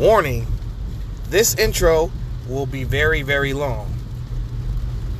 Warning 0.00 0.46
this 1.28 1.54
intro 1.56 2.10
will 2.48 2.64
be 2.64 2.84
very, 2.84 3.20
very 3.20 3.52
long. 3.52 3.94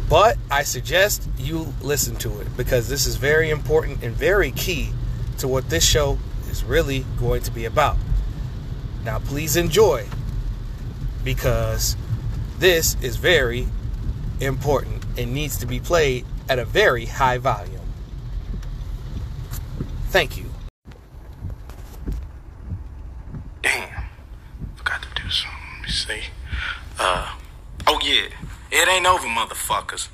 But 0.09 0.39
I 0.51 0.63
suggest 0.63 1.29
you 1.37 1.75
listen 1.83 2.17
to 2.17 2.41
it 2.41 2.57
because 2.57 2.89
this 2.89 3.07
is 3.07 3.17
very 3.17 3.51
important 3.51 4.03
and 4.03 4.17
very 4.17 4.51
key 4.51 4.91
to 5.37 5.47
what 5.47 5.69
this 5.69 5.85
show 5.85 6.19
is 6.51 6.65
really 6.65 7.05
going 7.19 7.43
to 7.43 7.51
be 7.51 7.67
about. 7.67 7.99
Now, 9.05 9.19
please 9.19 9.55
enjoy 9.55 10.07
because 11.25 11.95
this 12.59 12.97
is 13.03 13.17
very 13.17 13.69
important 14.41 15.05
and 15.19 15.35
needs 15.35 15.59
to 15.59 15.67
be 15.67 15.79
played 15.79 16.25
at 16.49 16.59
a 16.59 16.65
very 16.65 17.05
high 17.05 17.37
volume. 17.37 17.81
Thank 20.09 20.39
you. 20.39 20.47
Damn. 23.63 24.05
Forgot 24.75 25.03
to 25.03 25.23
do 25.23 25.31
something. 25.31 25.57
Let 25.73 25.80
me 25.80 25.80
see. 25.91 26.23
Uh, 26.99 27.35
oh 27.87 27.99
yeah. 28.03 28.31
It 28.71 28.87
ain't 28.89 29.07
over, 29.07 29.27
motherfuckers. 29.27 30.09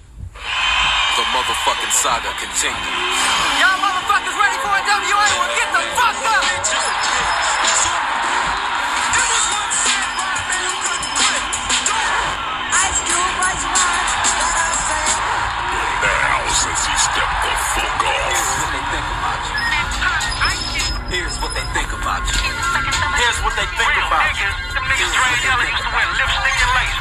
The 1.17 1.25
motherfucking 1.33 1.93
saga 1.93 2.33
continues. 2.41 2.77
Y'all 3.61 3.77
motherfuckers 3.85 4.37
ready 4.37 4.59
for 4.65 4.73
a 4.73 4.83
WA? 4.85 5.27
Well, 5.37 5.53
get 5.57 5.69
the 5.77 5.83
fuck 5.93 6.17
up! 6.25 6.45
Ice 12.73 13.01
Cube, 13.05 13.45
Ice 13.45 13.65
One, 13.69 14.07
Now, 16.01 16.41
since 16.49 16.83
he 16.89 16.95
stepped 16.97 17.39
the 17.45 17.53
fuck 17.77 18.01
off. 18.09 18.25
Here's 18.33 18.57
what 18.57 18.73
they 18.73 18.85
think 18.93 19.09
about 19.13 19.41
you. 19.45 19.57
Here's 21.13 21.37
what 21.41 21.53
they 21.53 21.67
think 21.77 21.91
about 21.93 22.25
you. 22.25 22.56
Here's 23.17 23.41
what 23.41 23.55
they 23.57 23.65
think 23.81 23.97
about 23.97 24.37
you. 24.37 24.51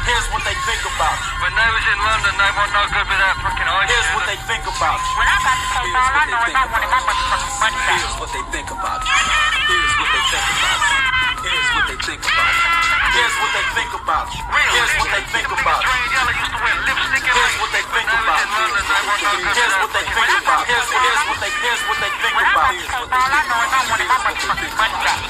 Here's 0.06 0.28
what 0.32 0.42
they 0.46 0.56
think 0.64 0.82
about 0.86 1.18
you. 1.18 1.32
When 1.44 1.52
they 1.52 1.68
was 1.68 1.84
in 1.86 1.98
London, 2.00 2.32
they 2.40 2.50
weren't 2.56 2.72
no 2.72 2.84
good 2.88 3.06
with 3.10 3.20
that 3.20 3.36
freaking 3.42 3.68
ice. 3.68 3.90
Here's 3.90 4.10
what 4.16 4.24
they 4.24 4.38
think 4.48 4.64
about 4.64 4.96
you. 4.96 5.12
When 5.18 5.28
I 5.28 5.36
got 5.44 5.56
to 5.60 5.66
take 5.76 5.92
all 5.92 6.14
I 6.16 6.24
know 6.30 6.40
is 6.46 6.54
I 6.56 6.64
wanted 6.72 6.90
my 6.90 7.00
motherfucking 7.04 7.54
money 7.60 7.80
back. 7.84 8.00
Here's 8.00 8.16
what 8.16 8.30
they 8.32 8.44
think 8.48 8.68
about 8.70 9.00
you. 9.04 9.12
Here's 9.12 9.94
what 10.00 10.08
they 10.14 10.22
think 10.30 10.46
about 10.46 10.80
you. 10.80 11.15
Here's 11.46 11.70
what 11.78 11.86
they 11.86 11.98
think 12.02 12.22
about 12.26 12.54
you. 12.58 12.74
Here's 13.16 13.36
what 13.38 13.50
they 13.54 13.64
think 13.78 13.92
about 13.94 14.26
you. 14.34 14.42
Here's 14.74 14.94
what 14.98 15.08
they 15.14 15.22
think 15.30 15.48
about 15.48 15.80
you. 15.80 15.86
Train 15.86 16.06
Yellow 16.10 16.34
used 16.36 16.52
to 16.52 16.58
wear 16.58 16.74
lipstick 16.86 17.22
and 17.22 17.34
Here's 17.36 17.46
lace. 17.46 17.60
what 17.62 17.70
they 17.72 17.84
think 17.86 18.06
When 18.06 18.22
about 18.26 18.36
they 18.36 18.46
was 18.46 18.56
in 18.56 18.66
London, 18.66 18.84
they 18.86 19.02
weren't 19.06 19.22
no 19.22 19.32
good 19.36 19.56
Here's 19.56 19.76
with 19.76 19.82
what 19.86 19.92
they 19.96 20.04
that. 20.06 20.16
think 20.16 20.32
about. 20.42 20.62
Here's 20.66 20.88
what 20.90 21.00
here's 21.06 21.22
what 21.30 21.38
they 21.40 21.52
here's 21.62 21.82
what 21.86 21.98
they 22.02 22.12
think 22.18 22.34
When 22.36 22.44
I 22.46 22.50
about. 22.50 22.66
got 22.66 22.74
to 22.74 22.82
take 22.82 22.90
all 22.90 23.30
I 23.30 23.42
know 23.46 23.58
is 23.62 23.72
I 23.72 23.82
wanted 23.86 24.08
my 24.10 24.18
motherfucking 24.26 24.74
money 24.76 24.98
back. 25.06 25.20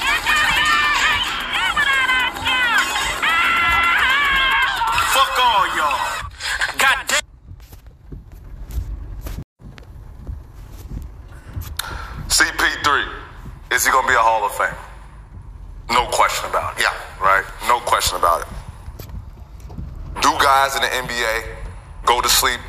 Fuck 5.13 5.39
all 5.43 5.65
y'all. 5.75 5.99
God 6.77 6.97
damn. 7.07 7.21
CP3, 12.29 13.07
is 13.71 13.85
he 13.85 13.91
gonna 13.91 14.07
be 14.07 14.13
a 14.13 14.17
Hall 14.19 14.45
of 14.45 14.51
Fame? 14.53 14.75
No 15.89 16.05
question 16.07 16.49
about 16.49 16.77
it. 16.77 16.83
Yeah. 16.83 16.93
Right? 17.21 17.43
No 17.67 17.79
question 17.79 18.17
about 18.17 18.41
it. 18.41 18.47
Do 20.21 20.31
guys 20.39 20.75
in 20.75 20.81
the 20.81 20.87
NBA 20.87 21.55
go 22.05 22.21
to 22.21 22.29
sleep 22.29 22.59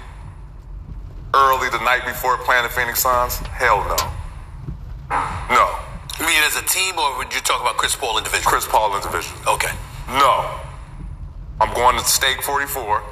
early 1.34 1.68
the 1.70 1.82
night 1.84 2.04
before 2.06 2.36
playing 2.38 2.62
the 2.64 2.68
Phoenix 2.68 3.00
Suns? 3.00 3.38
Hell 3.38 3.78
no. 3.88 3.96
No. 5.50 5.78
You 6.20 6.26
mean 6.26 6.42
as 6.42 6.56
a 6.56 6.64
team, 6.64 6.98
or 6.98 7.18
would 7.18 7.32
you 7.32 7.40
talk 7.40 7.60
about 7.60 7.76
Chris 7.76 7.96
Paul 7.96 8.18
individually? 8.18 8.44
Chris 8.44 8.66
Paul 8.66 8.94
individually. 8.94 9.40
Okay. 9.46 9.72
No. 10.08 10.60
I'm 11.60 11.74
going 11.74 11.96
to 11.96 12.04
Steak 12.04 12.42
44 12.42 13.02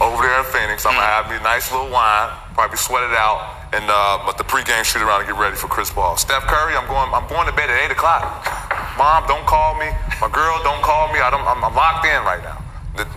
over 0.00 0.22
there 0.22 0.38
in 0.40 0.44
Phoenix. 0.46 0.84
I'm 0.84 0.94
gonna 0.94 1.06
have 1.06 1.30
me 1.30 1.36
a 1.36 1.40
nice 1.40 1.70
little 1.70 1.88
wine, 1.88 2.30
probably 2.54 2.76
sweat 2.76 3.04
it 3.04 3.16
out, 3.16 3.70
and 3.72 3.84
uh, 3.88 4.22
but 4.26 4.38
the 4.38 4.44
pregame 4.44 4.84
shoot 4.84 5.02
around 5.02 5.20
and 5.20 5.30
get 5.30 5.38
ready 5.38 5.56
for 5.56 5.68
Chris 5.68 5.90
Paul. 5.90 6.16
Steph 6.16 6.44
Curry, 6.44 6.74
I'm 6.76 6.86
going. 6.86 7.12
I'm 7.14 7.28
going 7.28 7.46
to 7.46 7.52
bed 7.52 7.70
at 7.70 7.84
eight 7.84 7.92
o'clock. 7.92 8.46
Mom, 8.96 9.26
don't 9.26 9.46
call 9.46 9.74
me. 9.78 9.86
My 10.20 10.30
girl, 10.30 10.62
don't 10.62 10.82
call 10.82 11.12
me. 11.12 11.18
I 11.18 11.30
don't. 11.30 11.42
I'm, 11.46 11.62
I'm 11.64 11.74
locked 11.74 12.06
in 12.06 12.22
right 12.22 12.42
now. 12.42 12.62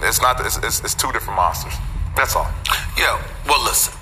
It's 0.02 0.22
not. 0.22 0.40
It's, 0.46 0.58
it's, 0.58 0.82
it's 0.82 0.96
two 0.96 1.12
different 1.12 1.38
monsters. 1.38 1.74
That's 2.16 2.36
all. 2.36 2.50
Yeah. 2.98 3.22
Well, 3.48 3.64
listen. 3.64 3.94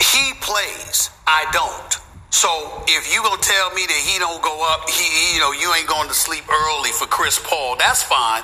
He 0.00 0.32
plays. 0.40 1.10
I 1.26 1.44
don't. 1.52 2.04
So 2.30 2.50
if 2.88 3.14
you 3.14 3.22
gonna 3.22 3.40
tell 3.40 3.70
me 3.74 3.86
that 3.86 4.00
he 4.04 4.18
don't 4.18 4.42
go 4.42 4.52
up, 4.72 4.88
he 4.90 5.34
you 5.34 5.40
know 5.40 5.52
you 5.52 5.72
ain't 5.72 5.86
going 5.86 6.08
to 6.08 6.14
sleep 6.14 6.44
early 6.50 6.90
for 6.90 7.06
Chris 7.06 7.38
Paul, 7.38 7.76
that's 7.76 8.02
fine. 8.02 8.42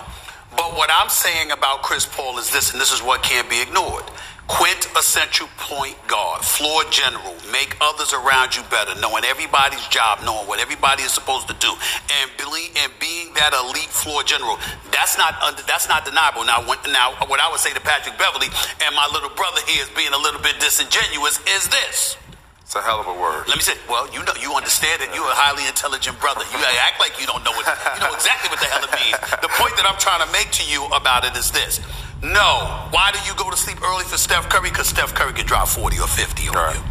But 0.57 0.77
what 0.77 0.91
I'm 0.93 1.09
saying 1.09 1.51
about 1.51 1.83
Chris 1.83 2.07
Paul 2.07 2.39
is 2.39 2.51
this, 2.51 2.73
and 2.73 2.81
this 2.81 2.93
is 2.93 3.03
what 3.03 3.23
can't 3.23 3.49
be 3.51 3.61
ignored. 3.61 4.05
Quintessential 4.51 5.47
point 5.63 5.95
guard, 6.09 6.43
floor 6.43 6.83
general, 6.91 7.39
make 7.55 7.79
others 7.81 8.13
around 8.13 8.51
you 8.57 8.63
better, 8.67 8.99
knowing 8.99 9.23
everybody's 9.23 9.87
job, 9.89 10.19
knowing 10.27 10.43
what 10.51 10.59
everybody 10.59 11.07
is 11.07 11.13
supposed 11.15 11.47
to 11.47 11.55
do, 11.63 11.71
and 11.71 12.27
being 12.35 12.71
and 12.83 12.91
being 12.99 13.31
that 13.39 13.55
elite 13.55 13.89
floor 13.95 14.27
general. 14.27 14.59
That's 14.91 15.17
not 15.17 15.39
under, 15.41 15.63
that's 15.71 15.87
not 15.87 16.05
deniable. 16.05 16.43
Now, 16.43 16.67
when, 16.67 16.83
now 16.91 17.15
what 17.31 17.39
I 17.39 17.47
would 17.47 17.63
say 17.63 17.73
to 17.73 17.81
Patrick 17.81 18.19
Beverley 18.19 18.51
and 18.83 18.91
my 18.99 19.07
little 19.15 19.31
brother 19.39 19.63
here 19.71 19.87
is 19.87 19.91
being 19.95 20.13
a 20.13 20.19
little 20.19 20.43
bit 20.43 20.59
disingenuous 20.59 21.39
is 21.47 21.71
this. 21.71 22.19
It's 22.67 22.75
a 22.75 22.83
hell 22.83 22.99
of 22.99 23.07
a 23.07 23.15
word. 23.15 23.47
Let 23.47 23.55
me 23.55 23.63
say, 23.63 23.79
well, 23.89 24.11
you 24.11 24.23
know, 24.27 24.35
you 24.43 24.51
understand 24.55 25.03
it. 25.03 25.15
You're 25.15 25.31
a 25.31 25.39
highly 25.39 25.67
intelligent 25.71 26.19
brother. 26.19 26.43
You 26.51 26.59
act 26.59 26.99
like 26.99 27.19
you 27.23 27.27
don't 27.27 27.43
know 27.47 27.55
what, 27.55 27.67
you 27.67 28.03
know 28.03 28.15
exactly 28.15 28.51
what 28.51 28.59
the 28.59 28.67
hell 28.67 28.83
it 28.83 28.95
means. 28.99 29.19
The 29.43 29.51
point 29.59 29.79
that 29.79 29.87
I'm 29.87 29.99
trying 29.99 30.27
to 30.27 30.31
make 30.35 30.51
to 30.59 30.65
you 30.67 30.87
about 30.91 31.23
it 31.23 31.39
is 31.39 31.55
this. 31.55 31.79
No. 32.23 32.89
Why 32.91 33.11
do 33.13 33.19
you 33.27 33.35
go 33.37 33.51
to 33.51 33.57
sleep 33.57 33.83
early 33.83 34.05
for 34.05 34.19
Steph 34.19 34.49
Curry? 34.49 34.71
Because 34.71 34.89
Steph 34.89 35.15
Curry 35.15 35.33
could 35.33 35.47
drop 35.47 35.69
40 35.69 35.99
or 36.01 36.07
50 36.07 36.49
on 36.49 36.55
Right. 36.55 36.77
you. 36.77 36.83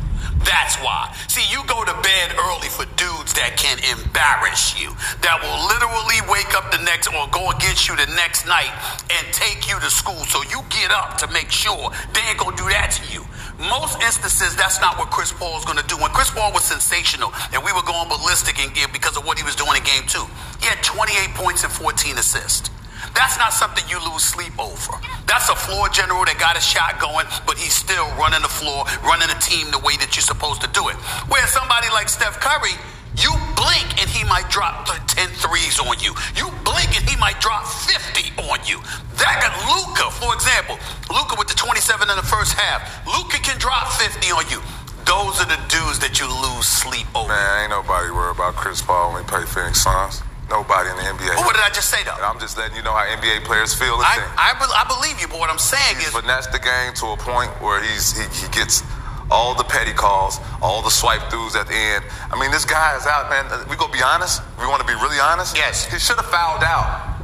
That's 0.44 0.75
why. 0.78 1.13
See, 1.28 1.44
you 1.51 1.62
go 1.67 1.84
to 1.84 1.94
bed 2.01 2.34
early 2.40 2.69
for 2.69 2.85
dudes 2.95 3.34
that 3.34 3.57
can 3.57 3.78
embarrass 3.91 4.79
you, 4.79 4.95
that 5.22 5.38
will 5.44 5.68
literally 5.68 6.22
wake 6.31 6.56
up 6.56 6.72
the 6.72 6.79
next 6.79 7.07
or 7.13 7.28
go 7.28 7.51
against 7.51 7.88
you 7.88 7.95
the 7.95 8.07
next 8.16 8.47
night 8.47 8.72
and 9.12 9.28
take 9.34 9.69
you 9.69 9.78
to 9.79 9.89
school. 9.91 10.23
So 10.25 10.41
you 10.50 10.63
get 10.69 10.91
up 10.91 11.18
to 11.19 11.28
make 11.31 11.51
sure 11.51 11.91
they 12.13 12.22
ain't 12.22 12.39
gonna 12.39 12.56
do 12.56 12.68
that 12.69 12.91
to 12.97 13.13
you. 13.13 13.28
Most 13.59 14.01
instances, 14.01 14.56
that's 14.56 14.79
not 14.79 14.97
what 14.97 15.12
Chris 15.12 15.34
Paul 15.34 15.57
is 15.59 15.66
going 15.66 15.78
to 15.78 15.84
do. 15.84 15.97
When 15.97 16.09
Chris 16.12 16.31
Paul 16.31 16.53
was 16.53 16.63
sensational 16.63 17.34
and 17.51 17.62
we 17.62 17.73
were 17.73 17.84
going 17.84 18.07
ballistic 18.07 18.57
in 18.57 18.72
game 18.72 18.88
because 18.94 19.18
of 19.18 19.25
what 19.25 19.38
he 19.38 19.44
was 19.44 19.53
doing 19.56 19.75
in 19.75 19.84
game 19.84 20.03
two, 20.07 20.23
he 20.62 20.66
had 20.66 20.81
28 20.81 21.35
points 21.35 21.66
and 21.66 21.72
14 21.73 22.18
assists. 22.18 22.69
That's 23.16 23.38
not 23.38 23.53
something 23.53 23.84
you 23.90 24.00
lose 24.12 24.24
sleep 24.24 24.53
over. 24.59 24.94
That's 25.25 25.50
a 25.50 25.56
floor 25.56 25.90
general 25.90 26.25
that 26.25 26.38
got 26.40 26.58
a 26.58 26.64
shot 26.64 27.00
going, 27.00 27.25
but 27.46 27.58
he's 27.58 27.74
still 27.74 28.08
running 28.18 28.42
the 28.42 28.52
floor, 28.52 28.86
running 29.03 29.28
the 29.28 29.40
team 29.42 29.72
the 29.72 29.80
way 29.80 29.97
that 29.97 30.16
you're 30.16 30.25
supposed 30.25 30.62
to 30.62 30.70
do 30.74 30.90
it. 30.90 30.96
Where 31.30 31.46
somebody 31.48 31.90
like 31.90 32.09
Steph 32.09 32.40
Curry, 32.40 32.74
you 33.18 33.31
blink 33.58 33.88
and 34.00 34.09
he 34.09 34.24
might 34.24 34.50
drop 34.50 34.88
th- 34.88 35.02
10 35.08 35.30
threes 35.42 35.80
on 35.80 36.00
you. 36.00 36.14
You 36.38 36.48
blink 36.64 36.94
and 36.96 37.03
he 37.03 37.18
might 37.18 37.42
drop 37.42 37.66
50 37.68 38.31
on 38.50 38.64
you. 38.66 38.80
That 39.19 39.44
got 39.44 39.53
Luka, 39.68 40.08
for 40.16 40.34
example. 40.34 40.80
Luka 41.12 41.36
with 41.38 41.48
the 41.48 41.58
27 41.58 42.09
in 42.09 42.16
the 42.16 42.24
first 42.24 42.53
half. 42.53 42.81
Luka 43.06 43.38
can 43.44 43.58
drop 43.59 43.92
50 43.92 44.31
on 44.31 44.46
you. 44.50 44.62
Those 45.03 45.42
are 45.42 45.50
the 45.50 45.59
dudes 45.68 46.00
that 46.00 46.22
you 46.22 46.30
lose 46.30 46.68
sleep 46.68 47.08
over. 47.16 47.30
Man, 47.30 47.64
ain't 47.64 47.72
nobody 47.72 48.12
worried 48.12 48.38
about 48.38 48.56
Chris 48.56 48.81
Paul 48.81 49.14
when 49.14 49.24
he 49.24 49.28
play 49.28 49.44
Phoenix 49.46 49.81
Suns. 49.81 50.22
Nobody 50.50 50.90
in 50.90 50.98
the 50.98 51.06
NBA. 51.06 51.38
But 51.38 51.46
what 51.46 51.56
did 51.56 51.64
I 51.64 51.70
just 51.70 51.90
say 51.90 52.04
though? 52.04 52.18
I'm 52.18 52.40
just 52.40 52.58
letting 52.58 52.76
you 52.76 52.84
know 52.84 52.92
how 52.94 53.06
NBA 53.06 53.46
players 53.46 53.74
feel 53.74 53.96
and 53.96 54.04
I, 54.04 54.18
think. 54.18 54.28
I, 54.34 54.50
be- 54.58 54.74
I 54.74 54.86
believe 54.90 55.22
you, 55.22 55.28
but 55.30 55.40
what 55.40 55.50
I'm 55.50 55.62
saying 55.62 55.98
He's 56.02 56.10
is 56.10 56.14
finessed 56.14 56.52
the 56.52 56.60
game 56.60 56.94
to 57.06 57.14
a 57.14 57.18
point 57.18 57.54
where 57.62 57.82
he's 57.82 58.18
he, 58.18 58.26
he 58.34 58.50
gets 58.50 58.82
all 59.30 59.54
the 59.54 59.64
petty 59.64 59.94
calls, 59.94 60.42
all 60.62 60.82
the 60.82 60.90
swipe 60.90 61.22
throughs 61.30 61.56
at 61.56 61.68
the 61.68 61.78
end. 61.78 62.04
I 62.34 62.40
mean, 62.40 62.50
this 62.50 62.66
guy 62.66 62.98
is 62.98 63.06
out, 63.06 63.30
man. 63.30 63.46
We 63.70 63.78
gonna 63.78 63.94
be 63.94 64.02
honest. 64.02 64.42
We 64.60 64.66
want 64.66 64.82
to 64.82 64.88
be 64.88 64.98
really 64.98 65.22
honest. 65.22 65.56
Yes. 65.56 65.86
He 65.86 66.00
should 66.00 66.18
have 66.18 66.30
fouled 66.34 66.64
out. 66.66 67.22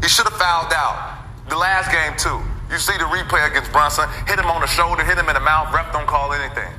He 0.00 0.08
should 0.08 0.26
have 0.30 0.38
fouled 0.38 0.72
out. 0.72 1.18
The 1.50 1.56
last 1.56 1.90
game 1.90 2.14
too. 2.14 2.38
You 2.70 2.78
see 2.78 2.94
the 2.98 3.08
replay 3.10 3.48
against 3.50 3.72
Brunson. 3.72 4.08
Hit 4.26 4.38
him 4.38 4.46
on 4.46 4.60
the 4.60 4.66
shoulder. 4.70 5.02
Hit 5.02 5.18
him 5.18 5.28
in 5.28 5.34
the 5.34 5.40
mouth. 5.40 5.74
Ref 5.74 5.90
don't 5.92 6.06
call 6.06 6.32
anything. 6.32 6.70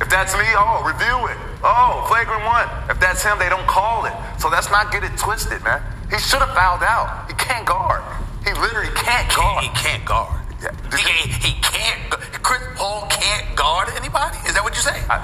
If 0.00 0.08
that's 0.08 0.34
me, 0.34 0.46
oh, 0.54 0.82
review 0.86 1.26
it. 1.26 1.36
Oh, 1.62 2.06
flagrant 2.08 2.44
one. 2.46 2.68
If 2.88 3.00
that's 3.00 3.22
him, 3.22 3.38
they 3.38 3.48
don't 3.48 3.66
call 3.66 4.06
it. 4.06 4.14
So 4.38 4.48
let's 4.48 4.70
not 4.70 4.92
get 4.92 5.02
it 5.02 5.16
twisted, 5.18 5.62
man. 5.64 5.82
He 6.10 6.18
should 6.18 6.38
have 6.40 6.54
fouled 6.54 6.82
out. 6.82 7.26
He 7.28 7.34
can't 7.34 7.66
guard. 7.66 8.02
He 8.44 8.52
literally 8.54 8.94
can't 8.94 9.28
guard. 9.34 9.64
he 9.64 9.70
can't 9.74 10.04
guard. 10.04 10.40
Yeah. 10.62 10.70
He, 10.94 11.28
he 11.28 11.52
can't. 11.60 12.10
Chris 12.42 12.62
Paul 12.76 13.06
can't 13.10 13.56
guard 13.56 13.88
anybody. 13.96 14.38
Is 14.46 14.54
that 14.54 14.62
what 14.62 14.74
you 14.74 14.82
say? 14.82 14.96
I, 15.10 15.18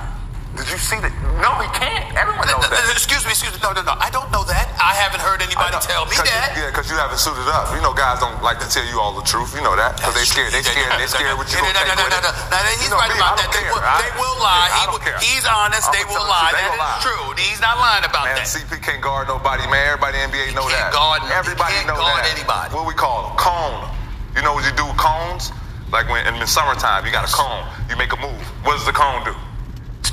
Did 0.55 0.71
you 0.71 0.79
see 0.79 0.99
that? 1.03 1.11
No, 1.43 1.51
he 1.59 1.67
can't. 1.75 2.06
Everyone 2.15 2.47
knows 2.47 2.62
that. 2.71 2.79
Excuse 2.95 3.27
me, 3.27 3.35
excuse 3.35 3.51
me. 3.51 3.59
No, 3.59 3.75
no, 3.75 3.83
no. 3.83 3.95
I 3.99 4.06
don't 4.15 4.31
know 4.31 4.47
that. 4.47 4.71
I 4.79 4.95
haven't 4.95 5.19
heard 5.19 5.43
anybody 5.43 5.75
tell 5.83 6.06
me 6.06 6.15
that. 6.23 6.55
You, 6.55 6.62
yeah, 6.62 6.71
because 6.71 6.87
you 6.87 6.95
haven't 6.95 7.19
suited 7.19 7.45
up. 7.51 7.75
You 7.75 7.83
know, 7.83 7.91
guys 7.91 8.23
don't 8.23 8.39
like 8.39 8.62
to 8.62 8.69
tell 8.71 8.87
you 8.87 9.03
all 9.03 9.11
the 9.19 9.27
truth. 9.27 9.51
You 9.53 9.67
know 9.67 9.75
that 9.75 9.99
because 9.99 10.15
they 10.15 10.23
scared. 10.23 10.55
They 10.55 10.62
scared. 10.62 10.95
They 10.95 11.11
scared 11.11 11.35
what 11.35 11.51
you 11.51 11.59
no, 11.59 11.67
gonna 11.67 11.75
no, 11.75 11.83
take 11.91 11.99
no, 11.99 12.06
with 12.06 12.15
no, 12.15 12.21
no, 12.23 12.31
it. 12.31 12.55
no, 12.55 12.59
no. 12.62 12.71
He's 12.79 12.93
right 12.95 13.11
about 13.12 13.35
that. 13.43 13.51
They 13.51 13.67
will, 13.67 13.83
they 13.83 14.12
will 14.15 14.39
lie. 14.39 14.71
He 14.79 14.85
will- 14.95 15.03
he's 15.21 15.45
honest. 15.45 15.91
They 15.91 16.06
will 16.06 16.23
lie. 16.25 16.55
That 16.55 16.71
is 16.71 17.03
true. 17.03 17.25
He's 17.35 17.59
not 17.59 17.77
lying 17.83 18.07
about 18.07 18.31
Man, 18.31 18.39
that. 18.39 18.47
CP 18.47 18.79
can't 18.79 19.03
guard 19.03 19.27
nobody, 19.27 19.67
man. 19.67 19.91
Everybody 19.99 20.23
in 20.23 20.31
the 20.31 20.39
NBA 20.39 20.55
know 20.55 20.71
can't 20.71 20.79
that. 20.79 20.95
guard- 20.95 21.27
Everybody 21.35 21.75
can't 21.83 21.91
guard 21.91 22.23
that. 22.23 22.31
anybody. 22.31 22.71
What 22.73 22.87
we 22.87 22.95
call 22.95 23.29
them? 23.29 23.37
Cone. 23.43 23.91
You 24.39 24.43
know 24.47 24.55
what 24.55 24.62
you 24.65 24.73
do 24.79 24.87
with 24.87 24.97
cones? 25.03 25.50
Like 25.91 26.07
when 26.09 26.23
in 26.31 26.39
the 26.39 26.47
summertime, 26.47 27.05
you 27.07 27.12
got 27.12 27.27
a 27.27 27.33
cone. 27.33 27.67
You 27.91 27.99
make 27.99 28.15
a 28.15 28.21
move. 28.23 28.39
What 28.62 28.79
does 28.79 28.87
the 28.87 28.95
cone 28.97 29.23
do? 29.27 29.35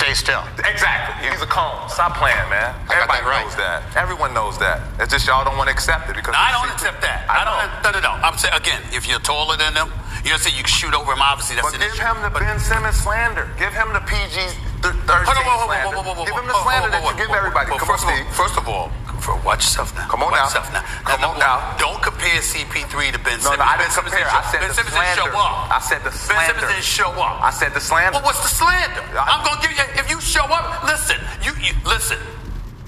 Stay 0.01 0.18
still. 0.18 0.42
Exactly. 0.65 1.30
He's 1.30 1.45
a 1.45 1.45
cone. 1.45 1.77
Stop 1.86 2.18
playing, 2.18 2.42
man. 2.50 2.74
Everybody 2.89 3.21
that 3.21 3.30
right. 3.30 3.45
knows 3.45 3.53
that. 3.62 3.86
Everyone 3.94 4.33
knows 4.33 4.57
that. 4.57 4.81
It's 4.98 5.13
just 5.13 5.30
y'all 5.30 5.45
don't 5.45 5.62
want 5.62 5.69
to 5.69 5.75
accept 5.77 6.09
it 6.09 6.18
because 6.18 6.33
I 6.33 6.50
don't 6.57 6.74
accept 6.74 7.06
that. 7.06 7.30
I 7.30 7.45
I 7.45 7.45
don't. 7.45 7.62
No, 7.86 7.89
no, 7.94 8.01
no. 8.01 8.13
I'm 8.25 8.33
saying 8.33 8.57
again, 8.57 8.81
if 8.98 9.06
you're 9.06 9.21
taller 9.21 9.62
than 9.62 9.77
them, 9.77 9.94
you 10.25 10.33
know, 10.33 10.42
say 10.42 10.50
you 10.57 10.65
can 10.65 10.74
shoot 10.74 10.98
over 10.98 11.13
him. 11.13 11.21
Obviously, 11.21 11.53
that's 11.53 11.69
But 11.69 11.77
an 11.77 11.86
give 11.86 11.94
issue. 11.94 12.01
him 12.01 12.18
the 12.25 12.33
Ben 12.33 12.57
Simmons 12.57 12.98
slander. 12.98 13.45
Give 13.62 13.69
him 13.69 13.94
the 13.94 14.01
PG 14.01 14.33
th- 14.81 14.98
13 15.06 15.06
Hold 15.06 15.38
on, 15.38 15.69
whoa, 15.69 16.01
whoa, 16.01 16.18
slander. 16.18 16.25
Give 16.25 16.33
him 16.33 16.50
the 16.50 16.57
slander 16.65 16.89
that 16.89 17.01
you 17.06 17.13
give 17.21 17.30
everybody. 17.30 17.69
First 17.77 18.01
of 18.01 18.09
all, 18.09 18.25
first 18.33 18.57
of 18.57 18.65
all, 18.65 18.89
for, 19.22 19.36
watch 19.46 19.64
yourself 19.64 19.94
now. 19.96 20.08
Come 20.10 20.24
on 20.24 20.32
watch 20.32 20.40
now. 20.40 20.46
yourself 20.46 20.74
now. 20.74 20.82
Come 21.06 21.22
Now, 21.22 21.32
on 21.32 21.40
now. 21.40 21.56
one, 21.72 21.78
Don't 21.80 22.02
compare 22.02 22.42
CP3 22.42 23.12
to 23.14 23.20
Ben 23.20 23.38
No, 23.40 23.54
Simmons. 23.54 23.58
no, 23.58 23.64
I 23.64 23.78
Ben 23.78 23.88
didn't 23.88 23.94
Simmons 23.94 24.14
compare. 24.14 24.28
didn't 24.28 24.42
I 24.42 24.52
said 24.52 24.60
Ben 24.60 24.68
the 24.70 24.76
Simmons 24.76 24.96
didn't 24.98 25.16
show 25.16 25.30
slander. 25.32 25.38
up. 25.38 25.72
I 25.72 25.80
said 25.80 26.00
the 26.02 26.10
Ben 26.12 26.20
Simmons 26.20 26.46
slander. 26.48 26.68
didn't 26.68 26.84
show 26.84 27.10
up. 27.22 27.36
I 27.42 27.50
said 27.52 27.72
the 27.74 27.80
slander. 27.82 28.18
Well, 28.18 28.26
what's 28.26 28.42
the 28.42 28.54
slander? 28.54 29.04
I- 29.16 29.30
I'm 29.32 29.42
gonna 29.46 29.62
give 29.62 29.72
you. 29.72 29.84
If 30.02 30.10
you 30.10 30.20
show 30.22 30.44
up, 30.46 30.84
listen. 30.84 31.18
You, 31.46 31.54
you 31.62 31.74
listen. 31.86 32.18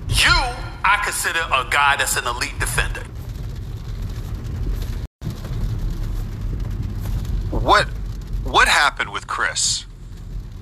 You, 0.09 0.33
I 0.83 0.99
consider 1.03 1.39
a 1.39 1.65
guy 1.69 1.95
that's 1.97 2.17
an 2.17 2.27
elite 2.27 2.57
defender. 2.59 3.03
What 7.51 7.87
what 8.43 8.67
happened 8.67 9.11
with 9.11 9.27
Chris? 9.27 9.85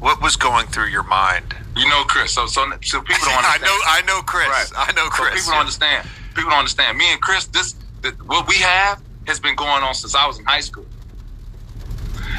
What 0.02 0.22
was 0.22 0.36
going 0.36 0.68
through 0.68 0.88
your 0.88 1.04
mind? 1.04 1.56
You 1.78 1.88
know 1.88 2.04
Chris, 2.04 2.34
so 2.34 2.46
so, 2.48 2.66
so 2.84 3.02
people 3.02 3.26
don't 3.26 3.46
I 3.46 3.54
understand. 3.56 3.64
know 3.64 3.78
I 3.86 4.02
know 4.08 4.22
Chris. 4.24 4.48
Right. 4.50 4.72
I 4.76 4.92
know 4.94 5.06
So 5.06 5.10
Chris. 5.12 5.36
people 5.36 5.52
don't 5.52 5.60
understand. 5.62 6.10
People 6.36 6.50
don't 6.50 6.60
understand. 6.60 6.98
Me 6.98 7.06
and 7.12 7.22
Chris, 7.22 7.46
this 7.46 7.76
the, 8.02 8.10
what 8.26 8.48
we 8.48 8.56
have 8.56 9.02
has 9.28 9.40
been 9.40 9.56
going 9.56 9.84
on 9.84 9.94
since 9.94 10.16
I 10.16 10.26
was 10.28 10.40
in 10.40 10.46
high 10.46 10.60
school. 10.62 10.86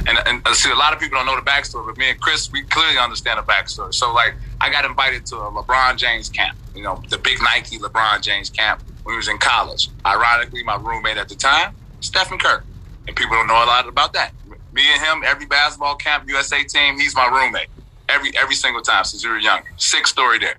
And, 0.06 0.18
and 0.26 0.46
uh, 0.46 0.52
see, 0.54 0.70
a 0.70 0.74
lot 0.74 0.92
of 0.92 0.98
people 0.98 1.16
don't 1.18 1.26
know 1.26 1.36
the 1.36 1.42
backstory, 1.48 1.86
but 1.86 1.96
me 1.96 2.10
and 2.10 2.20
Chris, 2.20 2.50
we 2.50 2.62
clearly 2.64 2.98
understand 2.98 3.38
the 3.38 3.42
backstory. 3.44 3.94
So, 3.94 4.12
like, 4.12 4.34
I 4.60 4.68
got 4.70 4.84
invited 4.84 5.24
to 5.26 5.36
a 5.36 5.50
LeBron 5.52 5.96
James 5.96 6.28
camp, 6.28 6.58
you 6.74 6.82
know, 6.82 7.00
the 7.08 7.18
big 7.18 7.38
Nike 7.42 7.78
LeBron 7.78 8.20
James 8.22 8.50
camp 8.50 8.82
when 9.04 9.12
he 9.12 9.16
was 9.16 9.28
in 9.28 9.38
college. 9.38 9.90
Ironically, 10.04 10.64
my 10.64 10.74
roommate 10.76 11.18
at 11.18 11.28
the 11.28 11.36
time, 11.36 11.74
Stephen 12.00 12.38
Curry. 12.38 12.62
And 13.06 13.14
people 13.14 13.36
don't 13.36 13.46
know 13.46 13.62
a 13.62 13.66
lot 13.66 13.86
about 13.86 14.12
that. 14.14 14.32
Me 14.72 14.82
and 14.92 15.02
him, 15.02 15.22
every 15.24 15.46
basketball 15.46 15.96
camp, 15.96 16.28
USA 16.28 16.64
team, 16.64 16.98
he's 16.98 17.14
my 17.14 17.26
roommate. 17.26 17.68
Every 18.08 18.36
every 18.36 18.54
single 18.54 18.82
time 18.82 19.04
since 19.04 19.24
we 19.24 19.30
were 19.30 19.38
young. 19.38 19.62
Sick 19.76 20.06
story 20.06 20.38
there. 20.38 20.56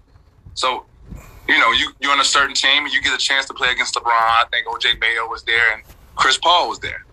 So, 0.53 0.85
you 1.47 1.57
know, 1.57 1.71
you, 1.71 1.91
you're 1.99 2.11
on 2.11 2.19
a 2.19 2.25
certain 2.25 2.53
team 2.53 2.85
and 2.85 2.93
you 2.93 3.01
get 3.01 3.13
a 3.13 3.17
chance 3.17 3.45
to 3.47 3.53
play 3.53 3.71
against 3.71 3.95
LeBron. 3.95 4.11
I 4.11 4.45
think 4.51 4.67
OJ 4.67 4.99
Mayo 4.99 5.27
was 5.27 5.43
there 5.43 5.73
and 5.73 5.83
Chris 6.15 6.37
Paul 6.37 6.69
was 6.69 6.79
there. 6.79 7.05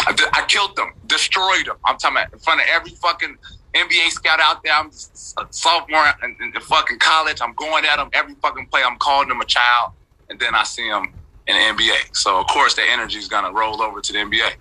I, 0.00 0.14
I 0.32 0.44
killed 0.46 0.76
them, 0.76 0.92
destroyed 1.06 1.66
them. 1.66 1.76
I'm 1.84 1.98
talking 1.98 2.16
about 2.16 2.32
in 2.32 2.38
front 2.38 2.60
of 2.60 2.66
every 2.68 2.90
fucking 2.92 3.36
NBA 3.74 4.10
scout 4.10 4.40
out 4.40 4.62
there. 4.62 4.72
I'm 4.72 4.88
a 4.88 5.46
sophomore 5.50 6.04
in, 6.22 6.36
in, 6.40 6.54
in 6.54 6.60
fucking 6.60 6.98
college. 6.98 7.40
I'm 7.40 7.52
going 7.54 7.84
at 7.84 7.96
them 7.96 8.10
every 8.12 8.34
fucking 8.34 8.66
play. 8.66 8.82
I'm 8.84 8.98
calling 8.98 9.28
them 9.28 9.40
a 9.40 9.44
child, 9.44 9.92
and 10.28 10.38
then 10.40 10.54
I 10.54 10.64
see 10.64 10.88
them 10.88 11.12
in 11.46 11.56
the 11.56 11.82
NBA. 11.82 12.16
So 12.16 12.40
of 12.40 12.46
course 12.48 12.74
that 12.74 12.86
energy 12.90 13.18
is 13.18 13.28
gonna 13.28 13.52
roll 13.52 13.82
over 13.82 14.00
to 14.00 14.12
the 14.12 14.18
NBA. 14.18 14.52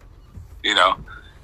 You 0.64 0.76
know, 0.76 0.96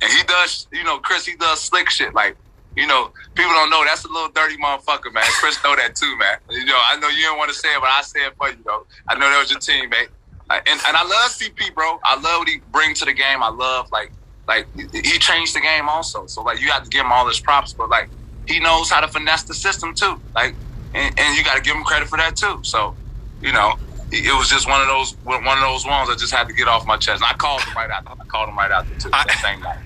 and 0.02 0.12
he 0.12 0.24
does. 0.24 0.68
You 0.72 0.84
know, 0.84 1.00
Chris, 1.00 1.26
he 1.26 1.36
does 1.36 1.62
slick 1.62 1.90
shit 1.90 2.14
like. 2.14 2.38
You 2.76 2.86
know, 2.86 3.10
people 3.36 3.54
don't 3.54 3.70
know 3.70 3.86
that's 3.86 4.04
a 4.04 4.10
little 4.10 4.28
dirty 4.28 4.58
motherfucker, 4.58 5.14
man. 5.14 5.24
Chris 5.40 5.58
know 5.64 5.78
that 5.78 5.96
too, 5.96 6.14
man. 6.18 6.40
You 6.50 6.66
know, 6.66 6.78
I 6.78 7.00
know 7.00 7.08
you 7.08 7.22
don't 7.22 7.38
want 7.38 7.50
to 7.50 7.56
say 7.56 7.70
it, 7.70 7.80
but 7.80 7.88
I 7.88 8.02
say 8.02 8.26
it 8.26 8.34
for 8.36 8.50
you, 8.50 8.58
though. 8.66 8.86
I 9.08 9.14
know 9.14 9.30
that 9.30 9.40
was 9.40 9.50
your 9.50 9.62
teammate. 9.62 10.10
And, 10.50 10.62
and 10.68 10.98
I 10.98 11.04
love 11.04 11.32
CP, 11.32 11.74
bro. 11.74 12.00
I 12.04 12.16
love 12.16 12.40
what 12.40 12.50
he 12.50 12.60
brings 12.72 13.00
to 13.00 13.06
the 13.06 13.14
game. 13.14 13.42
I 13.42 13.50
love 13.50 13.90
like 13.92 14.12
like 14.48 14.68
he 14.76 15.18
changed 15.18 15.56
the 15.56 15.62
game 15.62 15.90
also. 15.90 16.28
So 16.28 16.44
like 16.44 16.62
you 16.62 16.70
have 16.72 16.84
to 16.84 16.90
give 16.90 17.06
him 17.06 17.12
all 17.12 17.28
his 17.28 17.40
props, 17.40 17.74
but 17.74 17.90
like 17.90 18.10
he 18.48 18.60
knows 18.60 18.90
how 18.90 19.02
to 19.02 19.08
finesse 19.08 19.44
the 19.44 19.54
system 19.54 19.96
too. 19.96 20.20
Like 20.36 20.56
and, 20.94 21.20
and 21.20 21.38
you 21.38 21.44
got 21.44 21.56
to 21.56 21.62
give 21.62 21.76
him 21.76 21.84
credit 21.84 22.08
for 22.08 22.18
that 22.18 22.36
too. 22.36 22.60
So 22.62 22.96
you 23.42 23.54
know 23.54 23.74
it 24.12 24.38
was 24.38 24.50
just 24.50 24.68
one 24.68 24.82
of 24.82 24.88
those 24.88 25.14
one 25.24 25.46
of 25.46 25.62
those 25.64 25.86
ones 25.86 26.10
I 26.10 26.16
just 26.16 26.34
had 26.34 26.48
to 26.48 26.54
get 26.54 26.68
off 26.68 26.86
my 26.86 26.98
chest. 26.98 27.22
And 27.22 27.30
I 27.30 27.34
called 27.34 27.62
him 27.62 27.74
right 27.76 27.90
out. 27.90 28.06
I 28.08 28.24
called 28.26 28.50
him 28.50 28.58
right 28.58 28.72
out 28.72 28.88
there 28.90 28.98
too. 29.00 29.10
I- 29.14 29.34
same 29.42 29.62
night. 29.62 29.80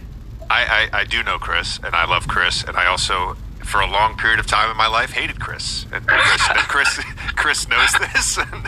I, 0.51 0.89
I, 0.91 0.99
I 1.01 1.03
do 1.05 1.21
know 1.21 1.37
Chris, 1.37 1.79
and 1.83 1.93
I 1.95 2.05
love 2.05 2.27
Chris, 2.27 2.63
and 2.63 2.75
I 2.75 2.87
also, 2.87 3.35
for 3.63 3.81
a 3.81 3.85
long 3.85 4.17
period 4.17 4.39
of 4.39 4.47
time 4.47 4.71
in 4.71 4.77
my 4.77 4.87
life, 4.87 5.11
hated 5.11 5.39
Chris. 5.39 5.85
And 5.93 6.07
Chris, 6.07 6.41
Chris, 6.67 6.99
Chris 7.35 7.67
knows 7.67 7.93
this, 7.93 8.37
and 8.51 8.67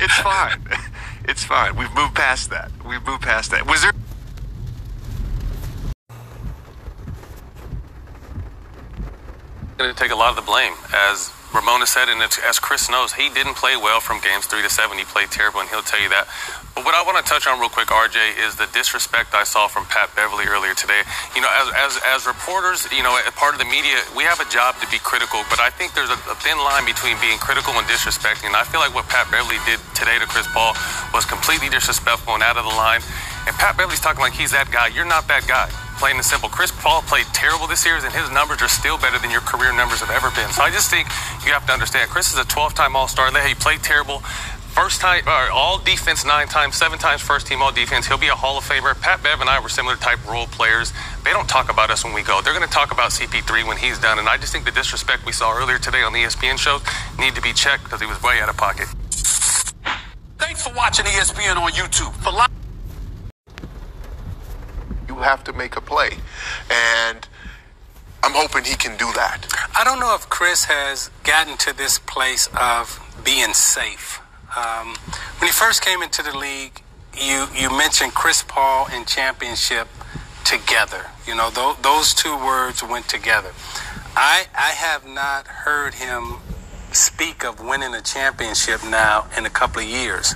it's 0.00 0.18
fine. 0.20 0.62
It's 1.28 1.44
fine. 1.44 1.76
We've 1.76 1.94
moved 1.94 2.14
past 2.14 2.48
that. 2.48 2.70
We've 2.86 3.04
moved 3.06 3.24
past 3.24 3.50
that. 3.50 3.66
Was 3.66 3.82
there? 3.82 3.92
Going 9.78 9.88
to 9.88 9.98
take 9.98 10.12
a 10.12 10.16
lot 10.16 10.30
of 10.30 10.36
the 10.36 10.44
blame. 10.44 10.74
As 10.92 11.32
Ramona 11.54 11.86
said, 11.86 12.08
and 12.08 12.20
as 12.20 12.58
Chris 12.58 12.88
knows, 12.88 13.12
he 13.12 13.28
didn't 13.28 13.56
play 13.56 13.76
well 13.76 14.00
from 14.00 14.20
games 14.20 14.44
three 14.44 14.60
to 14.60 14.68
seven. 14.68 14.96
He 14.96 15.04
played 15.04 15.30
terrible, 15.30 15.60
and 15.60 15.68
he'll 15.68 15.84
tell 15.84 16.00
you 16.00 16.08
that. 16.08 16.28
But 16.76 16.84
what 16.84 16.96
I 16.96 17.04
want 17.04 17.20
to 17.20 17.26
touch 17.28 17.48
on 17.48 17.60
real 17.60 17.68
quick, 17.68 17.88
RJ, 17.88 18.40
is 18.40 18.56
the 18.56 18.68
disrespect 18.72 19.34
I 19.34 19.44
saw 19.44 19.68
from 19.68 19.84
Pat 19.88 20.12
Beverley 20.16 20.44
earlier 20.44 20.72
today. 20.72 21.04
You 21.36 21.40
know, 21.40 21.48
as, 21.52 21.68
as, 21.76 21.92
as 22.04 22.26
reporters, 22.26 22.88
you 22.92 23.04
know, 23.04 23.16
part 23.36 23.52
of 23.52 23.60
the 23.60 23.68
media, 23.68 24.00
we 24.16 24.24
have 24.24 24.40
a 24.40 24.48
job 24.48 24.76
to 24.80 24.88
be 24.88 24.96
critical, 25.00 25.44
but 25.48 25.60
I 25.60 25.68
think 25.68 25.92
there's 25.92 26.12
a, 26.12 26.20
a 26.28 26.36
thin 26.40 26.56
line 26.56 26.84
between 26.84 27.20
being 27.20 27.36
critical 27.36 27.72
and 27.76 27.84
disrespecting. 27.88 28.52
And 28.52 28.56
I 28.56 28.64
feel 28.64 28.80
like 28.80 28.92
what 28.92 29.08
Pat 29.08 29.28
Beverley 29.32 29.60
did 29.64 29.80
today 29.92 30.16
to 30.20 30.28
Chris 30.28 30.48
Paul 30.52 30.76
was 31.12 31.24
completely 31.24 31.68
disrespectful 31.68 32.32
and 32.32 32.44
out 32.44 32.56
of 32.56 32.64
the 32.64 32.76
line. 32.76 33.00
And 33.48 33.56
Pat 33.56 33.76
Beverley's 33.76 34.00
talking 34.00 34.20
like 34.20 34.36
he's 34.36 34.52
that 34.52 34.72
guy. 34.72 34.88
You're 34.88 35.08
not 35.08 35.28
that 35.28 35.48
guy 35.48 35.68
plain 36.02 36.16
and 36.16 36.26
simple. 36.26 36.48
Chris 36.48 36.72
Paul 36.82 37.00
played 37.02 37.26
terrible 37.26 37.68
this 37.68 37.86
year, 37.86 37.94
and 37.94 38.12
his 38.12 38.28
numbers 38.34 38.60
are 38.60 38.66
still 38.66 38.98
better 38.98 39.22
than 39.22 39.30
your 39.30 39.40
career 39.40 39.70
numbers 39.70 40.00
have 40.00 40.10
ever 40.10 40.34
been. 40.34 40.50
So 40.50 40.60
I 40.60 40.70
just 40.74 40.90
think 40.90 41.06
you 41.46 41.54
have 41.54 41.64
to 41.70 41.72
understand 41.72 42.10
Chris 42.10 42.32
is 42.34 42.38
a 42.40 42.44
12 42.44 42.74
time 42.74 42.96
All 42.96 43.06
Star. 43.06 43.30
He 43.46 43.54
played 43.54 43.84
terrible. 43.84 44.18
First 44.74 45.00
time, 45.00 45.22
or 45.28 45.52
all 45.52 45.78
defense 45.78 46.24
nine 46.26 46.48
times, 46.48 46.74
seven 46.74 46.98
times 46.98 47.22
first 47.22 47.46
team 47.46 47.62
all 47.62 47.70
defense. 47.70 48.08
He'll 48.08 48.18
be 48.18 48.26
a 48.26 48.34
Hall 48.34 48.58
of 48.58 48.64
Famer. 48.64 49.00
Pat 49.00 49.22
Bev 49.22 49.40
and 49.40 49.48
I 49.48 49.60
were 49.60 49.68
similar 49.68 49.94
type 49.94 50.18
role 50.26 50.46
players. 50.46 50.92
They 51.22 51.30
don't 51.30 51.48
talk 51.48 51.70
about 51.70 51.90
us 51.90 52.02
when 52.02 52.14
we 52.14 52.24
go. 52.24 52.40
They're 52.42 52.54
going 52.54 52.66
to 52.66 52.74
talk 52.74 52.90
about 52.90 53.12
CP3 53.12 53.68
when 53.68 53.76
he's 53.76 54.00
done. 54.00 54.18
And 54.18 54.28
I 54.28 54.38
just 54.38 54.50
think 54.50 54.64
the 54.64 54.72
disrespect 54.72 55.24
we 55.24 55.30
saw 55.30 55.54
earlier 55.54 55.78
today 55.78 56.02
on 56.02 56.12
the 56.12 56.24
ESPN 56.24 56.58
show 56.58 56.80
need 57.16 57.36
to 57.36 57.42
be 57.42 57.52
checked 57.52 57.84
because 57.84 58.00
he 58.00 58.06
was 58.06 58.20
way 58.24 58.40
out 58.40 58.48
of 58.48 58.56
pocket. 58.56 58.88
Thanks 60.38 60.66
for 60.66 60.74
watching 60.74 61.04
ESPN 61.04 61.56
on 61.58 61.70
YouTube. 61.70 62.12
For 62.24 62.32
have 65.22 65.44
to 65.44 65.52
make 65.52 65.76
a 65.76 65.80
play. 65.80 66.10
And 66.70 67.26
I'm 68.22 68.32
hoping 68.32 68.64
he 68.64 68.76
can 68.76 68.96
do 68.96 69.10
that. 69.14 69.46
I 69.76 69.84
don't 69.84 69.98
know 69.98 70.14
if 70.14 70.28
Chris 70.28 70.64
has 70.64 71.10
gotten 71.24 71.56
to 71.58 71.76
this 71.76 71.98
place 71.98 72.48
of 72.58 73.00
being 73.24 73.52
safe. 73.52 74.20
Um, 74.56 74.94
when 75.38 75.48
he 75.48 75.52
first 75.52 75.82
came 75.82 76.02
into 76.02 76.22
the 76.22 76.36
league, 76.36 76.82
you 77.18 77.46
you 77.54 77.70
mentioned 77.76 78.14
Chris 78.14 78.42
Paul 78.42 78.88
and 78.90 79.06
championship 79.06 79.88
together. 80.44 81.06
You 81.26 81.34
know, 81.34 81.50
th- 81.50 81.76
those 81.82 82.14
two 82.14 82.36
words 82.36 82.82
went 82.82 83.08
together. 83.08 83.52
I 84.14 84.46
I 84.54 84.70
have 84.70 85.06
not 85.06 85.46
heard 85.46 85.94
him 85.94 86.36
speak 86.92 87.44
of 87.44 87.60
winning 87.60 87.94
a 87.94 88.02
championship 88.02 88.84
now 88.84 89.26
in 89.36 89.46
a 89.46 89.50
couple 89.50 89.82
of 89.82 89.88
years. 89.88 90.34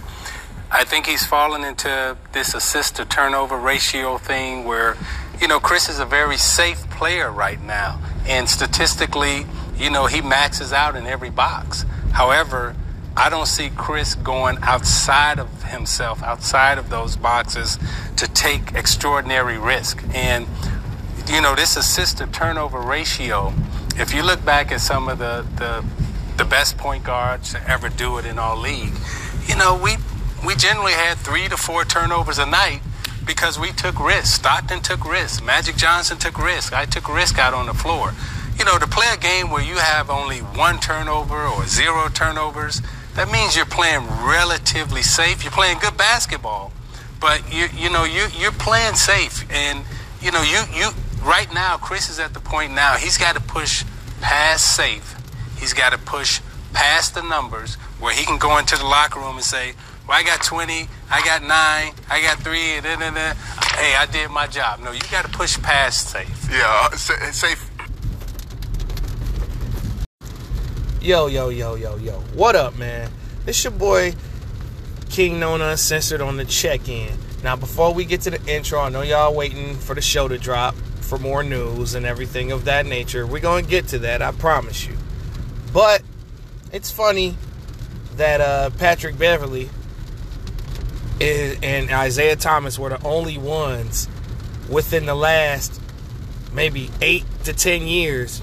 I 0.70 0.84
think 0.84 1.06
he's 1.06 1.24
fallen 1.24 1.62
into 1.62 2.16
this 2.32 2.52
assist 2.52 2.96
to 2.96 3.04
turnover 3.04 3.56
ratio 3.56 4.18
thing 4.18 4.64
where, 4.64 4.96
you 5.40 5.46
know, 5.46 5.60
Chris 5.60 5.88
is 5.88 6.00
a 6.00 6.04
very 6.04 6.36
safe 6.36 6.88
player 6.90 7.30
right 7.30 7.62
now. 7.62 8.00
And 8.26 8.48
statistically, 8.48 9.46
you 9.78 9.90
know, 9.90 10.06
he 10.06 10.20
maxes 10.20 10.72
out 10.72 10.96
in 10.96 11.06
every 11.06 11.30
box. 11.30 11.84
However, 12.12 12.74
I 13.16 13.30
don't 13.30 13.46
see 13.46 13.70
Chris 13.76 14.16
going 14.16 14.58
outside 14.62 15.38
of 15.38 15.62
himself, 15.62 16.22
outside 16.22 16.78
of 16.78 16.90
those 16.90 17.16
boxes 17.16 17.78
to 18.16 18.26
take 18.26 18.74
extraordinary 18.74 19.58
risk. 19.58 20.02
And, 20.14 20.46
you 21.28 21.40
know, 21.40 21.54
this 21.54 21.76
assist 21.76 22.18
to 22.18 22.26
turnover 22.26 22.80
ratio, 22.80 23.54
if 23.96 24.12
you 24.12 24.22
look 24.22 24.44
back 24.44 24.72
at 24.72 24.80
some 24.80 25.08
of 25.08 25.18
the, 25.18 25.46
the, 25.56 25.84
the 26.36 26.44
best 26.44 26.76
point 26.76 27.04
guards 27.04 27.52
to 27.52 27.70
ever 27.70 27.88
do 27.88 28.18
it 28.18 28.26
in 28.26 28.38
our 28.38 28.56
league, 28.56 28.92
you 29.46 29.56
know, 29.56 29.80
we 29.82 29.96
we 30.46 30.54
generally 30.54 30.92
had 30.92 31.18
three 31.18 31.48
to 31.48 31.56
four 31.56 31.84
turnovers 31.84 32.38
a 32.38 32.46
night 32.46 32.80
because 33.26 33.58
we 33.58 33.72
took 33.72 33.98
risks. 33.98 34.34
Stockton 34.34 34.80
took 34.80 35.04
risks. 35.04 35.42
Magic 35.42 35.74
Johnson 35.74 36.18
took 36.18 36.38
risks. 36.38 36.72
I 36.72 36.84
took 36.84 37.12
risk 37.12 37.38
out 37.38 37.52
on 37.52 37.66
the 37.66 37.74
floor. 37.74 38.12
you 38.56 38.64
know, 38.64 38.78
to 38.78 38.86
play 38.86 39.06
a 39.12 39.18
game 39.18 39.50
where 39.50 39.62
you 39.62 39.76
have 39.76 40.08
only 40.08 40.38
one 40.38 40.78
turnover 40.78 41.46
or 41.46 41.66
zero 41.66 42.08
turnovers, 42.08 42.80
that 43.14 43.30
means 43.30 43.56
you're 43.56 43.66
playing 43.66 44.06
relatively 44.06 45.02
safe. 45.02 45.42
You're 45.42 45.52
playing 45.52 45.78
good 45.78 45.96
basketball, 45.96 46.72
but 47.20 47.52
you 47.52 47.66
you 47.76 47.90
know 47.90 48.04
you 48.04 48.28
you're 48.38 48.52
playing 48.52 48.94
safe, 48.94 49.44
and 49.50 49.84
you 50.22 50.30
know 50.30 50.42
you 50.42 50.62
you 50.72 50.90
right 51.22 51.52
now 51.52 51.76
Chris 51.76 52.08
is 52.08 52.18
at 52.18 52.32
the 52.34 52.40
point 52.40 52.72
now 52.72 52.94
he's 52.94 53.18
got 53.18 53.34
to 53.34 53.42
push 53.42 53.84
past 54.20 54.76
safe. 54.76 55.16
He's 55.58 55.72
got 55.72 55.92
to 55.92 55.98
push 55.98 56.40
past 56.72 57.14
the 57.14 57.22
numbers 57.22 57.74
where 57.98 58.14
he 58.14 58.24
can 58.24 58.38
go 58.38 58.58
into 58.58 58.76
the 58.76 58.84
locker 58.84 59.20
room 59.20 59.36
and 59.36 59.44
say, 59.44 59.74
"Well, 60.06 60.18
I 60.18 60.22
got 60.22 60.42
20, 60.42 60.88
I 61.10 61.22
got 61.22 61.42
nine, 61.42 61.92
I 62.08 62.22
got 62.22 62.38
three, 62.38 62.80
da, 62.80 62.96
da, 62.96 63.10
da. 63.10 63.34
hey, 63.76 63.94
I 63.96 64.06
did 64.06 64.30
my 64.30 64.46
job." 64.46 64.80
No, 64.80 64.92
you 64.92 65.00
got 65.10 65.24
to 65.24 65.30
push 65.30 65.58
past 65.62 66.10
safe. 66.10 66.48
Yeah, 66.50 66.88
uh, 66.92 66.96
safe. 66.96 67.70
Yo, 71.00 71.26
yo, 71.28 71.50
yo, 71.50 71.74
yo, 71.76 71.96
yo. 71.96 72.14
What 72.34 72.56
up, 72.56 72.76
man? 72.76 73.10
It's 73.46 73.62
your 73.62 73.70
boy 73.70 74.14
King 75.08 75.38
Nona 75.38 75.68
Uncensored 75.68 76.20
on 76.20 76.36
the 76.36 76.44
check-in. 76.44 77.16
Now, 77.44 77.54
before 77.54 77.94
we 77.94 78.04
get 78.04 78.22
to 78.22 78.30
the 78.30 78.44
intro, 78.52 78.80
I 78.80 78.88
know 78.88 79.02
y'all 79.02 79.32
waiting 79.34 79.76
for 79.76 79.94
the 79.94 80.00
show 80.00 80.26
to 80.26 80.36
drop 80.36 80.74
for 81.00 81.18
more 81.18 81.44
news 81.44 81.94
and 81.94 82.04
everything 82.04 82.50
of 82.50 82.64
that 82.64 82.86
nature. 82.86 83.26
We're 83.26 83.40
gonna 83.40 83.62
get 83.62 83.86
to 83.88 84.00
that, 84.00 84.20
I 84.20 84.32
promise 84.32 84.86
you. 84.86 84.96
But 85.72 86.02
it's 86.72 86.90
funny 86.90 87.36
that 88.16 88.40
uh, 88.40 88.70
Patrick 88.70 89.16
Beverley 89.16 89.70
is, 91.20 91.58
and 91.62 91.90
Isaiah 91.90 92.36
Thomas 92.36 92.78
were 92.78 92.90
the 92.90 93.02
only 93.04 93.38
ones 93.38 94.08
within 94.68 95.06
the 95.06 95.14
last 95.14 95.80
maybe 96.52 96.90
eight 97.00 97.24
to 97.44 97.52
ten 97.52 97.86
years 97.86 98.42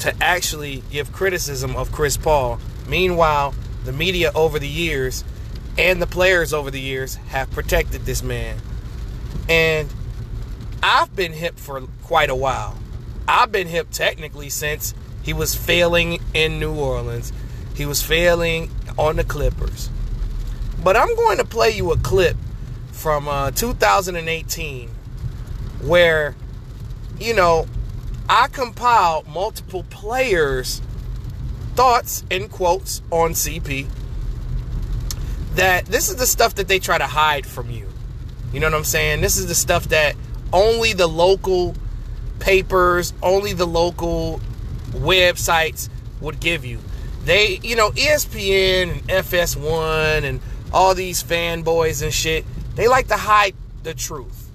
to 0.00 0.14
actually 0.22 0.82
give 0.90 1.12
criticism 1.12 1.76
of 1.76 1.92
Chris 1.92 2.16
Paul. 2.16 2.58
Meanwhile, 2.88 3.54
the 3.84 3.92
media 3.92 4.32
over 4.34 4.58
the 4.58 4.68
years 4.68 5.24
and 5.78 6.02
the 6.02 6.06
players 6.06 6.52
over 6.52 6.70
the 6.70 6.80
years 6.80 7.14
have 7.28 7.50
protected 7.50 8.02
this 8.02 8.22
man. 8.22 8.58
And 9.48 9.88
I've 10.82 11.14
been 11.14 11.32
hip 11.32 11.58
for 11.58 11.82
quite 12.02 12.30
a 12.30 12.34
while. 12.34 12.76
I've 13.28 13.52
been 13.52 13.68
hip 13.68 13.88
technically 13.90 14.50
since 14.50 14.94
he 15.22 15.32
was 15.32 15.54
failing 15.54 16.20
in 16.34 16.58
New 16.58 16.74
Orleans. 16.74 17.32
He 17.74 17.86
was 17.86 18.02
failing 18.02 18.70
on 18.98 19.16
the 19.16 19.24
Clippers. 19.24 19.88
But 20.82 20.96
I'm 20.96 21.14
going 21.14 21.38
to 21.38 21.44
play 21.44 21.70
you 21.70 21.92
a 21.92 21.96
clip 21.96 22.36
from 22.90 23.28
uh, 23.28 23.50
2018 23.52 24.88
where, 25.82 26.34
you 27.20 27.34
know, 27.34 27.66
I 28.28 28.48
compiled 28.48 29.28
multiple 29.28 29.84
players' 29.90 30.80
thoughts 31.74 32.24
and 32.30 32.50
quotes 32.50 33.02
on 33.10 33.32
CP. 33.32 33.86
That 35.54 35.86
this 35.86 36.08
is 36.08 36.16
the 36.16 36.26
stuff 36.26 36.54
that 36.54 36.66
they 36.66 36.78
try 36.78 36.98
to 36.98 37.06
hide 37.06 37.46
from 37.46 37.70
you. 37.70 37.88
You 38.52 38.60
know 38.60 38.68
what 38.68 38.74
I'm 38.74 38.84
saying? 38.84 39.20
This 39.20 39.36
is 39.36 39.46
the 39.46 39.54
stuff 39.54 39.88
that 39.88 40.16
only 40.52 40.92
the 40.92 41.06
local 41.06 41.74
papers, 42.38 43.12
only 43.22 43.52
the 43.52 43.66
local 43.66 44.40
websites 44.90 45.88
would 46.20 46.40
give 46.40 46.64
you. 46.64 46.78
They, 47.24 47.60
you 47.62 47.76
know, 47.76 47.90
ESPN 47.90 48.92
and 48.92 49.02
FS1 49.08 50.24
and 50.24 50.40
all 50.72 50.94
these 50.94 51.22
fanboys 51.22 52.02
and 52.02 52.12
shit, 52.12 52.44
they 52.74 52.88
like 52.88 53.08
to 53.08 53.16
hide 53.16 53.54
the 53.82 53.94
truth. 53.94 54.50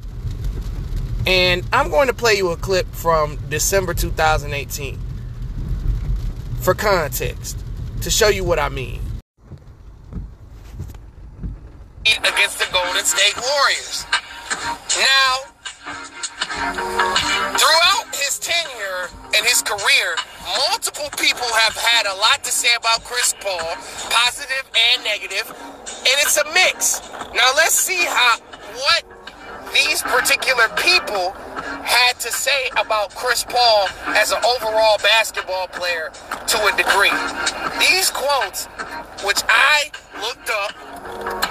And 1.25 1.63
I'm 1.73 1.89
going 1.89 2.07
to 2.07 2.13
play 2.13 2.35
you 2.35 2.49
a 2.49 2.57
clip 2.57 2.87
from 2.93 3.37
December 3.49 3.93
2018 3.93 4.97
for 6.61 6.73
context 6.73 7.57
to 8.01 8.09
show 8.09 8.29
you 8.29 8.43
what 8.43 8.59
I 8.59 8.69
mean. 8.69 9.01
Against 12.05 12.59
the 12.59 12.67
Golden 12.71 13.03
State 13.03 13.35
Warriors. 13.35 14.05
Now, 14.97 15.56
throughout 16.47 18.07
his 18.15 18.39
tenure 18.39 19.09
and 19.35 19.45
his 19.45 19.61
career, 19.61 20.15
multiple 20.69 21.09
people 21.17 21.47
have 21.65 21.75
had 21.75 22.05
a 22.07 22.15
lot 22.15 22.43
to 22.43 22.51
say 22.51 22.73
about 22.77 23.03
Chris 23.03 23.33
Paul, 23.39 23.75
positive 24.09 24.63
and 24.93 25.03
negative, 25.03 25.49
and 25.49 26.15
it's 26.23 26.37
a 26.37 26.45
mix. 26.53 27.01
Now 27.35 27.51
let's 27.55 27.75
see 27.75 28.05
how 28.05 28.39
what 28.39 29.03
these 29.73 30.01
particular 30.01 30.69
people 30.77 31.31
had 31.83 32.19
to 32.19 32.31
say 32.31 32.69
about 32.77 33.13
Chris 33.15 33.43
Paul 33.43 33.87
as 34.07 34.31
an 34.31 34.43
overall 34.43 34.97
basketball 34.99 35.67
player 35.67 36.11
to 36.47 36.57
a 36.67 36.71
degree. 36.75 37.13
These 37.79 38.09
quotes, 38.11 38.65
which 39.23 39.41
I 39.47 39.89
looked 40.21 40.49
up 40.49 40.73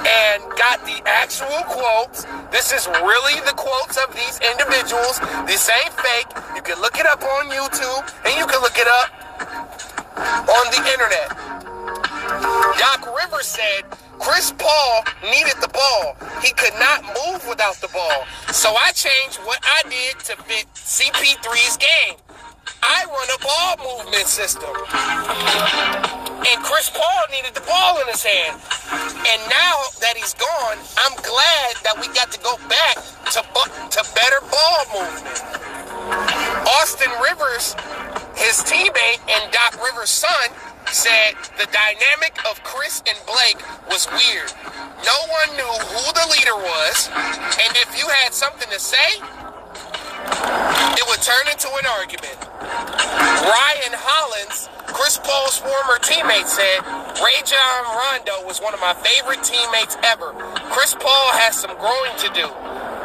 and 0.06 0.42
got 0.56 0.84
the 0.84 1.00
actual 1.06 1.62
quotes. 1.66 2.24
This 2.50 2.72
is 2.72 2.86
really 2.86 3.40
the 3.46 3.54
quotes 3.56 3.96
of 3.96 4.14
these 4.14 4.40
individuals. 4.40 5.18
This 5.46 5.68
ain't 5.70 5.92
fake. 5.94 6.30
You 6.54 6.62
can 6.62 6.80
look 6.80 6.98
it 6.98 7.06
up 7.06 7.22
on 7.22 7.50
YouTube 7.50 8.04
and 8.24 8.36
you 8.38 8.46
can 8.46 8.60
look 8.60 8.78
it 8.78 8.88
up 8.88 9.10
on 10.16 10.64
the 10.70 10.82
internet. 10.92 11.75
Doc 12.78 13.06
Rivers 13.22 13.46
said 13.46 13.84
Chris 14.18 14.52
Paul 14.58 15.04
needed 15.22 15.54
the 15.60 15.68
ball. 15.68 16.16
He 16.42 16.52
could 16.52 16.74
not 16.78 17.04
move 17.04 17.46
without 17.48 17.76
the 17.76 17.88
ball. 17.88 18.24
So 18.52 18.74
I 18.74 18.92
changed 18.92 19.38
what 19.44 19.60
I 19.62 19.88
did 19.88 20.18
to 20.26 20.36
fit 20.42 20.66
CP3's 20.74 21.76
game. 21.76 22.16
I 22.82 23.04
run 23.06 23.28
a 23.30 23.40
ball 23.42 23.98
movement 23.98 24.26
system. 24.26 24.70
And 26.46 26.62
Chris 26.62 26.90
Paul 26.90 27.22
needed 27.30 27.54
the 27.54 27.64
ball 27.66 28.00
in 28.00 28.06
his 28.08 28.22
hand. 28.22 28.60
And 28.90 29.40
now 29.50 29.76
that 30.00 30.14
he's 30.16 30.34
gone, 30.34 30.78
I'm 31.02 31.16
glad 31.22 31.70
that 31.82 31.94
we 32.00 32.06
got 32.14 32.30
to 32.32 32.40
go 32.40 32.56
back 32.68 32.96
to, 33.34 33.42
to 33.42 34.00
better 34.14 34.40
ball 34.50 34.80
movement. 34.94 35.42
Austin 36.78 37.10
Rivers, 37.22 37.74
his 38.34 38.62
teammate 38.62 39.22
and 39.26 39.50
Doc 39.52 39.82
Rivers' 39.82 40.10
son, 40.10 40.50
said 40.92 41.34
the 41.58 41.66
dynamic 41.72 42.38
of 42.48 42.62
Chris 42.62 43.02
and 43.06 43.18
Blake 43.26 43.60
was 43.90 44.06
weird. 44.10 44.52
No 45.04 45.18
one 45.30 45.56
knew 45.56 45.74
who 45.92 46.04
the 46.12 46.26
leader 46.32 46.56
was, 46.56 47.10
and 47.14 47.72
if 47.76 47.98
you 47.98 48.08
had 48.08 48.32
something 48.32 48.68
to 48.70 48.78
say, 48.78 49.20
it 50.96 51.04
would 51.08 51.22
turn 51.22 51.46
into 51.50 51.68
an 51.68 51.86
argument. 51.86 52.38
Ryan 52.60 53.94
Hollins, 53.94 54.68
Chris 54.86 55.18
Paul's 55.22 55.58
former 55.58 55.98
teammate, 56.00 56.46
said 56.48 56.82
Rajon 57.20 57.84
Rondo 57.94 58.46
was 58.46 58.60
one 58.60 58.74
of 58.74 58.80
my 58.80 58.94
favorite 58.94 59.44
teammates 59.44 59.96
ever. 60.02 60.32
Chris 60.72 60.94
Paul 60.94 61.28
has 61.38 61.56
some 61.56 61.76
growing 61.78 62.16
to 62.18 62.28
do, 62.34 62.48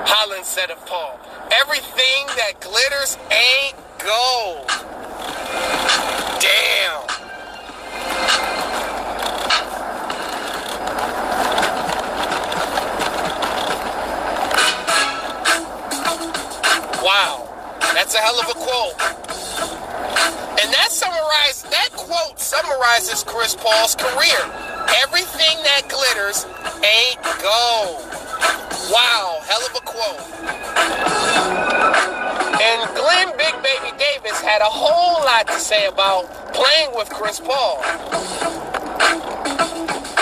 Hollins 0.07 0.47
said 0.47 0.71
of 0.71 0.83
Paul. 0.85 1.19
Everything 1.51 2.27
that 2.38 2.61
glitters 2.61 3.17
ain't 3.29 3.75
gold. 4.00 4.71
Wow. 17.12 17.44
That's 17.94 18.15
a 18.15 18.20
hell 18.20 18.39
of 18.39 18.48
a 18.48 18.53
quote. 18.53 18.96
And 20.63 20.72
that 20.72 20.88
summarized 20.91 21.70
that 21.70 21.89
quote 21.91 22.39
summarizes 22.39 23.25
Chris 23.25 23.53
Paul's 23.53 23.96
career. 23.96 24.39
Everything 25.03 25.60
that 25.68 25.91
glitters 25.91 26.48
ain't 26.80 27.20
gold. 27.44 28.00
Wow, 28.96 29.44
hell 29.44 29.60
of 29.60 29.75
a 29.75 29.84
quote. 29.84 30.24
And 32.63 32.80
Glenn 32.96 33.36
Big 33.36 33.56
Baby 33.60 33.91
Davis 34.00 34.39
had 34.39 34.62
a 34.62 34.72
whole 34.72 35.20
lot 35.25 35.48
to 35.48 35.60
say 35.60 35.88
about 35.88 36.32
playing 36.53 36.96
with 36.96 37.10
Chris 37.10 37.41
Paul. 37.41 37.84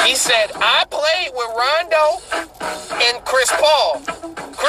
He 0.08 0.16
said, 0.16 0.50
I 0.56 0.86
played 0.90 1.38
with 1.38 1.54
Rondo 1.54 2.18
and 3.06 3.24
Chris 3.26 3.52
Paul. 3.62 4.02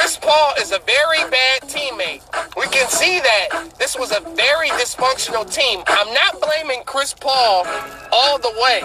Chris 0.01 0.17
Paul 0.17 0.53
is 0.59 0.71
a 0.71 0.79
very 0.79 1.29
bad 1.29 1.61
teammate. 1.61 2.23
We 2.57 2.65
can 2.69 2.89
see 2.89 3.19
that 3.19 3.69
this 3.77 3.95
was 3.95 4.11
a 4.11 4.19
very 4.35 4.69
dysfunctional 4.69 5.47
team. 5.47 5.83
I'm 5.85 6.11
not 6.11 6.41
blaming 6.41 6.81
Chris 6.87 7.13
Paul 7.13 7.67
all 8.11 8.39
the 8.39 8.49
way. 8.59 8.81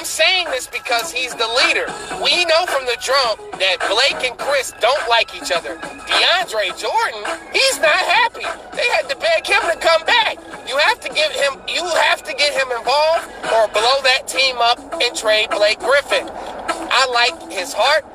I'm 0.00 0.06
saying 0.06 0.46
this 0.48 0.66
because 0.66 1.12
he's 1.12 1.34
the 1.34 1.46
leader. 1.60 1.84
We 2.24 2.46
know 2.46 2.64
from 2.72 2.86
the 2.86 2.96
jump 3.04 3.36
that 3.60 3.76
Blake 3.84 4.24
and 4.24 4.32
Chris 4.38 4.72
don't 4.80 5.06
like 5.10 5.36
each 5.36 5.52
other. 5.52 5.76
DeAndre 5.76 6.72
Jordan, 6.72 7.20
he's 7.52 7.78
not 7.84 8.00
happy. 8.08 8.48
They 8.72 8.88
had 8.96 9.10
to 9.10 9.16
beg 9.20 9.44
him 9.44 9.60
to 9.60 9.76
come 9.76 10.02
back. 10.06 10.38
You 10.66 10.78
have 10.78 11.00
to 11.00 11.10
give 11.12 11.30
him 11.32 11.60
you 11.68 11.84
have 11.84 12.22
to 12.22 12.32
get 12.32 12.54
him 12.54 12.72
involved 12.72 13.28
or 13.52 13.68
blow 13.76 14.00
that 14.08 14.24
team 14.26 14.56
up 14.56 14.80
and 15.02 15.14
trade 15.14 15.50
Blake 15.50 15.78
Griffin. 15.80 16.24
I 16.32 17.04
like 17.12 17.52
his 17.52 17.74
heart. 17.74 18.06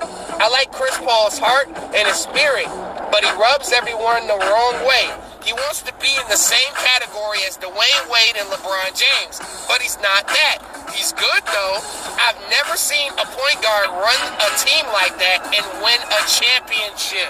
I 0.42 0.50
like 0.50 0.72
Chris 0.72 0.98
Paul's 0.98 1.38
heart 1.38 1.68
and 1.68 2.08
his 2.08 2.18
spirit. 2.18 2.66
but 3.12 3.24
he 3.24 3.32
rubs 3.38 3.72
everyone 3.72 4.26
the 4.26 4.42
wrong 4.42 4.74
way. 4.90 5.06
He 5.46 5.54
wants 5.54 5.86
to 5.86 5.94
be 6.02 6.10
in 6.10 6.26
the 6.26 6.42
same 6.42 6.74
category 6.74 7.46
as 7.46 7.54
Dwyane 7.62 8.10
Wade 8.10 8.34
and 8.34 8.50
LeBron 8.50 8.98
James, 8.98 9.38
but 9.70 9.78
he's 9.78 9.94
not 10.02 10.26
that. 10.26 10.58
He's 10.90 11.14
good 11.14 11.44
though. 11.54 11.78
I've 12.18 12.42
never 12.50 12.74
seen 12.74 13.14
a 13.14 13.30
point 13.30 13.62
guard 13.62 13.94
run 13.94 14.18
a 14.42 14.50
team 14.58 14.90
like 14.90 15.14
that 15.22 15.46
and 15.54 15.62
win 15.86 16.02
a 16.02 16.22
championship. 16.26 17.30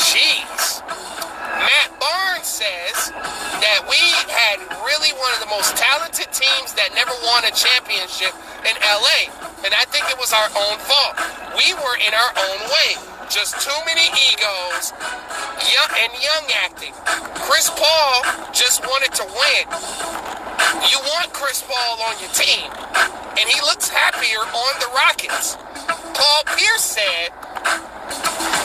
Jeez. 0.00 0.80
Matt 1.60 1.92
Barnes 2.00 2.48
says 2.48 3.12
that 3.60 3.84
we 3.84 4.00
had 4.32 4.56
really 4.88 5.12
one 5.20 5.36
of 5.36 5.44
the 5.44 5.52
most 5.52 5.76
talented 5.76 6.32
teams 6.32 6.72
that 6.72 6.96
never 6.96 7.12
won 7.20 7.44
a 7.44 7.52
championship 7.52 8.32
in 8.64 8.74
LA. 8.80 9.28
And 9.60 9.76
I 9.76 9.84
think 9.92 10.08
it 10.08 10.16
was 10.16 10.32
our 10.32 10.48
own 10.56 10.80
fault. 10.80 11.20
We 11.52 11.76
were 11.76 11.96
in 12.00 12.16
our 12.16 12.32
own 12.32 12.60
way. 12.64 13.11
Just 13.32 13.64
too 13.64 13.80
many 13.86 14.12
egos 14.28 14.92
young, 14.92 15.92
and 16.04 16.12
young 16.20 16.44
acting. 16.68 16.92
Chris 17.48 17.70
Paul 17.72 18.52
just 18.52 18.84
wanted 18.84 19.12
to 19.16 19.24
win. 19.24 19.64
You 20.92 21.00
want 21.00 21.32
Chris 21.32 21.64
Paul 21.64 21.96
on 22.12 22.20
your 22.20 22.28
team. 22.36 22.68
And 23.40 23.48
he 23.48 23.58
looks 23.62 23.88
happier 23.88 24.36
on 24.36 24.72
the 24.80 24.90
Rockets. 24.92 25.56
Paul 26.12 26.42
Pierce 26.56 26.84
said 26.84 27.32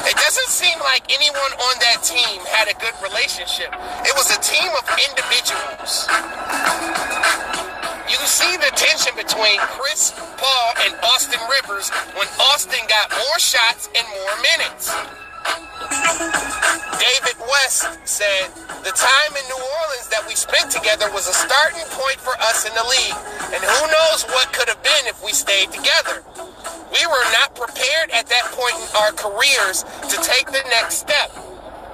it 0.03 0.15
doesn't 0.19 0.51
seem 0.51 0.77
like 0.81 1.07
anyone 1.15 1.53
on 1.63 1.75
that 1.79 2.03
team 2.03 2.43
had 2.51 2.67
a 2.67 2.75
good 2.75 2.95
relationship. 3.01 3.71
It 4.03 4.13
was 4.19 4.35
a 4.35 4.39
team 4.43 4.67
of 4.75 4.83
individuals. 4.99 6.11
You 8.07 8.15
see 8.23 8.55
the 8.55 8.71
tension 8.71 9.13
between 9.15 9.59
Chris 9.75 10.15
Paul 10.37 10.73
and 10.87 10.95
Austin 11.03 11.41
Rivers 11.51 11.89
when 12.15 12.27
Austin 12.39 12.79
got 12.87 13.11
more 13.11 13.39
shots 13.39 13.89
and 13.91 14.07
more 14.07 14.35
minutes. 14.55 14.95
David 16.95 17.37
West 17.43 17.83
said, 18.07 18.47
The 18.87 18.95
time 18.95 19.31
in 19.35 19.43
New 19.51 19.59
Orleans 19.59 20.07
that 20.07 20.23
we 20.27 20.35
spent 20.35 20.71
together 20.71 21.11
was 21.11 21.27
a 21.27 21.33
starting 21.33 21.83
point 21.91 22.19
for 22.23 22.31
us 22.39 22.63
in 22.63 22.73
the 22.75 22.83
league, 22.87 23.19
and 23.51 23.59
who 23.59 23.81
knows 23.91 24.23
what 24.31 24.51
could 24.53 24.69
have 24.69 24.81
been 24.83 25.05
if 25.07 25.23
we 25.23 25.31
stayed 25.31 25.71
together. 25.71 26.23
We 26.91 27.03
were 27.05 27.27
not 27.35 27.55
prepared 27.55 28.11
at 28.11 28.27
that 28.27 28.45
point 28.55 28.75
in 28.79 28.87
our 29.03 29.11
careers 29.11 29.83
to 29.83 30.17
take 30.23 30.47
the 30.47 30.63
next 30.71 30.95
step. 30.95 31.31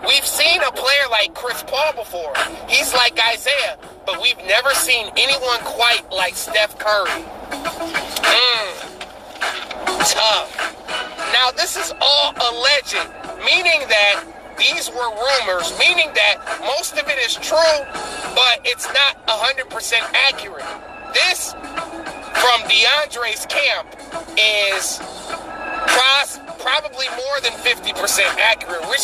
We've 0.08 0.26
seen 0.26 0.62
a 0.62 0.72
player 0.72 1.06
like 1.10 1.34
Chris 1.34 1.64
Paul 1.64 1.94
before. 1.94 2.34
He's 2.68 2.94
like 2.94 3.18
Isaiah, 3.34 3.78
but 4.06 4.22
we've 4.22 4.38
never 4.46 4.72
seen 4.72 5.12
anyone 5.16 5.60
quite 5.60 6.12
like 6.12 6.36
Steph 6.36 6.78
Curry. 6.78 7.24
Mm. 7.50 8.94
Tough. 10.12 10.74
Now, 11.32 11.52
this 11.52 11.78
is 11.78 11.94
all 12.02 12.34
alleged, 12.36 13.00
meaning 13.46 13.88
that 13.88 14.24
these 14.58 14.90
were 14.90 15.10
rumors, 15.10 15.78
meaning 15.80 16.12
that 16.14 16.38
most 16.62 16.94
of 16.94 17.08
it 17.08 17.18
is 17.20 17.36
true, 17.36 17.58
but 18.36 18.60
it's 18.66 18.88
not 18.94 19.26
100% 19.28 19.94
accurate. 20.28 20.66
This, 21.14 21.54
from 21.54 22.60
DeAndre's 22.68 23.46
camp, 23.46 23.88
is 24.38 25.00
pros- 25.88 26.40
probably 26.60 27.08
more 27.18 27.38
than 27.42 27.54
50% 27.54 27.94
accurate. 28.40 28.82
We're, 28.84 29.04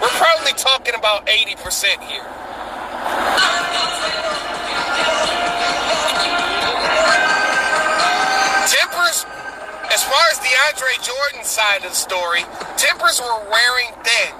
we're 0.00 0.16
probably 0.18 0.52
talking 0.52 0.94
about 0.94 1.26
80% 1.26 2.00
here. 2.04 2.24
Tempers, 8.66 9.24
as 9.94 10.02
far 10.02 10.24
as 10.32 10.38
DeAndre 10.42 10.94
Jordan 11.04 11.44
side 11.44 11.84
of 11.84 11.90
the 11.90 11.96
story, 11.96 12.42
tempers 12.76 13.20
were 13.20 13.38
wearing 13.50 13.90
thin. 14.02 14.32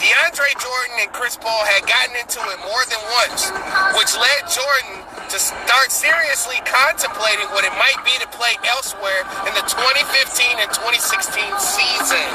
DeAndre 0.00 0.50
Jordan 0.60 0.96
and 1.00 1.12
Chris 1.12 1.36
Paul 1.36 1.64
had 1.64 1.86
gotten 1.86 2.16
into 2.16 2.40
it 2.40 2.58
more 2.64 2.84
than 2.88 3.00
once, 3.24 3.50
which 3.96 4.12
led 4.16 4.42
Jordan 4.48 5.04
to 5.28 5.38
start 5.38 5.90
seriously 5.90 6.56
contemplating 6.64 7.46
what 7.56 7.64
it 7.64 7.72
might 7.78 8.00
be 8.04 8.12
to 8.20 8.28
play 8.28 8.54
elsewhere 8.68 9.24
in 9.48 9.52
the 9.54 9.64
2015 9.66 10.60
and 10.60 10.70
2016 10.72 11.40
season. 11.58 12.28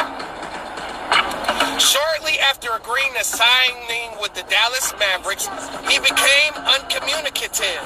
Shortly 1.80 2.38
after 2.40 2.70
agreeing 2.76 3.14
to 3.16 3.24
signing 3.24 4.12
with 4.20 4.34
the 4.34 4.44
Dallas 4.52 4.94
Mavericks, 5.00 5.48
he 5.88 5.98
became 6.00 6.54
uncommunicative. 6.68 7.82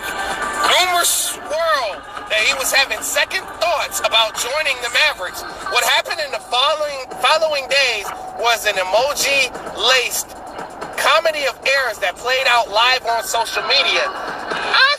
Rumors 0.66 1.10
swirled 1.38 2.02
that 2.30 2.42
he 2.42 2.54
was 2.58 2.74
having 2.74 2.98
second 3.06 3.46
thoughts 3.62 4.02
about 4.02 4.34
joining 4.34 4.76
the 4.82 4.90
Mavericks. 4.90 5.44
What 5.70 5.84
happened 5.94 6.20
in 6.26 6.32
the 6.32 6.42
following 6.50 7.06
following 7.22 7.70
days 7.70 8.10
was 8.42 8.66
an 8.66 8.76
emoji-laced 8.82 10.34
comedy 10.98 11.46
of 11.46 11.60
errors 11.68 12.00
that 12.00 12.16
played 12.16 12.48
out 12.48 12.72
live 12.72 13.06
on 13.06 13.24
social 13.24 13.62
media. 13.68 14.08
I, 14.08 14.93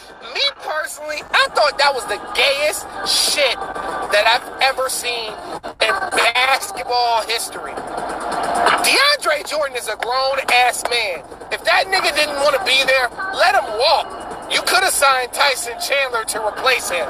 personally, 1.04 1.22
I 1.32 1.46
thought 1.54 1.78
that 1.78 1.94
was 1.94 2.04
the 2.06 2.20
gayest 2.34 2.86
shit 3.06 3.56
that 3.56 4.24
I've 4.26 4.46
ever 4.62 4.88
seen 4.88 5.32
in 5.80 5.92
basketball 6.10 7.22
history. 7.26 7.72
DeAndre 8.84 9.48
Jordan 9.48 9.76
is 9.76 9.88
a 9.88 9.96
grown 9.96 10.38
ass 10.52 10.82
man. 10.90 11.24
If 11.52 11.64
that 11.64 11.86
nigga 11.88 12.14
didn't 12.14 12.36
want 12.36 12.56
to 12.56 12.64
be 12.64 12.82
there, 12.84 13.08
let 13.34 13.54
him 13.54 13.66
walk. 13.78 14.52
You 14.52 14.60
could 14.62 14.84
have 14.84 14.92
signed 14.92 15.32
Tyson 15.32 15.74
Chandler 15.80 16.24
to 16.24 16.46
replace 16.46 16.90
him. 16.90 17.06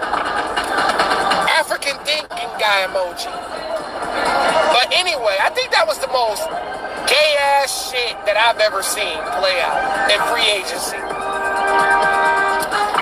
African 1.54 1.96
thinking 2.04 2.50
guy 2.59 2.87
emoji. 2.87 3.30
But 4.72 4.92
anyway, 4.94 5.37
I 5.40 5.50
think 5.50 5.70
that 5.72 5.87
was 5.87 5.98
the 5.98 6.09
most 6.09 6.42
gay 7.07 7.37
ass 7.38 7.90
shit 7.90 8.16
that 8.26 8.37
I've 8.37 8.59
ever 8.61 8.83
seen 8.83 9.18
play 9.38 9.61
out 9.61 10.11
in 10.11 10.18
free 10.30 10.46
agency. 10.50 11.13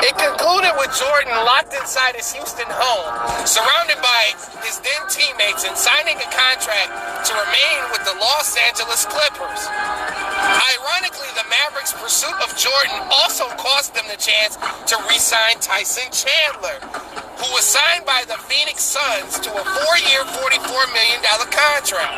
It 0.03 0.19
concluded 0.19 0.75
with 0.83 0.91
Jordan 0.99 1.31
locked 1.47 1.75
inside 1.79 2.19
his 2.19 2.33
Houston 2.35 2.67
home, 2.67 3.47
surrounded 3.47 4.03
by 4.03 4.35
his 4.67 4.83
then 4.83 5.03
teammates, 5.07 5.63
and 5.63 5.79
signing 5.79 6.19
a 6.19 6.29
contract 6.35 6.91
to 7.31 7.33
remain 7.39 7.79
with 7.95 8.03
the 8.03 8.19
Los 8.19 8.57
Angeles 8.59 9.07
Clippers. 9.07 9.63
Ironically, 10.75 11.31
the 11.39 11.47
Mavericks' 11.47 11.95
pursuit 11.95 12.35
of 12.43 12.51
Jordan 12.59 12.99
also 13.23 13.47
cost 13.55 13.95
them 13.95 14.05
the 14.11 14.19
chance 14.19 14.59
to 14.91 14.99
re-sign 15.07 15.63
Tyson 15.63 16.11
Chandler, 16.11 16.83
who 17.39 17.47
was 17.55 17.63
signed 17.63 18.05
by 18.05 18.27
the 18.27 18.37
Phoenix 18.51 18.83
Suns 18.83 19.39
to 19.39 19.51
a 19.55 19.65
four-year, 19.65 20.27
$44 20.35 20.93
million 20.93 21.23
contract. 21.47 22.17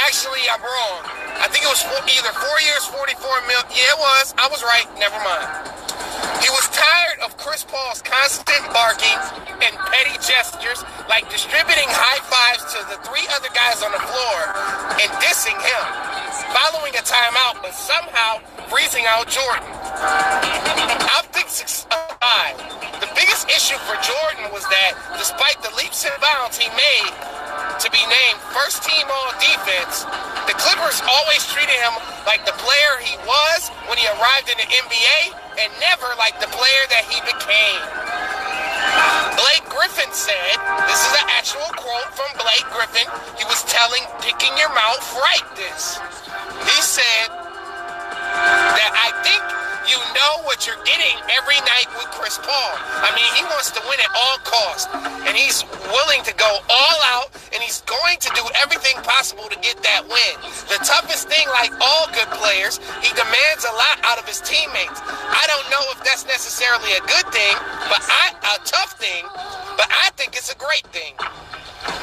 Actually, 0.00 0.48
I'm 0.48 0.62
wrong. 0.64 1.25
I 1.42 1.48
think 1.48 1.64
it 1.64 1.70
was 1.72 1.82
four, 1.82 2.00
either 2.04 2.32
four 2.32 2.58
years, 2.64 2.84
44 2.88 3.48
mil. 3.48 3.62
Yeah, 3.72 3.92
it 3.92 4.00
was. 4.00 4.34
I 4.38 4.48
was 4.48 4.62
right. 4.62 4.88
Never 4.98 5.18
mind. 5.20 5.48
He 6.40 6.50
was 6.54 6.68
tired 6.70 7.18
of 7.26 7.36
Chris 7.36 7.64
Paul's 7.64 8.00
constant 8.02 8.62
barking 8.70 9.18
and 9.58 9.74
petty 9.90 10.14
gestures, 10.22 10.84
like 11.08 11.26
distributing 11.32 11.88
high 11.88 12.22
fives 12.28 12.62
to 12.76 12.78
the 12.92 12.98
three 13.08 13.26
other 13.34 13.50
guys 13.50 13.82
on 13.82 13.90
the 13.90 13.98
floor 13.98 14.38
and 15.00 15.10
dissing 15.18 15.56
him, 15.58 15.84
following 16.54 16.94
a 16.94 17.02
timeout, 17.02 17.58
but 17.64 17.74
somehow 17.74 18.38
freezing 18.68 19.04
out 19.08 19.26
Jordan. 19.26 19.66
Optics 21.18 21.64
aside, 21.64 22.56
the 23.00 23.10
biggest 23.16 23.48
issue 23.48 23.78
for 23.88 23.96
Jordan 24.04 24.52
was 24.52 24.62
that 24.68 24.94
despite 25.18 25.58
the 25.64 25.72
leaps 25.74 26.04
and 26.04 26.14
bounds 26.20 26.60
he 26.60 26.68
made 26.76 27.12
to 27.80 27.88
be 27.90 28.02
named 28.06 28.38
first 28.52 28.84
team 28.84 29.06
all 29.08 29.32
defense, 29.40 30.04
the 30.46 30.56
Clippers 30.58 31.02
always 31.06 31.42
treated 31.50 31.74
him 31.74 31.94
like 32.26 32.46
the 32.46 32.54
player 32.58 32.92
he 33.02 33.18
was 33.26 33.70
when 33.90 33.98
he 33.98 34.06
arrived 34.18 34.50
in 34.50 34.56
the 34.58 34.68
NBA 34.68 35.18
and 35.62 35.68
never 35.78 36.10
like 36.18 36.38
the 36.40 36.50
player 36.50 36.84
that 36.90 37.04
he 37.06 37.18
became. 37.26 37.82
Blake 39.38 39.66
Griffin 39.70 40.10
said, 40.10 40.56
this 40.88 41.00
is 41.02 41.12
an 41.18 41.26
actual 41.34 41.68
quote 41.76 42.10
from 42.14 42.30
Blake 42.38 42.66
Griffin. 42.72 43.06
He 43.38 43.44
was 43.46 43.62
telling 43.68 44.02
Picking 44.22 44.54
Your 44.58 44.72
Mouth 44.74 45.04
Right 45.14 45.46
this. 45.54 45.98
He 46.66 46.78
said 46.82 47.28
that 47.30 48.92
I 48.94 49.10
think 49.22 49.45
know 50.36 50.44
what 50.44 50.66
you're 50.66 50.80
getting 50.84 51.16
every 51.36 51.58
night 51.60 51.88
with 51.96 52.08
Chris 52.12 52.38
Paul. 52.38 52.72
I 52.76 53.12
mean, 53.16 53.28
he 53.36 53.44
wants 53.48 53.70
to 53.72 53.80
win 53.88 53.98
at 54.00 54.12
all 54.12 54.38
costs, 54.44 54.88
and 55.24 55.36
he's 55.36 55.64
willing 55.88 56.22
to 56.24 56.34
go 56.34 56.58
all 56.68 56.98
out, 57.16 57.32
and 57.52 57.62
he's 57.62 57.80
going 57.82 58.18
to 58.20 58.30
do 58.34 58.44
everything 58.62 58.96
possible 59.02 59.48
to 59.48 59.58
get 59.60 59.80
that 59.82 60.04
win. 60.04 60.34
The 60.68 60.80
toughest 60.84 61.28
thing, 61.28 61.46
like 61.48 61.72
all 61.80 62.08
good 62.12 62.28
players, 62.36 62.78
he 63.00 63.10
demands 63.16 63.64
a 63.64 63.72
lot 63.72 63.96
out 64.04 64.18
of 64.18 64.26
his 64.26 64.40
teammates. 64.40 65.00
I 65.04 65.44
don't 65.48 65.66
know 65.70 65.84
if 65.92 66.02
that's 66.04 66.26
necessarily 66.26 66.92
a 66.96 67.02
good 67.06 67.26
thing, 67.32 67.54
but 67.88 68.02
I, 68.04 68.34
a 68.56 68.58
tough 68.64 68.98
thing, 69.00 69.24
but 69.76 69.88
I 69.88 70.10
think 70.16 70.36
it's 70.36 70.52
a 70.52 70.58
great 70.58 70.86
thing. 70.92 71.14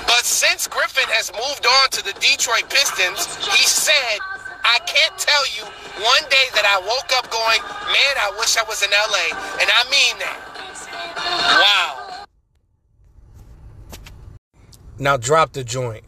But 0.07 0.23
since 0.25 0.67
Griffin 0.67 1.09
has 1.11 1.31
moved 1.33 1.65
on 1.65 1.89
to 1.97 2.01
the 2.05 2.13
Detroit 2.21 2.69
Pistons, 2.69 3.27
he 3.51 3.65
said, 3.67 4.19
I 4.63 4.79
can't 4.85 5.17
tell 5.17 5.45
you 5.55 5.63
one 6.01 6.23
day 6.29 6.47
that 6.55 6.65
I 6.65 6.79
woke 6.87 7.11
up 7.17 7.29
going, 7.31 7.61
man, 7.87 8.15
I 8.17 8.31
wish 8.39 8.57
I 8.57 8.63
was 8.63 8.81
in 8.81 8.89
LA. 8.89 9.37
And 9.61 9.69
I 9.69 9.83
mean 9.91 10.19
that. 10.19 10.39
Wow. 11.61 12.25
Now 14.99 15.17
drop 15.17 15.53
the 15.53 15.63
joint. 15.63 16.03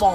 Yo! 0.00 0.06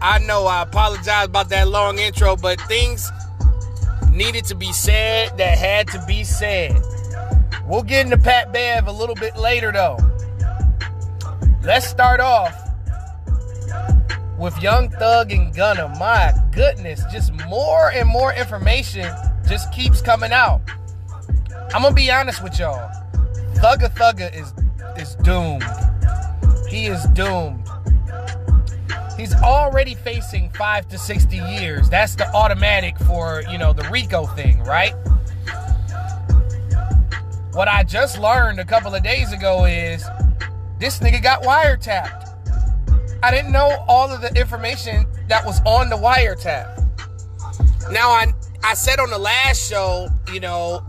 I 0.00 0.18
know 0.26 0.46
I 0.46 0.62
apologize 0.62 1.26
about 1.26 1.48
that 1.50 1.68
long 1.68 2.00
intro, 2.00 2.34
but 2.34 2.60
things 2.62 3.08
needed 4.10 4.44
to 4.46 4.56
be 4.56 4.72
said 4.72 5.38
that 5.38 5.58
had 5.58 5.86
to 5.88 6.04
be 6.08 6.24
said. 6.24 6.76
We'll 7.68 7.84
get 7.84 8.06
into 8.06 8.18
Pat 8.18 8.52
Bev 8.52 8.88
a 8.88 8.92
little 8.92 9.14
bit 9.14 9.36
later, 9.36 9.70
though. 9.70 9.98
Let's 11.62 11.86
start 11.86 12.18
off 12.18 12.52
with 14.36 14.60
Young 14.60 14.90
Thug 14.90 15.30
and 15.30 15.54
Gunna. 15.54 15.94
My 16.00 16.32
goodness, 16.50 17.04
just 17.12 17.32
more 17.46 17.92
and 17.92 18.08
more 18.08 18.32
information 18.32 19.08
just 19.46 19.72
keeps 19.72 20.02
coming 20.02 20.32
out. 20.32 20.60
I'm 21.74 21.82
gonna 21.82 21.94
be 21.94 22.10
honest 22.10 22.42
with 22.42 22.58
y'all. 22.58 22.90
Thugga 23.54 23.88
Thugga 23.94 24.34
is 24.34 24.52
is 25.00 25.14
doomed. 25.16 25.64
He 26.68 26.86
is 26.86 27.04
doomed. 27.14 27.66
He's 29.16 29.34
already 29.34 29.94
facing 29.94 30.50
five 30.50 30.88
to 30.88 30.98
60 30.98 31.36
years. 31.36 31.88
That's 31.88 32.14
the 32.14 32.30
automatic 32.34 32.98
for, 33.00 33.42
you 33.50 33.58
know, 33.58 33.72
the 33.72 33.84
RICO 33.90 34.26
thing, 34.26 34.58
right? 34.64 34.94
What 37.52 37.68
I 37.68 37.84
just 37.84 38.18
learned 38.18 38.58
a 38.58 38.64
couple 38.64 38.94
of 38.94 39.02
days 39.02 39.32
ago 39.32 39.66
is 39.66 40.04
this 40.78 40.98
nigga 41.00 41.22
got 41.22 41.42
wiretapped. 41.42 42.30
I 43.22 43.30
didn't 43.30 43.52
know 43.52 43.84
all 43.86 44.10
of 44.10 44.22
the 44.22 44.34
information 44.34 45.06
that 45.28 45.44
was 45.44 45.60
on 45.64 45.88
the 45.88 45.96
wiretap. 45.96 46.78
Now 47.92 48.10
I 48.10 48.32
I 48.64 48.74
said 48.74 48.98
on 48.98 49.10
the 49.10 49.18
last 49.18 49.68
show, 49.68 50.08
you 50.32 50.40
know, 50.40 50.84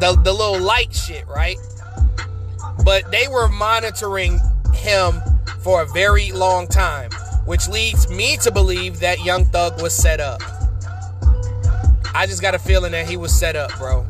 the 0.00 0.18
the 0.22 0.32
little 0.32 0.60
light 0.60 0.94
shit, 0.94 1.26
right? 1.26 1.56
But 2.84 3.10
they 3.10 3.28
were 3.28 3.48
monitoring 3.48 4.40
him 4.74 5.20
for 5.60 5.82
a 5.82 5.86
very 5.86 6.32
long 6.32 6.66
time, 6.66 7.10
which 7.46 7.68
leads 7.68 8.08
me 8.10 8.36
to 8.38 8.50
believe 8.50 9.00
that 9.00 9.24
Young 9.24 9.44
Thug 9.46 9.80
was 9.80 9.94
set 9.94 10.20
up. 10.20 10.42
I 12.14 12.26
just 12.26 12.42
got 12.42 12.54
a 12.54 12.58
feeling 12.58 12.92
that 12.92 13.08
he 13.08 13.16
was 13.16 13.36
set 13.36 13.56
up, 13.56 13.76
bro. 13.78 14.06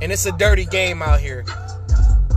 And 0.00 0.12
it's 0.12 0.26
a 0.26 0.32
dirty 0.32 0.64
game 0.64 1.02
out 1.02 1.20
here. 1.20 1.44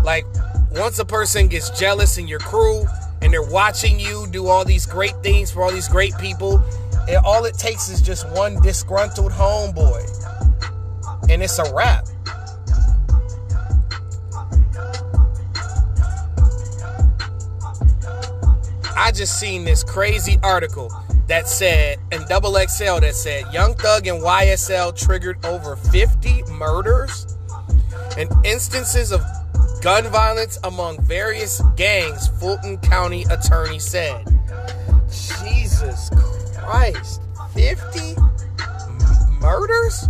Like, 0.03 0.25
once 0.71 0.99
a 0.99 1.05
person 1.05 1.47
gets 1.47 1.69
jealous 1.77 2.17
in 2.17 2.27
your 2.27 2.39
crew 2.39 2.85
and 3.21 3.31
they're 3.31 3.41
watching 3.41 3.99
you 3.99 4.27
do 4.31 4.47
all 4.47 4.65
these 4.65 4.85
great 4.85 5.15
things 5.23 5.51
for 5.51 5.63
all 5.63 5.71
these 5.71 5.87
great 5.87 6.13
people, 6.19 6.63
and 7.07 7.17
all 7.25 7.45
it 7.45 7.57
takes 7.57 7.89
is 7.89 8.01
just 8.01 8.29
one 8.31 8.61
disgruntled 8.61 9.31
homeboy. 9.31 10.16
And 11.37 11.43
it's 11.43 11.59
a 11.59 11.71
wrap. 11.71 12.07
I 18.97 19.11
just 19.13 19.39
seen 19.39 19.63
this 19.63 19.83
crazy 19.83 20.39
article 20.41 20.91
that 21.27 21.47
said, 21.47 21.99
and 22.11 22.25
double 22.27 22.53
XL 22.53 23.01
that 23.01 23.13
said, 23.13 23.53
Young 23.53 23.75
Thug 23.75 24.07
and 24.07 24.19
YSL 24.19 24.97
triggered 24.97 25.45
over 25.45 25.75
50 25.75 26.41
murders 26.53 27.37
and 28.17 28.33
instances 28.43 29.11
of 29.11 29.21
gun 29.83 30.05
violence 30.05 30.57
among 30.63 30.99
various 31.03 31.61
gangs, 31.75 32.29
Fulton 32.39 32.79
County 32.79 33.25
attorney 33.29 33.77
said. 33.77 34.25
Jesus 35.07 36.09
Christ. 36.57 37.21
50 37.53 37.99
m- 37.99 39.39
murders? 39.39 40.09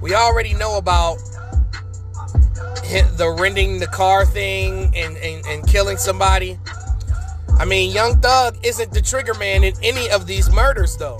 We 0.00 0.14
already 0.14 0.54
know 0.54 0.78
about 0.78 1.16
the 3.16 3.36
renting 3.38 3.80
the 3.80 3.86
car 3.86 4.24
thing 4.24 4.92
and, 4.96 5.16
and, 5.16 5.44
and 5.46 5.66
killing 5.66 5.96
somebody. 5.96 6.58
I 7.58 7.64
mean, 7.64 7.92
Young 7.92 8.20
Thug 8.20 8.56
isn't 8.64 8.92
the 8.92 9.02
trigger 9.02 9.34
man 9.34 9.64
in 9.64 9.74
any 9.82 10.08
of 10.10 10.26
these 10.26 10.48
murders, 10.50 10.96
though. 10.96 11.18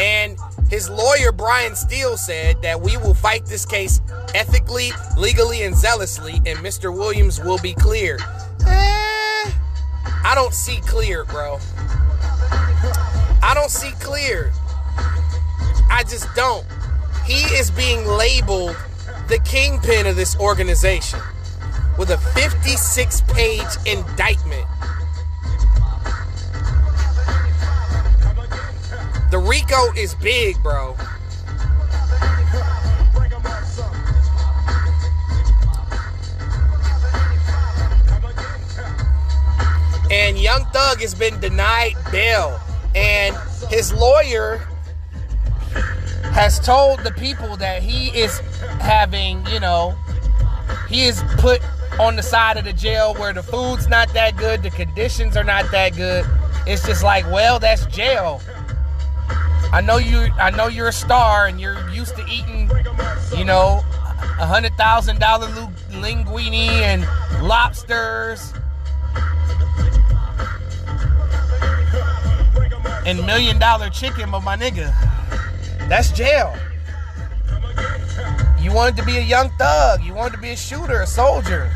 And 0.00 0.36
his 0.68 0.90
lawyer, 0.90 1.30
Brian 1.32 1.76
Steele, 1.76 2.16
said 2.16 2.60
that 2.62 2.80
we 2.80 2.96
will 2.96 3.14
fight 3.14 3.46
this 3.46 3.64
case 3.64 4.00
ethically, 4.34 4.90
legally, 5.16 5.62
and 5.62 5.74
zealously, 5.74 6.34
and 6.44 6.58
Mr. 6.58 6.92
Williams 6.92 7.40
will 7.40 7.58
be 7.58 7.72
cleared. 7.72 8.20
Eh, 8.66 9.52
I 10.24 10.32
don't 10.34 10.52
see 10.52 10.80
clear, 10.80 11.24
bro. 11.24 11.58
I 13.42 13.52
don't 13.54 13.70
see 13.70 13.92
clear. 14.00 14.52
I 15.96 16.02
just 16.02 16.28
don't. 16.34 16.62
He 17.24 17.40
is 17.56 17.70
being 17.70 18.04
labeled 18.04 18.76
the 19.28 19.38
kingpin 19.46 20.06
of 20.06 20.14
this 20.14 20.36
organization 20.36 21.18
with 21.96 22.10
a 22.10 22.18
56 22.18 23.22
page 23.22 23.62
indictment. 23.86 24.66
The 29.30 29.38
RICO 29.38 29.94
is 29.96 30.14
big, 30.16 30.62
bro. 30.62 30.94
And 40.10 40.38
Young 40.38 40.66
Thug 40.74 41.00
has 41.00 41.14
been 41.14 41.40
denied 41.40 41.94
bail. 42.12 42.60
And 42.94 43.34
his 43.70 43.94
lawyer 43.94 44.60
has 46.36 46.60
told 46.60 47.00
the 47.00 47.12
people 47.12 47.56
that 47.56 47.82
he 47.82 48.08
is 48.08 48.40
having, 48.78 49.44
you 49.46 49.58
know, 49.58 49.96
he 50.86 51.06
is 51.06 51.22
put 51.38 51.62
on 51.98 52.14
the 52.14 52.22
side 52.22 52.58
of 52.58 52.64
the 52.66 52.74
jail 52.74 53.14
where 53.14 53.32
the 53.32 53.42
food's 53.42 53.88
not 53.88 54.12
that 54.12 54.36
good, 54.36 54.62
the 54.62 54.68
conditions 54.68 55.34
are 55.34 55.44
not 55.44 55.70
that 55.70 55.96
good. 55.96 56.26
It's 56.66 56.84
just 56.86 57.02
like, 57.02 57.24
well, 57.30 57.58
that's 57.58 57.86
jail. 57.86 58.42
I 59.72 59.80
know 59.80 59.96
you. 59.96 60.28
I 60.38 60.50
know 60.50 60.68
you're 60.68 60.88
a 60.88 60.92
star, 60.92 61.46
and 61.46 61.58
you're 61.58 61.88
used 61.88 62.14
to 62.16 62.24
eating, 62.28 62.70
you 63.34 63.44
know, 63.44 63.82
a 64.38 64.46
hundred 64.46 64.74
thousand 64.76 65.18
dollar 65.18 65.48
linguine 65.48 66.68
and 66.82 67.02
lobsters 67.42 68.52
and 73.06 73.24
million 73.24 73.58
dollar 73.58 73.88
chicken, 73.88 74.30
but 74.30 74.40
my 74.40 74.56
nigga, 74.56 74.92
that's 75.88 76.10
jail. 76.12 76.54
You 78.60 78.72
wanted 78.72 78.96
to 78.96 79.04
be 79.04 79.16
a 79.16 79.22
young 79.22 79.50
thug. 79.58 80.02
You 80.02 80.12
wanted 80.14 80.34
to 80.34 80.40
be 80.40 80.50
a 80.50 80.56
shooter, 80.56 81.00
a 81.00 81.06
soldier. 81.06 81.70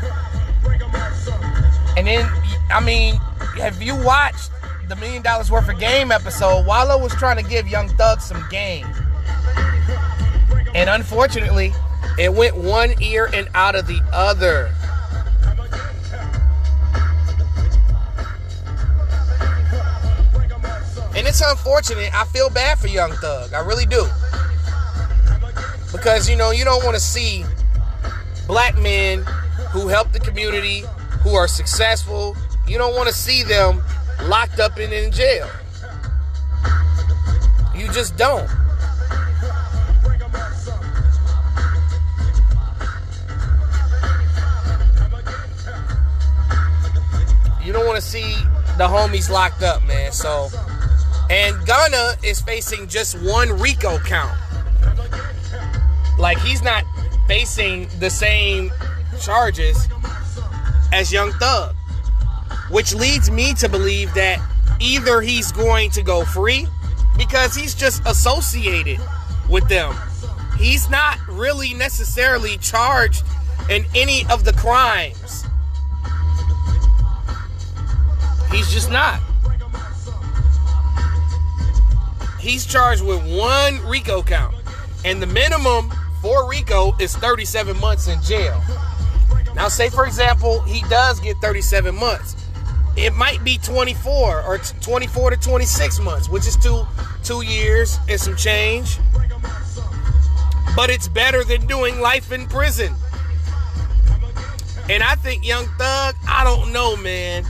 And 1.97 2.07
then, 2.07 2.29
I 2.69 2.81
mean, 2.83 3.15
have 3.57 3.81
you 3.81 3.95
watched 3.95 4.51
the 4.87 4.95
Million 4.95 5.23
Dollaz 5.23 5.49
Worth 5.49 5.69
of 5.69 5.79
Game 5.79 6.11
episode? 6.11 6.65
Wallo 6.65 6.97
was 6.97 7.13
trying 7.13 7.37
to 7.41 7.49
give 7.49 7.67
Young 7.67 7.89
Thug 7.89 8.21
some 8.21 8.43
game. 8.49 8.87
And 10.73 10.89
unfortunately, 10.89 11.73
it 12.17 12.33
went 12.33 12.57
one 12.57 13.01
ear 13.01 13.29
and 13.33 13.47
out 13.53 13.75
of 13.75 13.87
the 13.87 14.01
other. 14.11 14.73
And 21.15 21.27
it's 21.27 21.41
unfortunate. 21.41 22.13
I 22.15 22.25
feel 22.25 22.49
bad 22.49 22.79
for 22.79 22.87
Young 22.87 23.11
Thug. 23.11 23.53
I 23.53 23.59
really 23.59 23.85
do. 23.85 24.07
Because, 25.91 26.29
you 26.29 26.37
know, 26.37 26.51
you 26.51 26.63
don't 26.63 26.83
want 26.85 26.95
to 26.95 27.01
see 27.01 27.43
black 28.47 28.77
men 28.77 29.25
who 29.71 29.87
help 29.87 30.11
the 30.13 30.19
community, 30.19 30.83
who 31.21 31.35
are 31.35 31.47
successful, 31.47 32.35
you 32.67 32.77
don't 32.77 32.95
want 32.95 33.09
to 33.09 33.13
see 33.13 33.43
them 33.43 33.83
locked 34.23 34.59
up 34.59 34.77
and 34.77 34.93
in 34.93 35.11
jail. 35.11 35.49
You 37.75 37.91
just 37.91 38.15
don't. 38.15 38.49
You 47.63 47.73
don't 47.73 47.85
want 47.85 47.97
to 47.97 48.01
see 48.01 48.33
the 48.77 48.87
homies 48.87 49.29
locked 49.29 49.61
up, 49.61 49.83
man. 49.83 50.11
So, 50.11 50.49
and 51.31 51.65
Gunna 51.65 52.15
is 52.25 52.41
facing 52.41 52.89
just 52.89 53.17
one 53.21 53.57
RICO 53.57 53.99
count. 53.99 54.37
Like 56.19 56.37
he's 56.39 56.61
not 56.61 56.83
facing 57.25 57.87
the 57.99 58.09
same 58.09 58.69
charges 59.21 59.87
as 60.91 61.13
Young 61.13 61.31
Thug, 61.33 61.73
which 62.69 62.93
leads 62.93 63.31
me 63.31 63.53
to 63.55 63.69
believe 63.69 64.13
that 64.13 64.41
either 64.81 65.21
he's 65.21 65.53
going 65.53 65.89
to 65.91 66.03
go 66.03 66.25
free 66.25 66.67
because 67.17 67.55
he's 67.55 67.73
just 67.73 68.05
associated 68.05 68.99
with 69.49 69.69
them. 69.69 69.95
He's 70.57 70.89
not 70.89 71.17
really 71.29 71.73
necessarily 71.73 72.57
charged 72.57 73.23
in 73.69 73.85
any 73.95 74.25
of 74.29 74.43
the 74.43 74.51
crimes. 74.51 75.45
He's 78.51 78.69
just 78.69 78.91
not. 78.91 79.21
He's 82.41 82.65
charged 82.65 83.03
with 83.03 83.21
one 83.37 83.79
RICO 83.87 84.23
count. 84.23 84.55
And 85.05 85.21
the 85.21 85.27
minimum 85.27 85.91
for 86.23 86.49
RICO 86.49 86.95
is 86.99 87.15
37 87.15 87.79
months 87.79 88.07
in 88.07 88.19
jail. 88.23 88.59
Now, 89.55 89.67
say 89.67 89.89
for 89.89 90.07
example, 90.07 90.61
he 90.61 90.81
does 90.89 91.19
get 91.19 91.37
37 91.37 91.95
months. 91.95 92.35
It 92.97 93.13
might 93.13 93.43
be 93.43 93.59
24 93.59 94.41
or 94.41 94.57
24 94.57 95.29
to 95.31 95.37
26 95.37 95.99
months, 95.99 96.29
which 96.29 96.47
is 96.47 96.57
two 96.57 96.83
two 97.23 97.43
years 97.43 97.99
and 98.09 98.19
some 98.19 98.35
change. 98.35 98.97
But 100.75 100.89
it's 100.89 101.07
better 101.07 101.43
than 101.43 101.67
doing 101.67 101.99
life 101.99 102.31
in 102.31 102.47
prison. 102.47 102.95
And 104.89 105.03
I 105.03 105.13
think 105.15 105.45
Young 105.45 105.65
Thug, 105.77 106.15
I 106.27 106.43
don't 106.43 106.73
know, 106.73 106.97
man. 106.97 107.45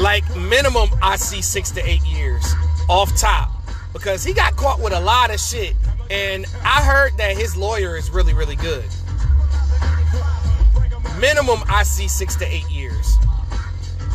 Like 0.00 0.24
minimum, 0.34 0.88
I 1.02 1.16
see 1.16 1.42
six 1.42 1.70
to 1.72 1.86
eight 1.86 2.04
years 2.06 2.44
off 2.88 3.14
top 3.16 3.51
because 3.92 4.24
he 4.24 4.32
got 4.32 4.56
caught 4.56 4.80
with 4.80 4.92
a 4.92 5.00
lot 5.00 5.32
of 5.32 5.40
shit. 5.40 5.74
And 6.10 6.46
I 6.64 6.82
heard 6.82 7.16
that 7.18 7.36
his 7.36 7.56
lawyer 7.56 7.96
is 7.96 8.10
really, 8.10 8.34
really 8.34 8.56
good. 8.56 8.84
Minimum, 11.20 11.60
I 11.68 11.84
see 11.84 12.08
six 12.08 12.34
to 12.36 12.44
eight 12.44 12.68
years. 12.70 13.16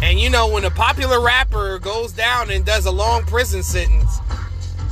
And 0.02 0.20
you 0.20 0.30
know, 0.30 0.48
when 0.48 0.64
a 0.66 0.70
popular 0.70 1.22
rapper 1.22 1.80
goes 1.80 2.12
down 2.12 2.52
and 2.52 2.66
does 2.66 2.86
a 2.86 2.92
long 2.92 3.24
prison 3.24 3.64
sentence, 3.64 4.20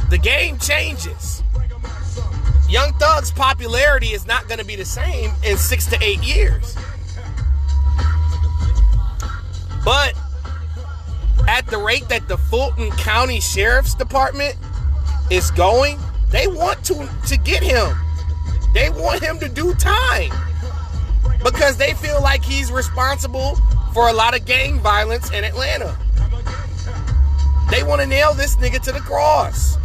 the 0.09 0.17
game 0.17 0.57
changes. 0.57 1.43
Young 2.67 2.93
Thug's 2.93 3.31
popularity 3.31 4.13
is 4.13 4.25
not 4.25 4.47
going 4.47 4.59
to 4.59 4.65
be 4.65 4.75
the 4.75 4.85
same 4.85 5.31
in 5.43 5.57
six 5.57 5.85
to 5.87 6.03
eight 6.03 6.23
years. 6.23 6.75
But 9.83 10.15
at 11.47 11.67
the 11.67 11.77
rate 11.77 12.09
that 12.09 12.27
the 12.27 12.37
Fulton 12.37 12.89
County 12.91 13.39
Sheriff's 13.39 13.93
Department 13.93 14.55
is 15.29 15.51
going, 15.51 15.99
they 16.31 16.47
want 16.47 16.83
to 16.85 17.09
to 17.27 17.38
get 17.38 17.63
him. 17.63 17.95
They 18.73 18.89
want 18.89 19.23
him 19.23 19.39
to 19.39 19.49
do 19.49 19.73
time 19.75 20.31
because 21.43 21.77
they 21.77 21.93
feel 21.93 22.21
like 22.21 22.43
he's 22.43 22.71
responsible 22.71 23.55
for 23.93 24.09
a 24.09 24.13
lot 24.13 24.35
of 24.38 24.45
gang 24.45 24.79
violence 24.79 25.31
in 25.31 25.43
Atlanta. 25.43 25.97
They 27.71 27.83
want 27.83 28.01
to 28.01 28.07
nail 28.07 28.33
this 28.33 28.57
nigga 28.57 28.81
to 28.81 28.91
the 28.91 28.99
cross. 28.99 29.77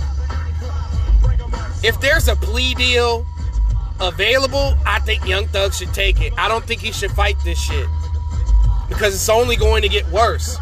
If 1.83 2.01
there's 2.01 2.29
a 2.29 2.37
plea 2.37 2.75
deal 2.75 3.27
available, 4.01 4.75
I 4.85 4.99
think 5.01 5.27
Young 5.27 5.47
Thug 5.47 5.73
should 5.73 5.95
take 5.95 6.21
it. 6.21 6.33
I 6.37 6.49
don't 6.49 6.65
think 6.65 6.81
he 6.81 6.93
should 6.93 7.11
fight 7.13 7.37
this 7.45 7.61
shit 7.61 7.87
because 8.89 9.15
it's 9.15 9.29
only 9.29 9.57
going 9.57 9.83
to 9.83 9.89
get 9.89 10.07
worse. 10.09 10.59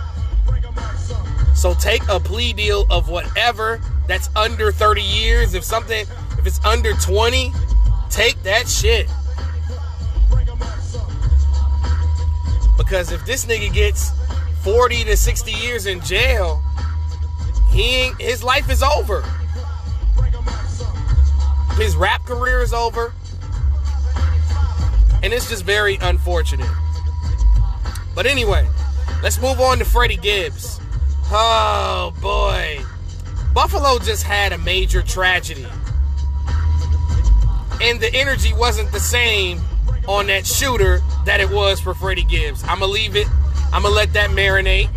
So 1.55 1.75
take 1.75 2.07
a 2.09 2.21
plea 2.21 2.53
deal 2.53 2.87
of 2.91 3.09
whatever 3.09 3.81
that's 4.09 4.31
under 4.35 4.73
30 4.73 5.03
years. 5.03 5.55
If 5.55 5.63
something, 5.63 6.07
if 6.39 6.47
it's 6.47 6.65
under 6.65 6.95
20, 6.95 7.53
take 8.11 8.43
that 8.43 8.67
shit. 8.67 9.07
Because 12.77 13.13
if 13.13 13.25
this 13.27 13.45
nigga 13.45 13.73
gets 13.73 14.11
40 14.63 15.05
to 15.05 15.17
60 15.17 15.53
years 15.53 15.87
in 15.87 16.01
jail, 16.01 16.63
he 17.71 18.11
his 18.19 18.43
life 18.43 18.71
is 18.71 18.83
over. 18.83 19.23
His 21.77 21.95
rap 21.95 22.25
career 22.25 22.61
is 22.63 22.73
over. 22.73 23.13
And 25.23 25.33
it's 25.33 25.49
just 25.49 25.65
very 25.65 25.97
unfortunate. 26.01 26.71
But 28.15 28.27
anyway, 28.27 28.69
let's 29.23 29.41
move 29.41 29.61
on 29.61 29.79
to 29.79 29.85
Freddie 29.85 30.17
Gibbs. 30.17 30.81
Oh 31.31 32.15
boy. 32.23 32.81
Buffalo 33.59 33.99
just 33.99 34.23
had 34.23 34.53
a 34.53 34.59
major 34.59 35.03
tragedy. 35.03 35.67
And 37.83 38.01
the 38.01 38.09
energy 38.15 38.53
wasn't 38.53 38.93
the 38.93 39.01
same 39.01 39.61
on 40.07 40.29
that 40.29 40.47
shooter 40.47 41.01
that 41.25 41.41
it 41.41 41.51
was 41.51 41.81
for 41.81 41.93
Freddie 41.93 42.23
Gibbs. 42.23 42.63
I'm 42.63 42.79
going 42.79 42.89
to 42.89 42.95
leave 42.95 43.17
it. 43.17 43.27
I'm 43.73 43.83
going 43.83 43.91
to 43.91 43.97
let 43.97 44.13
that 44.13 44.31
marinate. 44.31 44.89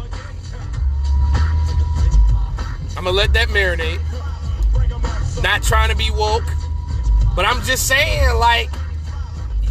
I'm 2.95 3.03
going 3.03 3.05
to 3.05 3.11
let 3.13 3.33
that 3.33 3.47
marinate. 3.47 3.99
Not 5.41 5.63
trying 5.63 5.89
to 5.89 5.95
be 5.95 6.11
woke, 6.11 6.45
but 7.35 7.45
I'm 7.45 7.63
just 7.63 7.87
saying, 7.87 8.35
like, 8.35 8.69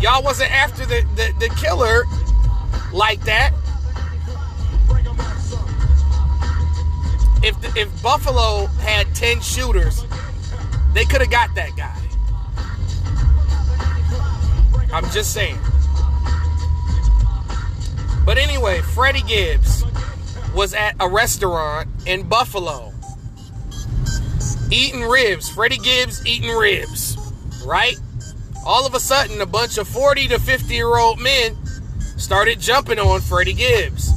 y'all 0.01 0.25
wasn't 0.25 0.51
after 0.51 0.85
the, 0.85 1.07
the, 1.15 1.33
the 1.39 1.55
killer 1.55 2.03
like 2.93 3.21
that. 3.21 3.53
If 7.43 7.77
if 7.77 8.03
Buffalo 8.03 8.67
had 8.83 9.15
10 9.15 9.41
shooters, 9.41 10.05
they 10.93 11.05
could 11.05 11.21
have 11.21 11.31
got 11.31 11.55
that 11.55 11.77
guy. 11.77 11.97
I'm 14.93 15.09
just 15.11 15.33
saying. 15.33 15.59
But 18.25 18.39
anyway, 18.39 18.81
Freddie 18.81 19.23
Gibbs 19.23 19.85
was 20.55 20.75
at 20.75 20.95
a 21.01 21.09
restaurant 21.09 21.89
in 22.07 22.29
Buffalo 22.29 22.93
eating 24.71 25.03
ribs. 25.03 25.49
Freddie 25.49 25.79
Gibbs 25.79 26.25
eating 26.27 26.51
ribs, 26.51 27.17
right? 27.65 27.97
All 28.65 28.87
of 28.87 28.95
a 28.95 29.01
sudden, 29.01 29.41
a 29.41 29.47
bunch 29.47 29.79
of 29.79 29.89
40 29.89 30.29
to 30.29 30.39
50 30.39 30.75
year 30.75 30.97
old 30.97 31.19
men 31.19 31.57
started 32.17 32.61
jumping 32.61 32.99
on 32.99 33.21
Freddie 33.21 33.55
Gibbs. 33.55 34.13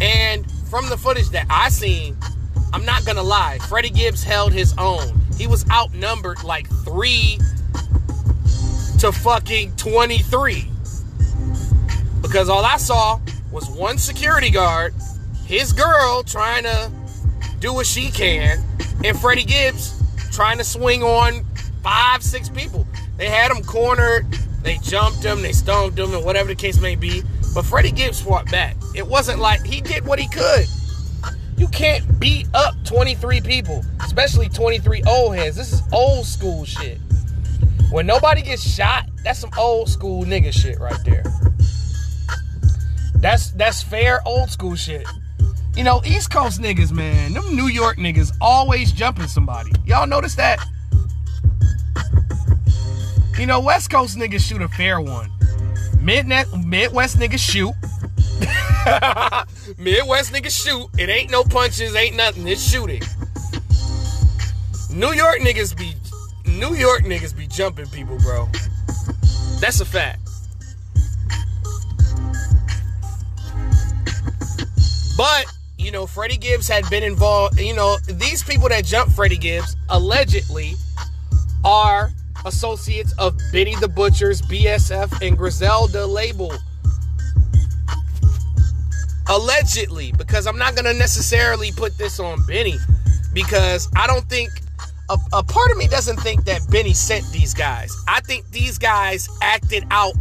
And 0.00 0.46
from 0.74 0.88
the 0.88 0.96
footage 0.96 1.28
that 1.28 1.46
I 1.48 1.68
seen, 1.68 2.16
I'm 2.72 2.84
not 2.84 3.04
gonna 3.04 3.22
lie, 3.22 3.58
Freddie 3.68 3.90
Gibbs 3.90 4.24
held 4.24 4.52
his 4.52 4.74
own. 4.76 5.20
He 5.38 5.46
was 5.46 5.64
outnumbered 5.70 6.42
like 6.42 6.68
three 6.82 7.38
to 8.98 9.12
fucking 9.12 9.76
23. 9.76 10.68
Because 12.20 12.48
all 12.48 12.64
I 12.64 12.76
saw 12.78 13.20
was 13.52 13.70
one 13.70 13.98
security 13.98 14.50
guard, 14.50 14.92
his 15.46 15.72
girl 15.72 16.24
trying 16.24 16.64
to 16.64 16.90
do 17.60 17.72
what 17.72 17.86
she 17.86 18.10
can, 18.10 18.58
and 19.04 19.16
Freddie 19.16 19.44
Gibbs 19.44 20.02
trying 20.32 20.58
to 20.58 20.64
swing 20.64 21.04
on 21.04 21.44
five, 21.84 22.20
six 22.20 22.48
people. 22.48 22.84
They 23.16 23.28
had 23.28 23.52
him 23.52 23.62
cornered, 23.62 24.26
they 24.64 24.78
jumped 24.78 25.22
him, 25.22 25.40
they 25.40 25.52
stomped 25.52 25.96
him, 26.00 26.12
and 26.12 26.24
whatever 26.24 26.48
the 26.48 26.56
case 26.56 26.80
may 26.80 26.96
be. 26.96 27.22
But 27.54 27.64
Freddie 27.64 27.92
Gibbs 27.92 28.20
fought 28.20 28.50
back. 28.50 28.76
It 28.94 29.06
wasn't 29.06 29.38
like 29.38 29.64
he 29.64 29.80
did 29.80 30.04
what 30.04 30.18
he 30.18 30.28
could. 30.28 30.66
You 31.56 31.68
can't 31.68 32.18
beat 32.18 32.48
up 32.52 32.74
23 32.84 33.40
people, 33.40 33.84
especially 34.00 34.48
23 34.48 35.04
old 35.06 35.36
heads. 35.36 35.56
This 35.56 35.72
is 35.72 35.82
old 35.92 36.26
school 36.26 36.64
shit. 36.64 36.98
When 37.90 38.06
nobody 38.06 38.42
gets 38.42 38.68
shot, 38.68 39.08
that's 39.22 39.38
some 39.38 39.50
old 39.56 39.88
school 39.88 40.24
nigga 40.24 40.52
shit 40.52 40.80
right 40.80 40.98
there. 41.04 41.22
That's 43.14 43.52
that's 43.52 43.82
fair 43.82 44.20
old 44.26 44.50
school 44.50 44.74
shit. 44.74 45.06
You 45.76 45.84
know, 45.84 46.02
East 46.04 46.30
Coast 46.30 46.60
niggas, 46.60 46.92
man, 46.92 47.34
them 47.34 47.54
New 47.54 47.68
York 47.68 47.98
niggas 47.98 48.36
always 48.40 48.92
jumping 48.92 49.28
somebody. 49.28 49.70
Y'all 49.86 50.06
notice 50.06 50.34
that? 50.34 50.58
You 53.38 53.46
know, 53.46 53.60
West 53.60 53.90
Coast 53.90 54.16
niggas 54.16 54.40
shoot 54.40 54.62
a 54.62 54.68
fair 54.68 55.00
one. 55.00 55.30
Mid 56.04 56.26
Midwest 56.26 57.18
niggas 57.18 57.38
shoot. 57.38 57.72
Midwest 59.78 60.34
niggas 60.34 60.62
shoot. 60.62 60.90
It 60.98 61.08
ain't 61.08 61.30
no 61.30 61.42
punches, 61.42 61.96
ain't 61.96 62.14
nothing. 62.14 62.46
It's 62.46 62.62
shooting. 62.62 63.00
New 64.90 65.14
York 65.14 65.38
niggas 65.38 65.74
be 65.74 65.94
New 66.46 66.74
York 66.74 67.04
niggas 67.04 67.34
be 67.34 67.46
jumping 67.46 67.86
people, 67.86 68.18
bro. 68.18 68.50
That's 69.60 69.80
a 69.80 69.86
fact. 69.86 70.20
But, 75.16 75.46
you 75.78 75.90
know, 75.90 76.06
Freddie 76.06 76.36
Gibbs 76.36 76.68
had 76.68 76.88
been 76.90 77.02
involved. 77.02 77.58
You 77.58 77.74
know, 77.74 77.96
these 78.08 78.42
people 78.42 78.68
that 78.68 78.84
jumped 78.84 79.14
Freddie 79.14 79.38
Gibbs 79.38 79.74
allegedly 79.88 80.74
are 81.64 82.12
associates 82.44 83.12
of 83.18 83.38
Benny 83.52 83.74
the 83.76 83.88
Butcher's 83.88 84.42
BSF 84.42 85.26
and 85.26 85.36
Griselda 85.36 86.06
label. 86.06 86.52
Allegedly, 89.28 90.12
because 90.18 90.46
I'm 90.46 90.58
not 90.58 90.74
going 90.74 90.84
to 90.84 90.98
necessarily 90.98 91.72
put 91.72 91.96
this 91.96 92.20
on 92.20 92.44
Benny, 92.46 92.76
because 93.32 93.88
I 93.96 94.06
don't 94.06 94.28
think 94.28 94.50
a, 95.10 95.18
a, 95.32 95.42
part 95.42 95.70
of 95.70 95.76
me 95.76 95.88
doesn't 95.88 96.18
think 96.20 96.44
that 96.44 96.60
Benny 96.70 96.92
sent 96.92 97.30
these 97.32 97.54
guys. 97.54 97.94
I 98.08 98.20
think 98.20 98.50
these 98.50 98.78
guys 98.78 99.28
acted 99.42 99.84
out 99.90 100.14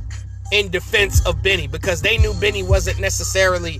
in 0.51 0.69
defense 0.69 1.25
of 1.25 1.41
Benny 1.41 1.67
because 1.67 2.01
they 2.01 2.17
knew 2.17 2.33
Benny 2.35 2.63
wasn't 2.63 2.99
necessarily 2.99 3.79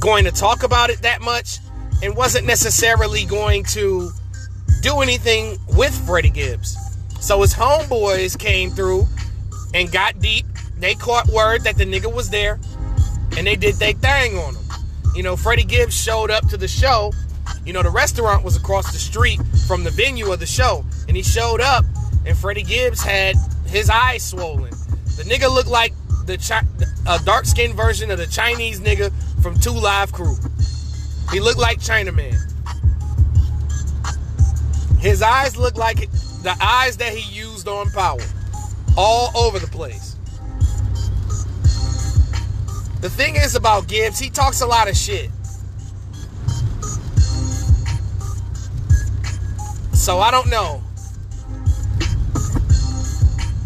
going 0.00 0.24
to 0.24 0.30
talk 0.30 0.62
about 0.62 0.90
it 0.90 1.02
that 1.02 1.20
much 1.20 1.58
and 2.02 2.16
wasn't 2.16 2.46
necessarily 2.46 3.24
going 3.24 3.64
to 3.64 4.10
do 4.82 5.00
anything 5.00 5.58
with 5.76 5.94
Freddie 6.06 6.30
Gibbs. 6.30 6.76
So 7.28 7.42
his 7.42 7.52
homeboys 7.52 8.38
came 8.38 8.70
through 8.70 9.06
and 9.74 9.92
got 9.92 10.18
deep. 10.18 10.46
They 10.78 10.94
caught 10.94 11.26
word 11.26 11.64
that 11.64 11.76
the 11.76 11.84
nigga 11.84 12.10
was 12.10 12.30
there 12.30 12.58
and 13.36 13.46
they 13.46 13.54
did 13.54 13.74
their 13.74 13.92
thing 13.92 14.38
on 14.38 14.54
him. 14.54 14.64
You 15.14 15.22
know, 15.22 15.36
Freddie 15.36 15.64
Gibbs 15.64 15.94
showed 15.94 16.30
up 16.30 16.48
to 16.48 16.56
the 16.56 16.66
show. 16.66 17.12
You 17.66 17.74
know, 17.74 17.82
the 17.82 17.90
restaurant 17.90 18.44
was 18.44 18.56
across 18.56 18.92
the 18.92 18.98
street 18.98 19.42
from 19.66 19.84
the 19.84 19.90
venue 19.90 20.32
of 20.32 20.40
the 20.40 20.46
show. 20.46 20.86
And 21.06 21.18
he 21.18 21.22
showed 21.22 21.60
up 21.60 21.84
and 22.24 22.34
Freddie 22.34 22.62
Gibbs 22.62 23.02
had 23.02 23.36
his 23.66 23.90
eyes 23.90 24.24
swollen. 24.24 24.70
The 25.18 25.24
nigga 25.24 25.54
looked 25.54 25.68
like 25.68 25.92
the 26.24 26.38
chi- 26.38 26.64
a 27.06 27.22
dark 27.26 27.44
skinned 27.44 27.74
version 27.74 28.10
of 28.10 28.16
the 28.16 28.26
Chinese 28.26 28.80
nigga 28.80 29.12
from 29.42 29.60
Two 29.60 29.72
Live 29.72 30.14
Crew. 30.14 30.38
He 31.30 31.40
looked 31.40 31.60
like 31.60 31.78
Chinaman. 31.78 32.38
His 34.98 35.20
eyes 35.20 35.58
looked 35.58 35.76
like 35.76 36.08
the 36.42 36.56
eyes 36.60 36.96
that 36.98 37.12
he 37.12 37.34
used 37.34 37.68
on 37.68 37.90
Power, 37.90 38.20
all 38.96 39.36
over 39.36 39.58
the 39.58 39.66
place. 39.66 40.16
The 43.00 43.10
thing 43.10 43.36
is 43.36 43.54
about 43.54 43.86
Gibbs, 43.86 44.18
he 44.18 44.28
talks 44.28 44.60
a 44.60 44.66
lot 44.66 44.88
of 44.88 44.96
shit. 44.96 45.30
So 49.92 50.18
I 50.20 50.30
don't 50.30 50.48
know. 50.48 50.82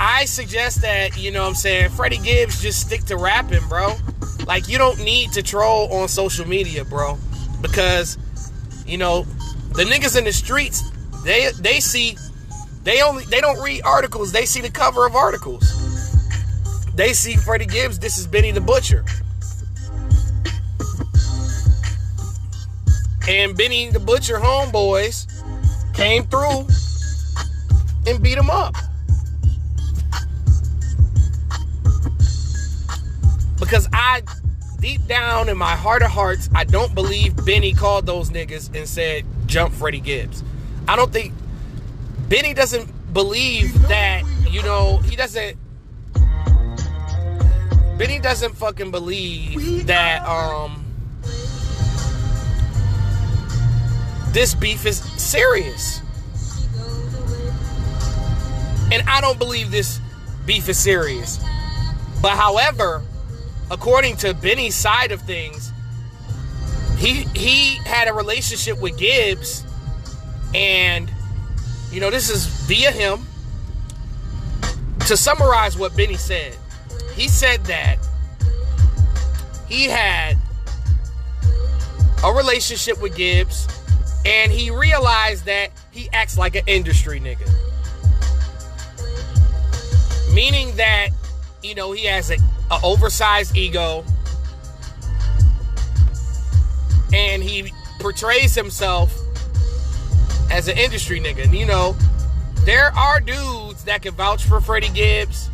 I 0.01 0.25
suggest 0.25 0.83
that, 0.83 1.17
you 1.17 1.31
know 1.31 1.43
what 1.43 1.51
I'm 1.51 1.55
saying, 1.55 1.91
Freddie 1.91 2.19
Gibbs 2.19 2.61
just 2.61 2.81
stick 2.81 3.05
to 3.05 3.17
rapping, 3.17 3.67
bro. 3.69 3.95
Like 4.47 4.69
you 4.69 4.77
don't 4.77 4.99
need 4.99 5.33
to 5.33 5.43
troll 5.43 5.93
on 5.93 6.09
social 6.09 6.47
media, 6.47 6.85
bro. 6.85 7.19
Because, 7.61 8.19
you 8.85 8.99
know, 8.99 9.23
the 9.75 9.85
niggas 9.85 10.19
in 10.19 10.25
the 10.25 10.33
streets, 10.33 10.83
they 11.25 11.53
they 11.61 11.79
see 11.81 12.17
they 12.85 13.03
only 13.03 13.25
they 13.25 13.41
don't 13.41 13.63
read 13.63 13.83
articles, 13.85 14.33
they 14.33 14.47
see 14.47 14.61
the 14.61 14.71
cover 14.71 15.07
of 15.07 15.15
articles. 15.15 15.79
They 16.95 17.15
see 17.15 17.37
Freddie 17.37 17.67
Gibbs, 17.67 17.99
this 17.99 18.19
is 18.19 18.27
Benny 18.27 18.51
the 18.51 18.61
Butcher. 18.61 19.05
And 23.29 23.57
Benny 23.57 23.89
the 23.91 24.01
Butcher 24.01 24.39
homeboys 24.39 25.27
came 25.95 26.25
through 26.25 26.67
and 28.07 28.23
beat 28.23 28.37
him 28.37 28.51
up. 28.51 28.75
Because 33.59 33.89
I, 33.93 34.23
deep 34.81 35.07
down 35.07 35.49
in 35.49 35.57
my 35.57 35.77
heart 35.77 36.03
of 36.03 36.11
hearts, 36.11 36.51
I 36.53 36.65
don't 36.65 36.95
believe 36.95 37.37
Benny 37.47 37.73
called 37.73 38.07
those 38.07 38.31
niggas 38.31 38.75
and 38.75 38.89
said, 38.89 39.25
jump 39.47 39.73
Freddie 39.73 40.01
Gibbs. 40.01 40.43
I 40.89 40.97
don't 40.97 41.13
think, 41.13 41.33
Benny 42.33 42.55
doesn't 42.55 43.13
believe 43.13 43.75
that, 43.89 44.23
you 44.51 44.63
know, 44.63 44.97
he 45.05 45.17
doesn't, 45.17 45.55
Benny 47.99 48.19
doesn't 48.21 48.57
fucking 48.57 48.91
believe 48.91 49.87
that, 49.87 50.27
um, 50.27 50.83
this 54.31 54.55
beef 54.55 54.87
is 54.87 55.03
serious. 55.21 56.01
And 58.91 59.07
I 59.07 59.21
don't 59.21 59.39
believe 59.39 59.71
this 59.71 60.01
beef 60.47 60.71
is 60.71 60.79
serious. 60.79 61.39
But 62.23 62.39
however, 62.39 63.03
according 63.71 64.17
to 64.17 64.33
Benny's 64.33 64.75
side 64.75 65.13
of 65.13 65.21
things, 65.21 65.71
he 66.97 67.25
he 67.35 67.75
had 67.85 68.09
a 68.09 68.15
relationship 68.15 68.81
with 68.81 68.97
Gibbs 68.97 69.65
and 70.55 71.13
you 71.93 72.01
know, 72.01 72.11
this 72.11 72.31
is 72.31 72.47
via 72.47 72.91
him. 72.91 73.27
To 75.07 75.17
summarize 75.17 75.77
what 75.77 75.95
Benny 75.97 76.17
said, 76.17 76.57
he 77.15 77.29
said 77.29 77.65
that 77.65 77.99
he 79.69 79.85
had 79.85 80.39
a 82.25 82.33
relationship 82.33 83.01
with 83.03 83.17
Gibbs 83.17 83.67
and 84.25 84.51
he 84.51 84.71
realized 84.71 85.45
that 85.47 85.71
he 85.91 86.09
acts 86.13 86.39
like 86.39 86.55
an 86.55 86.63
industry 86.67 87.21
nigga. 87.21 87.49
Meaning 90.33 90.75
that, 90.77 91.09
you 91.63 91.75
know, 91.75 91.93
he 91.93 92.07
has 92.07 92.31
a, 92.31 92.37
a 92.71 92.79
oversized 92.83 93.57
ego 93.57 94.05
and 97.13 97.43
he 97.43 97.71
portrays 97.99 98.55
himself 98.55 99.22
as 100.53 100.69
an 100.69 100.77
industry 100.77 101.19
nigga. 101.19 101.45
And, 101.45 101.55
you 101.55 101.67
know, 101.67 101.97
there 102.65 102.95
are 102.95 103.19
dudes 103.19 103.85
that 103.85 104.03
can 104.03 104.15
vouch 104.15 104.45
for 104.45 104.61
Freddie 104.61 104.91
Gibbs. 104.91 105.51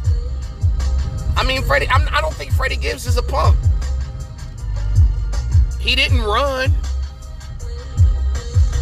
I 1.36 1.44
mean, 1.44 1.62
Freddie, 1.62 1.88
I'm, 1.88 2.06
I 2.12 2.20
don't 2.20 2.34
think 2.34 2.52
Freddie 2.52 2.76
Gibbs 2.76 3.06
is 3.06 3.16
a 3.16 3.22
punk. 3.22 3.56
He 5.78 5.94
didn't 5.94 6.22
run. 6.22 6.72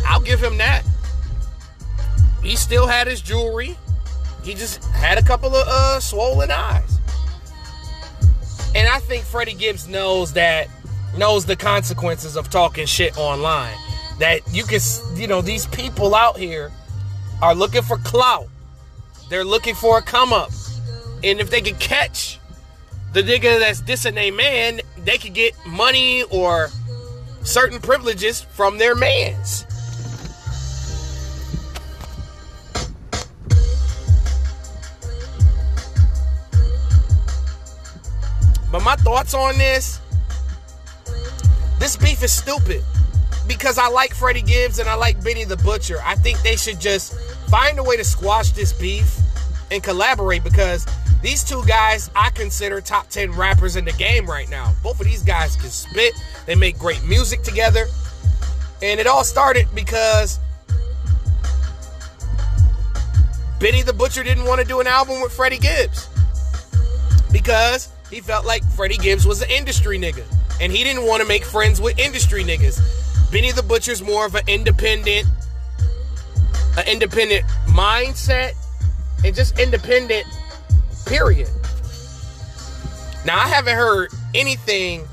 I'll 0.06 0.20
give 0.20 0.42
him 0.42 0.56
that. 0.56 0.82
He 2.42 2.56
still 2.56 2.86
had 2.86 3.06
his 3.06 3.20
jewelry. 3.20 3.76
He 4.42 4.54
just 4.54 4.82
had 4.86 5.18
a 5.18 5.22
couple 5.22 5.54
of 5.54 5.66
uh, 5.68 6.00
swollen 6.00 6.50
eyes. 6.50 6.98
And 8.74 8.88
I 8.88 9.00
think 9.00 9.24
Freddie 9.24 9.54
Gibbs 9.54 9.86
knows 9.86 10.32
that, 10.32 10.68
knows 11.16 11.44
the 11.44 11.56
consequences 11.56 12.36
of 12.36 12.48
talking 12.48 12.86
shit 12.86 13.18
online. 13.18 13.76
That 14.18 14.40
you 14.52 14.64
can, 14.64 14.80
you 15.14 15.26
know, 15.26 15.42
these 15.42 15.66
people 15.66 16.14
out 16.14 16.38
here 16.38 16.72
are 17.42 17.54
looking 17.54 17.82
for 17.82 17.98
clout. 17.98 18.48
They're 19.28 19.44
looking 19.44 19.74
for 19.74 19.98
a 19.98 20.02
come 20.02 20.32
up. 20.32 20.50
And 21.22 21.40
if 21.40 21.50
they 21.50 21.60
can 21.60 21.76
catch 21.76 22.38
the 23.12 23.22
nigga 23.22 23.58
that's 23.58 23.82
dissing 23.82 24.16
a 24.16 24.30
man, 24.30 24.80
they 25.04 25.18
could 25.18 25.34
get 25.34 25.54
money 25.66 26.22
or 26.24 26.70
certain 27.42 27.80
privileges 27.80 28.40
from 28.40 28.78
their 28.78 28.94
mans. 28.94 29.64
But 38.70 38.82
my 38.82 38.96
thoughts 38.96 39.32
on 39.32 39.56
this 39.56 40.00
this 41.78 41.96
beef 41.96 42.22
is 42.22 42.32
stupid 42.32 42.82
because 43.46 43.78
I 43.78 43.88
like 43.88 44.14
Freddie 44.14 44.42
Gibbs 44.42 44.78
and 44.78 44.88
I 44.88 44.94
like 44.94 45.22
Benny 45.22 45.44
the 45.44 45.56
Butcher. 45.58 45.98
I 46.04 46.14
think 46.14 46.40
they 46.42 46.56
should 46.56 46.80
just 46.80 47.18
find 47.48 47.78
a 47.78 47.82
way 47.82 47.96
to 47.96 48.04
squash 48.04 48.50
this 48.50 48.72
beef 48.72 49.18
and 49.70 49.82
collaborate 49.82 50.44
because 50.44 50.86
these 51.22 51.42
two 51.42 51.64
guys 51.66 52.10
I 52.14 52.30
consider 52.30 52.80
top 52.80 53.08
10 53.08 53.32
rappers 53.32 53.76
in 53.76 53.84
the 53.84 53.92
game 53.92 54.26
right 54.26 54.48
now. 54.48 54.74
Both 54.82 55.00
of 55.00 55.06
these 55.06 55.22
guys 55.22 55.56
can 55.56 55.70
spit, 55.70 56.14
they 56.46 56.54
make 56.54 56.78
great 56.78 57.02
music 57.04 57.42
together. 57.42 57.86
And 58.82 59.00
it 59.00 59.06
all 59.06 59.24
started 59.24 59.66
because 59.74 60.38
Benny 63.58 63.82
the 63.82 63.92
Butcher 63.92 64.22
didn't 64.22 64.44
want 64.44 64.60
to 64.60 64.66
do 64.66 64.80
an 64.80 64.86
album 64.86 65.20
with 65.22 65.32
Freddie 65.32 65.58
Gibbs 65.58 66.08
because 67.32 67.90
he 68.10 68.20
felt 68.20 68.44
like 68.44 68.62
Freddie 68.72 68.98
Gibbs 68.98 69.26
was 69.26 69.42
an 69.42 69.50
industry 69.50 69.98
nigga 69.98 70.24
and 70.60 70.72
he 70.72 70.84
didn't 70.84 71.06
want 71.06 71.22
to 71.22 71.28
make 71.28 71.44
friends 71.44 71.80
with 71.80 71.98
industry 71.98 72.44
niggas. 72.44 73.05
Benny 73.30 73.52
the 73.52 73.62
Butcher's 73.62 74.02
more 74.02 74.26
of 74.26 74.34
an 74.34 74.42
independent, 74.46 75.26
an 76.76 76.86
independent 76.86 77.44
mindset 77.66 78.52
and 79.24 79.34
just 79.34 79.58
independent, 79.58 80.26
period. 81.06 81.48
Now 83.24 83.38
I 83.38 83.48
haven't 83.48 83.76
heard 83.76 84.10
anything 84.34 85.04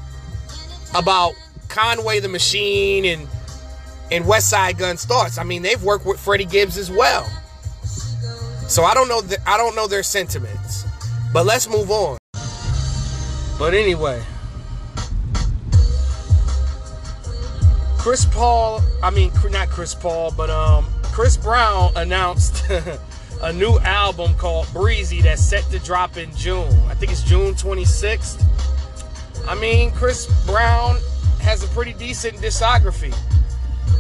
about 0.94 1.34
Conway 1.70 2.20
the 2.20 2.30
Machine 2.30 3.06
and 3.06 3.28
and 4.12 4.26
Westside 4.26 4.78
Gunn's 4.78 5.06
thoughts. 5.06 5.38
I 5.40 5.44
mean, 5.44 5.64
they've 5.64 5.82
worked 5.82 6.06
with 6.06 6.20
Freddie 6.20 6.46
Gibbs 6.46 6.78
as 6.78 6.92
well. 6.92 7.26
So 8.68 8.84
I 8.84 8.94
don't 8.94 9.08
know 9.08 9.22
th- 9.22 9.40
I 9.48 9.58
don't 9.58 9.76
know 9.76 9.88
their 9.88 10.04
sentiments. 10.04 10.86
But 11.34 11.48
let's 11.48 11.68
move 11.68 11.90
on. 11.90 12.18
But 13.58 13.74
anyway, 13.74 14.22
Chris 18.04 18.26
Paul, 18.26 18.82
I 19.02 19.12
mean 19.12 19.32
not 19.50 19.70
Chris 19.70 19.96
Paul, 19.96 20.34
but 20.36 20.50
um 20.50 20.86
Chris 21.14 21.38
Brown 21.38 21.90
announced 21.96 22.62
a 23.42 23.54
new 23.54 23.80
album 23.80 24.34
called 24.36 24.68
Breezy 24.74 25.22
that's 25.22 25.42
set 25.42 25.64
to 25.72 25.80
drop 25.80 26.18
in 26.18 26.30
June. 26.36 26.68
I 26.90 26.96
think 26.96 27.14
it's 27.14 27.24
June 27.24 27.54
26th. 27.54 28.44
I 29.48 29.56
mean, 29.56 29.90
Chris 29.92 30.26
Brown 30.46 30.98
has 31.40 31.64
a 31.64 31.68
pretty 31.70 31.94
decent 31.94 32.36
discography. 32.40 33.16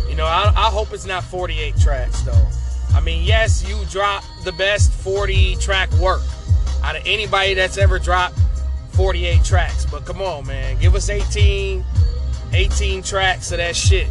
You 0.09 0.17
know, 0.17 0.25
I, 0.25 0.51
I 0.53 0.69
hope 0.69 0.91
it's 0.91 1.05
not 1.05 1.23
48 1.23 1.77
tracks 1.77 2.23
though. 2.23 2.47
I 2.93 2.99
mean, 2.99 3.23
yes, 3.23 3.65
you 3.65 3.85
drop 3.89 4.25
the 4.43 4.51
best 4.51 4.91
40 4.91 5.55
track 5.61 5.89
work 5.93 6.23
out 6.83 6.97
of 6.97 7.03
anybody 7.05 7.53
that's 7.53 7.77
ever 7.77 7.99
dropped 7.99 8.37
48 8.95 9.45
tracks. 9.45 9.85
But 9.85 10.03
come 10.03 10.21
on, 10.21 10.45
man, 10.45 10.77
give 10.81 10.93
us 10.93 11.09
18, 11.09 11.85
18 12.53 13.03
tracks 13.03 13.51
of 13.51 13.57
that 13.57 13.75
shit. 13.75 14.07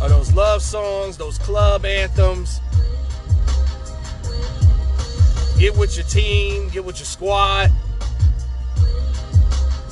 Of 0.00 0.10
those 0.10 0.32
love 0.34 0.62
songs, 0.62 1.16
those 1.16 1.38
club 1.38 1.84
anthems. 1.84 2.60
Get 5.58 5.76
with 5.76 5.96
your 5.96 6.04
team, 6.06 6.68
get 6.68 6.84
with 6.84 6.98
your 6.98 7.06
squad. 7.06 7.70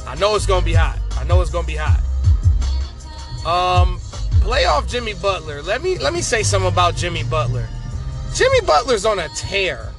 I 0.07 0.15
know 0.17 0.37
it's 0.37 0.47
gonna 0.47 0.65
be 0.65 0.75
hot. 0.75 0.99
I 1.17 1.25
know 1.25 1.41
it's 1.41 1.51
gonna 1.51 1.67
be 1.67 1.77
hot. 1.77 2.01
Um, 3.47 3.99
playoff 4.41 4.89
Jimmy 4.89 5.15
Butler. 5.15 5.63
Let 5.63 5.83
me 5.83 5.99
let 5.99 6.13
me 6.13 6.21
say 6.21 6.43
something 6.43 6.71
about 6.71 6.97
Jimmy 6.97 7.25
Butler. 7.25 7.67
Jimmy 8.35 8.61
Butler's 8.61 9.07
on 9.07 9.19
a 9.19 9.29
tear. 9.31 9.91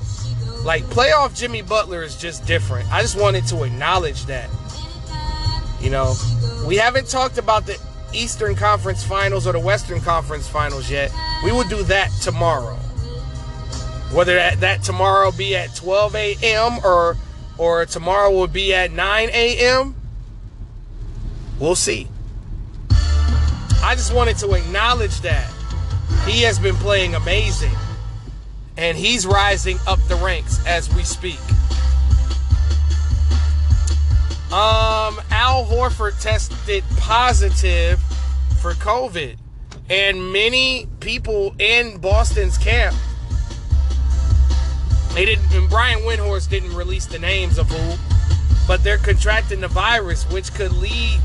Like 0.64 0.84
playoff 0.86 1.38
Jimmy 1.38 1.62
Butler 1.62 2.04
is 2.04 2.16
just 2.16 2.46
different. 2.46 2.92
I 2.92 3.02
just 3.02 3.20
wanted 3.20 3.46
to 3.48 3.64
acknowledge 3.64 4.26
that. 4.26 4.50
You 5.82 5.90
know, 5.90 6.16
we 6.66 6.76
haven't 6.78 7.08
talked 7.08 7.38
about 7.38 7.66
the 7.66 7.80
Eastern 8.14 8.56
Conference 8.56 9.04
Finals 9.04 9.46
or 9.46 9.54
the 9.54 9.60
Western 9.60 10.02
Conference 10.02 10.48
Finals 10.48 10.90
yet. 10.90 11.12
We 11.44 11.52
will 11.52 11.68
do 11.68 11.84
that 11.84 12.12
tomorrow. 12.22 12.76
Whether 14.12 14.36
that, 14.36 14.60
that 14.62 14.84
tomorrow 14.84 15.32
be 15.32 15.56
at 15.56 15.76
12 15.76 16.16
a.m. 16.16 16.80
or 16.84 17.18
or 17.58 17.86
tomorrow 17.86 18.32
will 18.32 18.48
be 18.48 18.74
at 18.74 18.92
9 18.92 19.30
a.m. 19.30 19.96
We'll 21.60 21.76
see. 21.76 22.08
I 23.82 23.94
just 23.96 24.14
wanted 24.14 24.38
to 24.40 24.54
acknowledge 24.54 25.22
that 25.22 25.50
he 26.26 26.42
has 26.42 26.60
been 26.60 26.76
playing 26.76 27.16
amazing 27.16 27.72
and 28.78 28.98
he's 28.98 29.26
rising 29.26 29.78
up 29.88 30.00
the 30.08 30.16
ranks 30.16 30.66
as 30.66 30.94
we 30.94 31.04
speak. 31.04 31.40
Um, 34.52 35.20
Al 35.32 35.66
Horford 35.66 36.22
tested 36.22 36.84
positive 36.98 38.00
for 38.62 38.74
COVID, 38.74 39.38
and 39.90 40.32
many 40.32 40.88
people 41.00 41.56
in 41.60 41.98
Boston's 41.98 42.58
camp. 42.58 42.96
They 45.14 45.26
didn't. 45.26 45.52
And 45.54 45.70
Brian 45.70 46.00
Windhorst 46.00 46.50
didn't 46.50 46.76
release 46.76 47.06
the 47.06 47.20
names 47.20 47.58
of 47.58 47.70
who, 47.70 47.98
but 48.68 48.84
they're 48.84 48.98
contracting 48.98 49.62
the 49.62 49.68
virus, 49.68 50.30
which 50.30 50.54
could 50.54 50.74
lead 50.74 51.20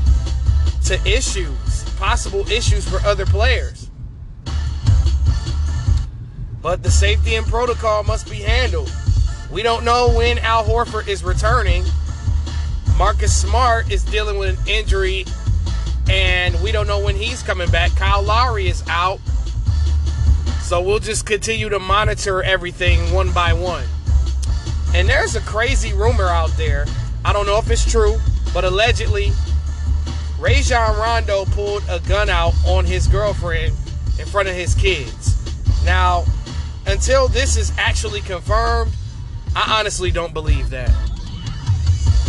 to 0.85 0.95
issues, 1.05 1.83
possible 1.97 2.49
issues 2.49 2.87
for 2.87 3.05
other 3.05 3.25
players. 3.25 3.89
But 6.61 6.83
the 6.83 6.91
safety 6.91 7.35
and 7.35 7.45
protocol 7.45 8.03
must 8.03 8.29
be 8.29 8.37
handled. 8.37 8.91
We 9.51 9.63
don't 9.63 9.83
know 9.83 10.13
when 10.15 10.37
Al 10.39 10.63
Horford 10.63 11.07
is 11.07 11.23
returning. 11.23 11.83
Marcus 13.01 13.35
Smart 13.35 13.91
is 13.91 14.03
dealing 14.03 14.37
with 14.37 14.59
an 14.59 14.67
injury, 14.67 15.25
and 16.07 16.53
we 16.61 16.71
don't 16.71 16.85
know 16.85 17.03
when 17.03 17.15
he's 17.15 17.41
coming 17.41 17.67
back. 17.71 17.89
Kyle 17.95 18.21
Lowry 18.21 18.67
is 18.67 18.83
out. 18.87 19.19
So 20.61 20.79
we'll 20.79 20.99
just 20.99 21.25
continue 21.25 21.67
to 21.69 21.79
monitor 21.79 22.43
everything 22.43 23.11
one 23.11 23.31
by 23.31 23.53
one. 23.53 23.85
And 24.93 25.09
there's 25.09 25.35
a 25.35 25.41
crazy 25.41 25.93
rumor 25.93 26.27
out 26.27 26.51
there. 26.57 26.85
I 27.25 27.33
don't 27.33 27.47
know 27.47 27.57
if 27.57 27.71
it's 27.71 27.91
true, 27.91 28.17
but 28.53 28.65
allegedly, 28.65 29.31
Rajon 30.39 30.95
Rondo 30.95 31.45
pulled 31.45 31.81
a 31.89 31.99
gun 32.01 32.29
out 32.29 32.53
on 32.67 32.85
his 32.85 33.07
girlfriend 33.07 33.73
in 34.19 34.27
front 34.27 34.47
of 34.47 34.53
his 34.53 34.75
kids. 34.75 35.35
Now, 35.83 36.23
until 36.85 37.27
this 37.27 37.57
is 37.57 37.73
actually 37.79 38.21
confirmed, 38.21 38.91
I 39.55 39.79
honestly 39.79 40.11
don't 40.11 40.35
believe 40.35 40.69
that. 40.69 41.10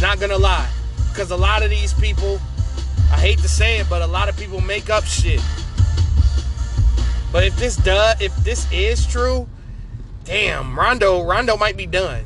Not 0.02 0.18
gonna 0.18 0.36
lie. 0.36 0.68
Because 1.10 1.30
a 1.30 1.36
lot 1.36 1.62
of 1.62 1.70
these 1.70 1.94
people, 1.94 2.40
I 3.12 3.20
hate 3.20 3.38
to 3.38 3.48
say 3.48 3.78
it, 3.78 3.88
but 3.88 4.02
a 4.02 4.06
lot 4.06 4.28
of 4.28 4.36
people 4.36 4.60
make 4.60 4.90
up 4.90 5.04
shit. 5.04 5.40
But 7.30 7.44
if 7.44 7.56
this 7.56 7.76
does, 7.76 8.20
if 8.20 8.34
this 8.38 8.70
is 8.72 9.06
true, 9.06 9.48
damn, 10.24 10.76
Rondo, 10.76 11.22
Rondo 11.24 11.56
might 11.56 11.76
be 11.76 11.86
done. 11.86 12.24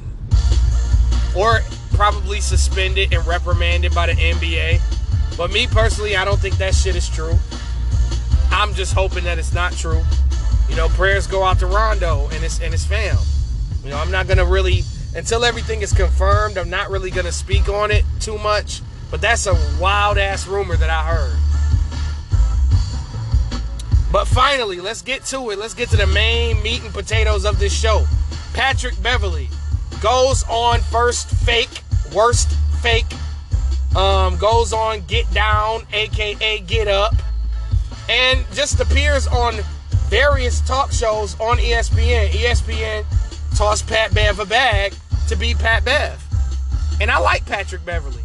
Or 1.36 1.60
probably 1.92 2.40
suspended 2.40 3.12
and 3.12 3.26
reprimanded 3.26 3.94
by 3.94 4.06
the 4.06 4.14
NBA. 4.14 4.80
But 5.36 5.52
me 5.52 5.66
personally, 5.66 6.16
I 6.16 6.24
don't 6.24 6.40
think 6.40 6.56
that 6.56 6.74
shit 6.74 6.96
is 6.96 7.10
true. 7.10 7.34
I'm 8.50 8.72
just 8.72 8.94
hoping 8.94 9.24
that 9.24 9.38
it's 9.38 9.52
not 9.52 9.74
true. 9.74 10.02
You 10.70 10.76
know, 10.76 10.88
prayers 10.88 11.26
go 11.26 11.44
out 11.44 11.58
to 11.58 11.66
Rondo 11.66 12.24
and 12.32 12.42
his 12.42 12.58
and 12.58 12.72
his 12.72 12.86
fam. 12.86 13.18
You 13.84 13.90
know, 13.90 13.98
I'm 13.98 14.10
not 14.10 14.26
gonna 14.26 14.46
really 14.46 14.82
until 15.16 15.44
everything 15.44 15.80
is 15.80 15.92
confirmed. 15.92 16.58
I'm 16.58 16.70
not 16.70 16.90
really 16.90 17.10
gonna 17.10 17.32
speak 17.32 17.68
on 17.68 17.90
it 17.90 18.04
too 18.20 18.38
much. 18.38 18.82
But 19.10 19.20
that's 19.20 19.46
a 19.46 19.54
wild 19.80 20.18
ass 20.18 20.46
rumor 20.46 20.76
that 20.76 20.90
I 20.90 21.02
heard. 21.02 21.36
But 24.12 24.26
finally, 24.26 24.80
let's 24.80 25.02
get 25.02 25.24
to 25.26 25.50
it. 25.50 25.58
Let's 25.58 25.74
get 25.74 25.88
to 25.90 25.96
the 25.96 26.06
main 26.06 26.62
meat 26.62 26.82
and 26.82 26.92
potatoes 26.92 27.44
of 27.44 27.58
this 27.58 27.72
show. 27.72 28.04
Patrick 28.52 29.00
Beverley 29.02 29.48
goes 30.02 30.44
on 30.44 30.80
first 30.80 31.28
fake, 31.30 31.82
worst 32.14 32.50
fake. 32.80 33.06
Um, 33.94 34.36
goes 34.36 34.74
on 34.74 35.00
Get 35.06 35.32
Down, 35.32 35.82
aka 35.94 36.60
Get 36.60 36.86
Up, 36.86 37.14
and 38.10 38.44
just 38.52 38.78
appears 38.78 39.26
on 39.26 39.54
various 40.08 40.60
talk 40.60 40.92
shows 40.92 41.34
on 41.40 41.56
ESPN. 41.56 42.28
ESPN 42.28 43.06
tossed 43.56 43.86
Pat 43.86 44.12
Bev 44.14 44.38
a 44.38 44.44
bag 44.44 44.92
to 45.28 45.36
be 45.36 45.54
Pat 45.54 45.84
Bev. 45.84 46.22
And 47.00 47.10
I 47.10 47.18
like 47.18 47.44
Patrick 47.46 47.84
Beverley. 47.84 48.22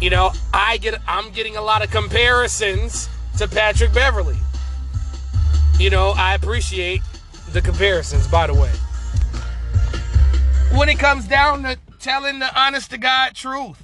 You 0.00 0.10
know, 0.10 0.32
I 0.54 0.76
get 0.78 1.00
I'm 1.08 1.30
getting 1.32 1.56
a 1.56 1.62
lot 1.62 1.82
of 1.82 1.90
comparisons 1.90 3.08
to 3.38 3.48
Patrick 3.48 3.92
Beverley. 3.92 4.36
You 5.78 5.90
know, 5.90 6.12
I 6.16 6.34
appreciate 6.34 7.02
the 7.52 7.60
comparisons, 7.60 8.26
by 8.28 8.46
the 8.46 8.54
way. 8.54 8.70
When 10.76 10.88
it 10.88 10.98
comes 10.98 11.26
down 11.26 11.62
to 11.62 11.78
telling 11.98 12.38
the 12.38 12.60
honest 12.60 12.90
to 12.90 12.98
God 12.98 13.34
truth. 13.34 13.82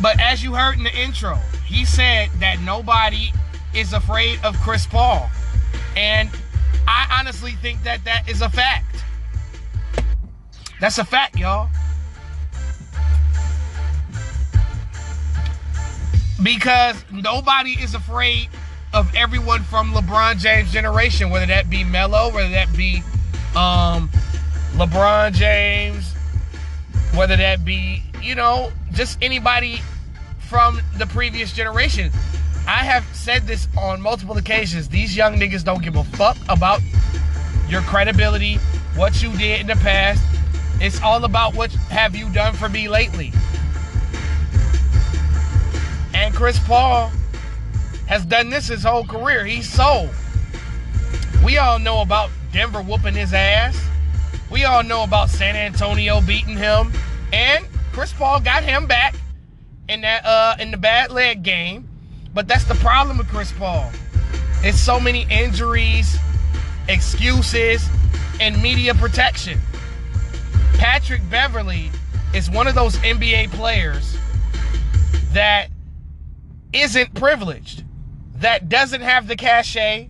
But 0.00 0.20
as 0.20 0.44
you 0.44 0.54
heard 0.54 0.76
in 0.76 0.84
the 0.84 0.96
intro, 0.96 1.34
he 1.66 1.84
said 1.84 2.28
that 2.38 2.60
nobody 2.60 3.32
is 3.74 3.92
afraid 3.92 4.38
of 4.44 4.56
Chris 4.60 4.86
Paul. 4.86 5.28
And 5.96 6.30
I 6.86 7.18
honestly 7.18 7.52
think 7.52 7.82
that 7.82 8.04
that 8.04 8.28
is 8.28 8.40
a 8.40 8.48
fact. 8.48 9.04
That's 10.80 10.98
a 10.98 11.04
fact, 11.04 11.36
y'all. 11.36 11.68
Because 16.42 17.04
nobody 17.10 17.72
is 17.72 17.94
afraid 17.94 18.48
of 18.94 19.12
everyone 19.14 19.64
from 19.64 19.92
LeBron 19.92 20.38
James 20.38 20.72
generation, 20.72 21.30
whether 21.30 21.46
that 21.46 21.68
be 21.68 21.84
Melo, 21.84 22.32
whether 22.32 22.50
that 22.50 22.74
be 22.76 23.02
um, 23.56 24.08
LeBron 24.74 25.32
James, 25.32 26.14
whether 27.14 27.36
that 27.36 27.64
be, 27.64 28.02
you 28.22 28.34
know, 28.34 28.70
just 28.92 29.18
anybody 29.20 29.80
from 30.48 30.80
the 30.96 31.06
previous 31.06 31.52
generation. 31.52 32.10
I 32.66 32.84
have 32.84 33.04
said 33.14 33.46
this 33.46 33.66
on 33.76 34.00
multiple 34.00 34.36
occasions. 34.36 34.88
These 34.88 35.16
young 35.16 35.36
niggas 35.36 35.64
don't 35.64 35.82
give 35.82 35.96
a 35.96 36.04
fuck 36.04 36.36
about 36.48 36.80
your 37.68 37.80
credibility, 37.82 38.56
what 38.94 39.22
you 39.22 39.32
did 39.36 39.60
in 39.60 39.66
the 39.66 39.76
past, 39.76 40.22
it's 40.80 41.00
all 41.02 41.24
about 41.24 41.54
what 41.54 41.72
have 41.90 42.14
you 42.14 42.30
done 42.32 42.54
for 42.54 42.68
me 42.68 42.88
lately. 42.88 43.32
And 46.14 46.34
Chris 46.34 46.58
Paul 46.60 47.10
has 48.06 48.24
done 48.24 48.48
this 48.50 48.68
his 48.68 48.84
whole 48.84 49.04
career. 49.04 49.44
He's 49.44 49.68
sold. 49.68 50.10
We 51.44 51.58
all 51.58 51.78
know 51.78 52.00
about 52.00 52.30
Denver 52.52 52.82
whooping 52.82 53.14
his 53.14 53.32
ass. 53.32 53.78
We 54.50 54.64
all 54.64 54.82
know 54.82 55.02
about 55.02 55.28
San 55.28 55.56
Antonio 55.56 56.20
beating 56.20 56.56
him. 56.56 56.92
And 57.32 57.66
Chris 57.92 58.12
Paul 58.12 58.40
got 58.40 58.62
him 58.62 58.86
back 58.86 59.14
in 59.88 60.02
that 60.02 60.24
uh 60.24 60.56
in 60.60 60.70
the 60.70 60.76
bad 60.76 61.10
leg 61.10 61.42
game. 61.42 61.88
But 62.34 62.46
that's 62.46 62.64
the 62.64 62.74
problem 62.76 63.18
with 63.18 63.28
Chris 63.28 63.52
Paul. 63.52 63.90
It's 64.62 64.78
so 64.78 65.00
many 65.00 65.26
injuries, 65.30 66.16
excuses, 66.88 67.86
and 68.40 68.60
media 68.62 68.94
protection. 68.94 69.58
Patrick 70.78 71.28
Beverley 71.28 71.90
is 72.32 72.48
one 72.48 72.68
of 72.68 72.76
those 72.76 72.94
NBA 72.98 73.50
players 73.50 74.16
that 75.32 75.70
isn't 76.72 77.12
privileged, 77.14 77.82
that 78.36 78.68
doesn't 78.68 79.00
have 79.00 79.26
the 79.26 79.34
cachet, 79.34 80.08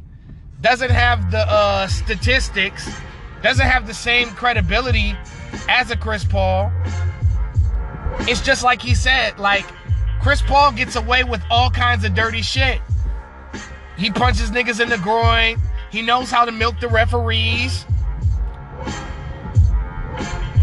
doesn't 0.60 0.90
have 0.90 1.30
the 1.30 1.50
uh, 1.50 1.86
statistics, 1.86 2.90
doesn't 3.42 3.66
have 3.66 3.86
the 3.86 3.94
same 3.94 4.28
credibility 4.30 5.16
as 5.70 5.90
a 5.90 5.96
Chris 5.96 6.22
Paul. 6.22 6.70
It's 8.20 8.42
just 8.42 8.62
like 8.62 8.82
he 8.82 8.94
said, 8.94 9.38
like 9.38 9.64
Chris 10.20 10.42
Paul 10.42 10.72
gets 10.72 10.96
away 10.96 11.24
with 11.24 11.40
all 11.50 11.70
kinds 11.70 12.04
of 12.04 12.14
dirty 12.14 12.42
shit. 12.42 12.82
He 13.96 14.10
punches 14.10 14.50
niggas 14.50 14.80
in 14.80 14.90
the 14.90 14.98
groin. 14.98 15.58
He 15.90 16.02
knows 16.02 16.30
how 16.30 16.44
to 16.44 16.52
milk 16.52 16.78
the 16.78 16.88
referees 16.88 17.86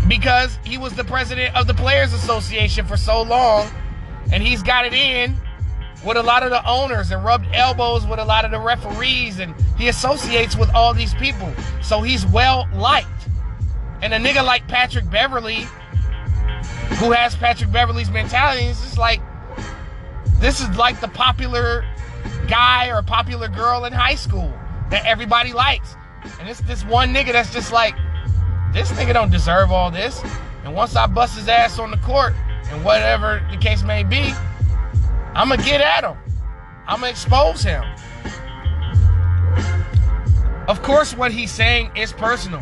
because 0.07 0.57
he 0.63 0.77
was 0.77 0.93
the 0.93 1.03
president 1.03 1.55
of 1.55 1.67
the 1.67 1.73
Players 1.73 2.13
Association 2.13 2.85
for 2.85 2.97
so 2.97 3.21
long, 3.21 3.69
and 4.31 4.43
he's 4.43 4.61
got 4.61 4.85
it 4.85 4.93
in 4.93 5.35
with 6.05 6.17
a 6.17 6.23
lot 6.23 6.43
of 6.43 6.51
the 6.51 6.67
owners 6.67 7.11
and 7.11 7.23
rubbed 7.23 7.47
elbows 7.53 8.05
with 8.05 8.19
a 8.19 8.25
lot 8.25 8.45
of 8.45 8.51
the 8.51 8.59
referees, 8.59 9.39
and 9.39 9.55
he 9.77 9.87
associates 9.87 10.55
with 10.55 10.69
all 10.75 10.93
these 10.93 11.13
people. 11.15 11.51
So 11.81 12.01
he's 12.01 12.25
well 12.27 12.67
liked. 12.73 13.07
And 14.01 14.13
a 14.13 14.17
nigga 14.17 14.45
like 14.45 14.67
Patrick 14.67 15.09
Beverley, 15.09 15.65
who 16.99 17.11
has 17.11 17.35
Patrick 17.35 17.71
Beverley's 17.71 18.11
mentality, 18.11 18.65
is 18.65 18.79
just 18.81 18.97
like, 18.97 19.21
this 20.39 20.61
is 20.61 20.69
like 20.77 21.01
the 21.01 21.07
popular 21.07 21.83
guy 22.47 22.89
or 22.89 23.01
popular 23.01 23.47
girl 23.47 23.85
in 23.85 23.93
high 23.93 24.15
school 24.15 24.53
that 24.91 25.03
everybody 25.05 25.53
likes. 25.53 25.95
And 26.39 26.47
it's 26.47 26.61
this 26.61 26.83
one 26.85 27.13
nigga 27.13 27.31
that's 27.31 27.51
just 27.51 27.71
like, 27.71 27.95
this 28.75 28.91
nigga 28.91 29.13
don't 29.13 29.31
deserve 29.31 29.71
all 29.71 29.89
this. 29.89 30.21
And 30.65 30.75
once 30.75 30.95
I 30.95 31.07
bust 31.07 31.37
his 31.37 31.47
ass 31.47 31.79
on 31.79 31.91
the 31.91 31.97
court, 31.97 32.33
and 32.69 32.83
whatever 32.83 33.41
the 33.49 33.57
case 33.57 33.83
may 33.83 34.03
be, 34.03 34.33
I'm 35.33 35.49
gonna 35.49 35.63
get 35.63 35.79
at 35.79 36.03
him. 36.03 36.17
I'm 36.85 36.99
gonna 36.99 37.11
expose 37.11 37.63
him. 37.63 37.83
Of 40.67 40.81
course, 40.83 41.15
what 41.15 41.31
he's 41.31 41.51
saying 41.51 41.91
is 41.95 42.11
personal. 42.11 42.61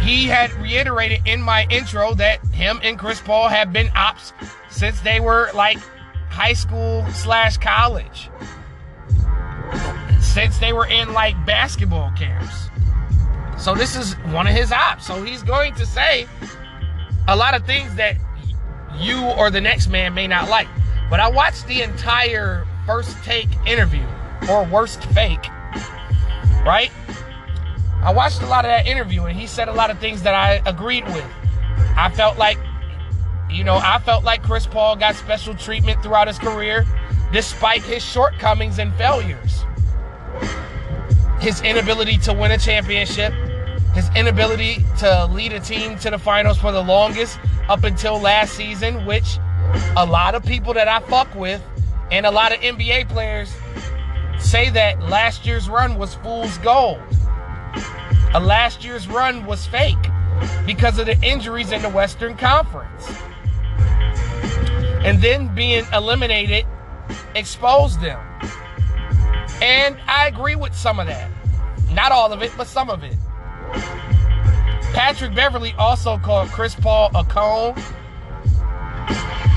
He 0.00 0.26
had 0.26 0.52
reiterated 0.54 1.26
in 1.26 1.42
my 1.42 1.66
intro 1.70 2.14
that 2.14 2.44
him 2.46 2.78
and 2.84 2.98
Chris 2.98 3.20
Paul 3.20 3.48
have 3.48 3.72
been 3.72 3.90
ops 3.96 4.32
since 4.70 5.00
they 5.00 5.18
were 5.18 5.50
like 5.54 5.78
high 6.28 6.52
school 6.52 7.04
slash 7.12 7.56
college. 7.56 8.30
Since 10.20 10.58
they 10.58 10.72
were 10.72 10.86
in 10.86 11.12
like 11.12 11.34
basketball 11.44 12.12
camps. 12.16 12.67
So 13.58 13.74
this 13.74 13.96
is 13.96 14.14
one 14.32 14.46
of 14.46 14.54
his 14.54 14.72
ops. 14.72 15.06
So 15.06 15.22
he's 15.22 15.42
going 15.42 15.74
to 15.74 15.86
say 15.86 16.26
a 17.26 17.36
lot 17.36 17.54
of 17.54 17.66
things 17.66 17.94
that 17.96 18.16
you 18.96 19.22
or 19.22 19.50
the 19.50 19.60
next 19.60 19.88
man 19.88 20.14
may 20.14 20.26
not 20.26 20.48
like. 20.48 20.68
But 21.10 21.20
I 21.20 21.28
watched 21.28 21.66
the 21.66 21.82
entire 21.82 22.66
first 22.86 23.22
take 23.24 23.48
interview 23.66 24.04
or 24.48 24.64
worst 24.64 25.04
fake, 25.06 25.48
right? 26.64 26.90
I 28.02 28.12
watched 28.12 28.42
a 28.42 28.46
lot 28.46 28.64
of 28.64 28.70
that 28.70 28.86
interview 28.86 29.24
and 29.24 29.38
he 29.38 29.46
said 29.46 29.68
a 29.68 29.72
lot 29.72 29.90
of 29.90 29.98
things 29.98 30.22
that 30.22 30.34
I 30.34 30.62
agreed 30.64 31.04
with. 31.06 31.26
I 31.96 32.10
felt 32.14 32.38
like, 32.38 32.58
you 33.50 33.64
know, 33.64 33.76
I 33.76 33.98
felt 33.98 34.24
like 34.24 34.42
Chris 34.42 34.66
Paul 34.66 34.96
got 34.96 35.16
special 35.16 35.54
treatment 35.54 36.02
throughout 36.02 36.28
his 36.28 36.38
career 36.38 36.86
despite 37.32 37.82
his 37.82 38.04
shortcomings 38.04 38.78
and 38.78 38.94
failures. 38.94 39.64
His 41.40 41.60
inability 41.62 42.18
to 42.18 42.32
win 42.32 42.50
a 42.50 42.58
championship, 42.58 43.32
his 43.94 44.08
inability 44.16 44.84
to 44.98 45.26
lead 45.26 45.52
a 45.52 45.60
team 45.60 45.98
to 46.00 46.10
the 46.10 46.18
finals 46.18 46.58
for 46.58 46.72
the 46.72 46.82
longest 46.82 47.38
up 47.68 47.84
until 47.84 48.20
last 48.20 48.54
season, 48.54 49.06
which 49.06 49.38
a 49.96 50.04
lot 50.04 50.34
of 50.34 50.44
people 50.44 50.74
that 50.74 50.88
I 50.88 51.00
fuck 51.00 51.32
with 51.34 51.62
and 52.10 52.26
a 52.26 52.30
lot 52.30 52.52
of 52.52 52.60
NBA 52.60 53.08
players 53.08 53.54
say 54.38 54.70
that 54.70 55.00
last 55.08 55.46
year's 55.46 55.68
run 55.68 55.98
was 55.98 56.14
fool's 56.16 56.56
gold. 56.58 57.02
A 58.34 58.40
last 58.40 58.84
year's 58.84 59.08
run 59.08 59.46
was 59.46 59.66
fake 59.66 59.96
because 60.66 60.98
of 60.98 61.06
the 61.06 61.20
injuries 61.22 61.72
in 61.72 61.82
the 61.82 61.88
Western 61.88 62.36
Conference. 62.36 63.08
And 65.04 65.20
then 65.22 65.54
being 65.54 65.84
eliminated 65.92 66.66
exposed 67.34 68.00
them. 68.00 68.20
And 69.60 69.96
I 70.06 70.28
agree 70.28 70.56
with 70.56 70.74
some 70.74 71.00
of 71.00 71.06
that. 71.06 71.30
Not 71.92 72.12
all 72.12 72.32
of 72.32 72.42
it, 72.42 72.52
but 72.56 72.66
some 72.66 72.90
of 72.90 73.02
it. 73.02 73.16
Patrick 74.92 75.34
Beverley 75.34 75.74
also 75.78 76.18
called 76.18 76.48
Chris 76.50 76.74
Paul 76.74 77.10
a 77.14 77.24
cone, 77.24 77.74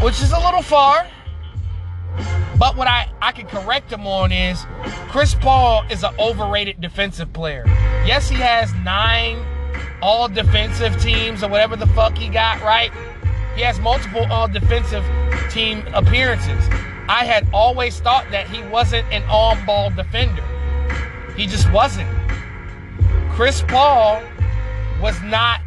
which 0.02 0.22
is 0.22 0.32
a 0.32 0.40
little 0.40 0.62
far. 0.62 1.08
But 2.58 2.76
what 2.76 2.88
I, 2.88 3.12
I 3.22 3.32
can 3.32 3.48
correct 3.48 3.92
him 3.92 4.06
on 4.06 4.32
is 4.32 4.66
Chris 5.10 5.34
Paul 5.34 5.84
is 5.90 6.04
an 6.04 6.14
overrated 6.20 6.80
defensive 6.80 7.34
player. 7.34 7.64
Yes, 8.06 8.30
he 8.30 8.36
has 8.36 8.74
nine 8.76 9.44
all 10.02 10.28
defensive 10.28 11.00
teams 11.02 11.44
or 11.44 11.50
whatever 11.50 11.76
the 11.76 11.88
fuck 11.88 12.18
he 12.18 12.28
got, 12.28 12.62
right? 12.62 12.92
He 13.56 13.62
has 13.62 13.80
multiple 13.80 14.26
all 14.32 14.48
defensive 14.48 15.04
team 15.50 15.84
appearances. 15.94 16.64
I 17.12 17.26
had 17.26 17.46
always 17.54 18.00
thought 18.00 18.26
that 18.32 18.48
he 18.48 18.64
wasn't 18.70 19.06
an 19.12 19.24
on 19.24 19.66
ball 19.66 19.90
defender. 19.90 20.46
He 21.36 21.46
just 21.46 21.70
wasn't. 21.70 22.08
Chris 23.32 23.62
Paul 23.68 24.24
was 25.02 25.22
not 25.22 25.60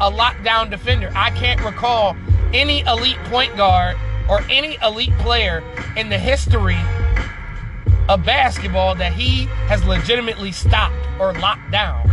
a 0.00 0.10
lockdown 0.10 0.70
defender. 0.70 1.12
I 1.14 1.30
can't 1.30 1.62
recall 1.62 2.16
any 2.52 2.80
elite 2.80 3.22
point 3.26 3.56
guard 3.56 3.96
or 4.28 4.40
any 4.50 4.76
elite 4.82 5.16
player 5.18 5.62
in 5.96 6.08
the 6.08 6.18
history 6.18 6.80
of 8.08 8.24
basketball 8.24 8.96
that 8.96 9.12
he 9.12 9.44
has 9.68 9.84
legitimately 9.84 10.50
stopped 10.50 10.96
or 11.20 11.32
locked 11.34 11.70
down. 11.70 12.10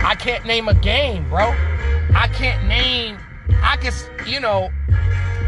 I 0.00 0.16
can't 0.18 0.46
name 0.46 0.68
a 0.68 0.74
game, 0.74 1.28
bro. 1.28 1.54
I 2.14 2.30
can't 2.32 2.66
name. 2.66 3.18
I 3.62 3.76
can, 3.76 3.92
you 4.26 4.40
know, 4.40 4.70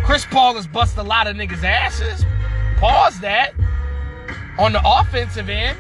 Chris 0.05 0.27
Paul 0.27 0.57
has 0.57 0.67
busted 0.67 0.99
a 0.99 1.03
lot 1.03 1.27
of 1.27 1.37
niggas' 1.37 1.65
asses. 1.65 2.27
Pause 2.81 3.21
that. 3.21 3.53
On 4.59 4.73
the 4.73 4.81
offensive 4.85 5.51
end, 5.51 5.79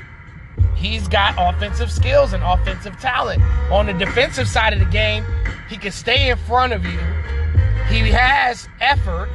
he's 0.74 1.08
got 1.08 1.34
offensive 1.38 1.90
skills 1.90 2.32
and 2.34 2.42
offensive 2.42 2.98
talent. 3.00 3.42
On 3.70 3.86
the 3.86 3.94
defensive 3.94 4.46
side 4.46 4.74
of 4.74 4.78
the 4.78 4.84
game, 4.84 5.24
he 5.68 5.76
can 5.78 5.92
stay 5.92 6.28
in 6.28 6.36
front 6.36 6.74
of 6.74 6.84
you. 6.84 6.98
He 7.88 8.10
has 8.10 8.68
effort, 8.80 9.30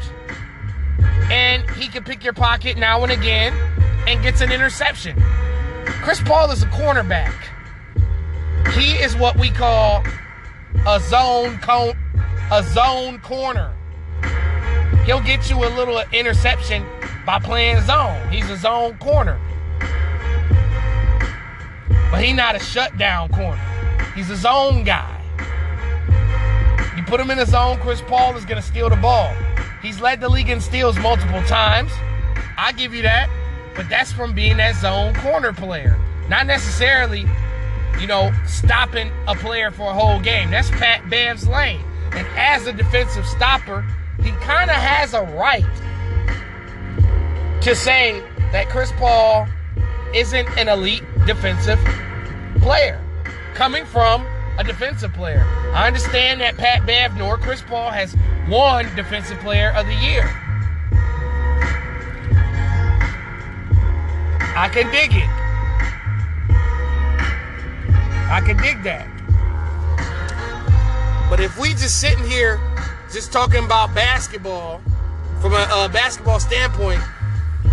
and 1.31 1.69
he 1.71 1.87
can 1.87 2.03
pick 2.03 2.23
your 2.23 2.33
pocket 2.33 2.77
now 2.77 3.01
and 3.03 3.11
again 3.11 3.53
and 4.07 4.21
gets 4.21 4.41
an 4.41 4.51
interception. 4.51 5.21
Chris 5.85 6.21
Paul 6.21 6.51
is 6.51 6.61
a 6.61 6.67
cornerback. 6.67 7.33
He 8.73 8.91
is 8.93 9.15
what 9.15 9.37
we 9.37 9.49
call 9.49 10.03
a 10.87 10.99
zone 10.99 11.57
con- 11.59 11.97
a 12.51 12.63
zone 12.63 13.19
corner. 13.19 13.74
He'll 15.05 15.21
get 15.21 15.49
you 15.49 15.57
a 15.57 15.69
little 15.75 16.01
interception 16.11 16.85
by 17.25 17.39
playing 17.39 17.81
zone. 17.81 18.27
He's 18.29 18.49
a 18.49 18.57
zone 18.57 18.97
corner. 18.97 19.39
But 22.11 22.23
he's 22.23 22.35
not 22.35 22.55
a 22.55 22.59
shutdown 22.59 23.29
corner. 23.29 23.61
He's 24.15 24.29
a 24.29 24.35
zone 24.35 24.83
guy. 24.83 25.11
You 26.95 27.03
put 27.03 27.19
him 27.19 27.29
in 27.29 27.39
a 27.39 27.45
zone, 27.45 27.77
Chris 27.79 28.01
Paul 28.01 28.35
is 28.37 28.45
going 28.45 28.61
to 28.61 28.67
steal 28.67 28.89
the 28.89 28.95
ball. 28.95 29.33
He's 29.81 29.99
led 29.99 30.21
the 30.21 30.29
league 30.29 30.49
in 30.49 30.61
steals 30.61 30.97
multiple 30.97 31.43
times. 31.43 31.91
I 32.57 32.71
give 32.71 32.93
you 32.93 33.01
that, 33.01 33.29
but 33.75 33.89
that's 33.89 34.11
from 34.11 34.33
being 34.33 34.57
that 34.57 34.75
zone 34.75 35.13
corner 35.15 35.51
player, 35.51 35.99
not 36.29 36.47
necessarily, 36.47 37.25
you 37.99 38.07
know, 38.07 38.31
stopping 38.47 39.11
a 39.27 39.35
player 39.35 39.71
for 39.71 39.91
a 39.91 39.93
whole 39.93 40.19
game. 40.19 40.51
That's 40.51 40.69
Pat 40.71 41.09
Bam's 41.09 41.47
lane, 41.47 41.83
and 42.13 42.25
as 42.37 42.65
a 42.65 42.73
defensive 42.73 43.27
stopper, 43.27 43.85
he 44.25 44.31
kind 44.41 44.71
of 44.71 44.75
has 44.75 45.13
a 45.13 45.21
right 45.21 45.63
to 47.61 47.75
say 47.75 48.23
that 48.51 48.67
Chris 48.69 48.91
Paul 48.93 49.47
isn't 50.15 50.49
an 50.57 50.67
elite 50.67 51.03
defensive 51.27 51.79
player 52.59 52.99
coming 53.53 53.85
from 53.85 54.25
a 54.57 54.63
defensive 54.63 55.13
player. 55.13 55.43
I 55.73 55.85
understand 55.85 56.41
that 56.41 56.57
Pat 56.57 56.85
Bev 56.87 57.15
nor 57.17 57.37
Chris 57.37 57.61
Paul 57.61 57.91
has 57.91 58.15
won 58.49 58.85
Defensive 58.95 59.37
Player 59.39 59.71
of 59.71 59.85
the 59.85 59.93
Year. 59.93 60.23
I 64.57 64.69
can 64.71 64.89
dig 64.91 65.13
it. 65.13 65.29
I 68.31 68.41
can 68.43 68.57
dig 68.57 68.81
that. 68.83 69.07
But 71.29 71.39
if 71.39 71.59
we 71.59 71.69
just 71.69 71.99
sitting 71.99 72.23
here 72.23 72.59
just 73.15 73.31
talking 73.31 73.63
about 73.63 73.95
basketball 73.95 74.81
from 75.39 75.53
a, 75.53 75.67
a 75.71 75.89
basketball 75.93 76.37
standpoint, 76.37 76.99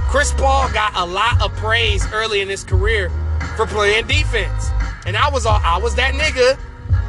Chris 0.08 0.32
Paul 0.34 0.72
got 0.72 0.92
a 0.94 1.04
lot 1.04 1.42
of 1.42 1.52
praise 1.56 2.06
early 2.12 2.42
in 2.42 2.48
his 2.48 2.62
career 2.62 3.10
for 3.56 3.66
playing 3.66 4.06
defense. 4.06 4.70
And 5.04 5.16
I 5.16 5.28
was 5.30 5.44
all, 5.44 5.60
I 5.64 5.78
was 5.78 5.96
that 5.96 6.14
nigga 6.14 6.56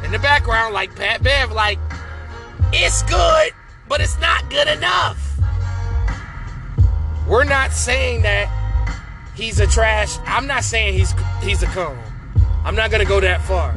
in 0.04 0.10
the 0.10 0.18
background 0.18 0.74
like 0.74 0.96
Pat 0.96 1.22
Bev, 1.22 1.52
like, 1.52 1.78
it's 2.72 3.04
good, 3.04 3.52
but 3.88 4.00
it's 4.00 4.18
not 4.18 4.50
good 4.50 4.66
enough. 4.66 5.38
We're 7.28 7.44
not 7.44 7.70
saying 7.70 8.22
that 8.22 8.50
he's 9.36 9.60
a 9.60 9.66
trash. 9.68 10.18
I'm 10.26 10.48
not 10.48 10.64
saying 10.64 10.94
he's 10.94 11.14
he's 11.40 11.62
a 11.62 11.66
cone. 11.66 11.96
I'm 12.64 12.74
not 12.74 12.90
gonna 12.90 13.04
go 13.04 13.20
that 13.20 13.42
far. 13.42 13.76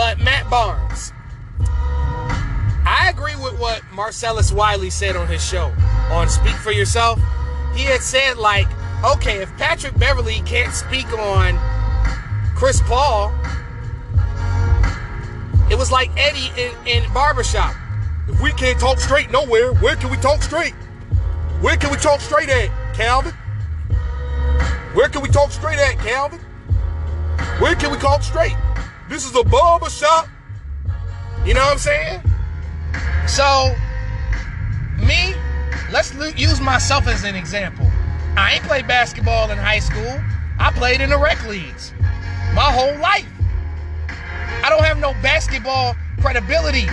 But 0.00 0.18
Matt 0.18 0.48
Barnes, 0.48 1.12
I 2.86 3.10
agree 3.10 3.36
with 3.36 3.60
what 3.60 3.82
Marcellus 3.92 4.50
Wiley 4.50 4.88
said 4.88 5.14
on 5.14 5.28
his 5.28 5.46
show 5.46 5.74
on 6.10 6.26
Speak 6.30 6.54
for 6.54 6.72
Yourself. 6.72 7.20
He 7.74 7.82
had 7.82 8.00
said, 8.00 8.38
like, 8.38 8.66
okay, 9.04 9.42
if 9.42 9.54
Patrick 9.58 9.98
Beverley 9.98 10.40
can't 10.46 10.72
speak 10.72 11.06
on 11.12 11.58
Chris 12.56 12.80
Paul, 12.86 13.30
it 15.70 15.76
was 15.76 15.92
like 15.92 16.10
Eddie 16.16 16.50
in, 16.56 16.72
in 16.86 17.12
Barbershop. 17.12 17.74
If 18.26 18.40
we 18.40 18.52
can't 18.52 18.80
talk 18.80 19.00
straight 19.00 19.30
nowhere, 19.30 19.74
where 19.74 19.96
can 19.96 20.10
we 20.10 20.16
talk 20.16 20.42
straight? 20.42 20.72
Where 21.60 21.76
can 21.76 21.90
we 21.90 21.98
talk 21.98 22.22
straight 22.22 22.48
at, 22.48 22.70
Calvin? 22.94 23.34
Where 24.94 25.10
can 25.10 25.20
we 25.20 25.28
talk 25.28 25.50
straight 25.50 25.78
at, 25.78 25.98
Calvin? 25.98 26.40
Where 27.58 27.74
can 27.74 27.92
we 27.92 27.98
talk 27.98 28.22
straight? 28.22 28.56
This 29.10 29.24
is 29.24 29.34
a 29.34 29.42
barber 29.42 29.90
shop. 29.90 30.28
You 31.44 31.52
know 31.52 31.60
what 31.60 31.72
I'm 31.72 31.78
saying? 31.78 32.22
So, 33.26 33.74
me, 35.04 35.34
let's 35.90 36.14
use 36.38 36.60
myself 36.60 37.08
as 37.08 37.24
an 37.24 37.34
example. 37.34 37.90
I 38.36 38.54
ain't 38.54 38.62
played 38.62 38.86
basketball 38.86 39.50
in 39.50 39.58
high 39.58 39.80
school. 39.80 40.20
I 40.60 40.70
played 40.70 41.00
in 41.00 41.10
the 41.10 41.18
rec 41.18 41.44
leagues 41.48 41.92
my 42.54 42.70
whole 42.70 42.96
life. 42.98 43.26
I 44.62 44.68
don't 44.68 44.84
have 44.84 44.98
no 44.98 45.12
basketball 45.22 45.96
credibility. 46.20 46.88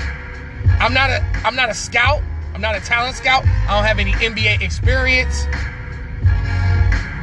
I'm 0.80 0.96
not 0.96 1.12
a 1.12 1.24
I'm 1.46 1.56
not 1.56 1.70
a 1.70 1.76
scout. 1.76 2.24
I'm 2.56 2.62
not 2.62 2.76
a 2.76 2.80
talent 2.80 3.16
scout. 3.16 3.46
I 3.46 3.76
don't 3.76 3.84
have 3.84 4.00
any 4.00 4.14
NBA 4.14 4.64
experience. 4.64 5.46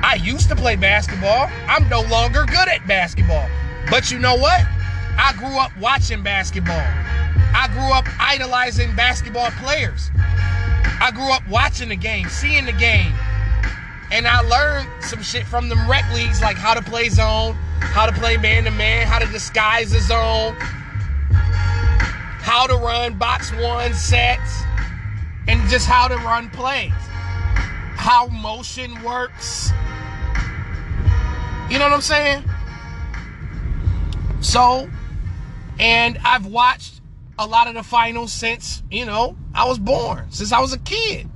I 0.05 0.21
used 0.23 0.49
to 0.51 0.55
play 0.55 0.77
basketball. 0.77 1.51
I'm 1.67 1.89
no 1.89 2.03
longer 2.03 2.45
good 2.45 2.69
at 2.69 2.87
basketball. 2.87 3.49
But 3.91 4.13
you 4.13 4.21
know 4.21 4.37
what? 4.37 4.65
I 5.17 5.33
grew 5.37 5.59
up 5.59 5.77
watching 5.79 6.23
basketball. 6.23 6.75
I 6.77 7.69
grew 7.73 7.93
up 7.93 8.07
idolizing 8.21 8.95
basketball 8.97 9.51
players. 9.63 10.11
I 10.17 11.11
grew 11.15 11.31
up 11.33 11.47
watching 11.49 11.89
the 11.89 11.97
game, 11.97 12.29
seeing 12.29 12.67
the 12.67 12.73
game. 12.73 13.13
And 14.11 14.27
I 14.27 14.41
learned 14.41 14.89
some 15.03 15.23
shit 15.23 15.45
from 15.47 15.69
them 15.69 15.89
rec 15.89 16.05
leagues, 16.15 16.41
like 16.41 16.57
how 16.57 16.75
to 16.75 16.83
play 16.83 17.09
zone, 17.09 17.55
how 17.81 18.07
to 18.07 18.13
play 18.13 18.37
man 18.37 18.65
to 18.65 18.71
man, 18.71 19.07
how 19.07 19.19
to 19.19 19.27
disguise 19.27 19.93
the 19.93 20.01
zone, 20.01 20.55
how 22.41 22.67
to 22.67 22.77
run 22.77 23.19
box 23.19 23.53
one 23.53 23.95
sets, 23.95 24.63
and 25.49 25.69
just 25.69 25.87
how 25.87 26.09
to 26.09 26.17
run 26.17 26.51
plays, 26.51 26.93
how 27.97 28.27
motion 28.29 29.03
works. 29.03 29.71
You 31.71 31.79
know 31.79 31.87
what 31.87 31.95
I'm 31.95 32.01
saying? 32.01 32.45
So, 34.41 34.89
and 35.79 36.19
I've 36.25 36.47
watched 36.47 37.01
a 37.39 37.47
lot 37.47 37.67
of 37.67 37.75
the 37.75 37.83
finals 37.83 38.33
since, 38.33 38.83
you 38.91 39.05
know, 39.05 39.37
I 39.55 39.67
was 39.67 39.79
born, 39.79 40.27
since 40.31 40.53
I 40.53 40.61
was 40.61 40.73
a 40.73 40.79
kid. 40.79 41.29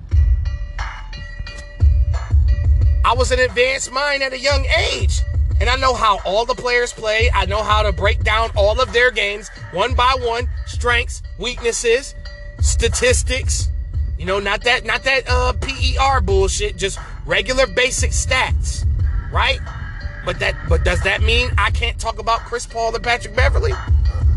I 3.04 3.14
was 3.14 3.32
an 3.32 3.40
advanced 3.40 3.90
mind 3.90 4.22
at 4.22 4.32
a 4.32 4.38
young 4.38 4.66
age. 4.66 5.20
And 5.60 5.68
I 5.68 5.76
know 5.76 5.94
how 5.94 6.20
all 6.24 6.44
the 6.44 6.54
players 6.54 6.92
play. 6.92 7.30
I 7.34 7.46
know 7.46 7.62
how 7.62 7.82
to 7.82 7.90
break 7.90 8.22
down 8.22 8.50
all 8.54 8.80
of 8.80 8.92
their 8.92 9.10
games 9.10 9.48
one 9.72 9.94
by 9.94 10.14
one, 10.20 10.48
strengths, 10.66 11.22
weaknesses, 11.38 12.14
statistics. 12.60 13.68
You 14.18 14.26
know, 14.26 14.38
not 14.38 14.62
that 14.64 14.84
not 14.84 15.02
that 15.04 15.28
uh 15.28 15.52
PER 15.54 16.20
bullshit, 16.20 16.76
just 16.76 16.98
regular 17.26 17.66
basic 17.66 18.12
stats, 18.12 18.86
right? 19.32 19.60
But 20.24 20.38
that 20.38 20.54
but 20.68 20.84
does 20.84 21.00
that 21.02 21.22
mean 21.22 21.50
I 21.58 21.70
can't 21.70 21.98
talk 21.98 22.18
about 22.18 22.40
Chris 22.40 22.66
Paul 22.66 22.94
and 22.94 23.02
Patrick 23.02 23.34
Beverley? 23.34 23.72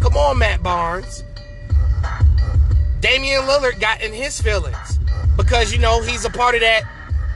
Come 0.01 0.17
on, 0.17 0.39
Matt 0.39 0.63
Barnes. 0.63 1.23
Damian 2.99 3.43
Lillard 3.43 3.79
got 3.79 4.01
in 4.01 4.11
his 4.11 4.39
feelings 4.41 4.99
because 5.37 5.71
you 5.71 5.79
know 5.79 6.01
he's 6.01 6.25
a 6.25 6.29
part 6.29 6.55
of 6.55 6.61
that. 6.61 6.83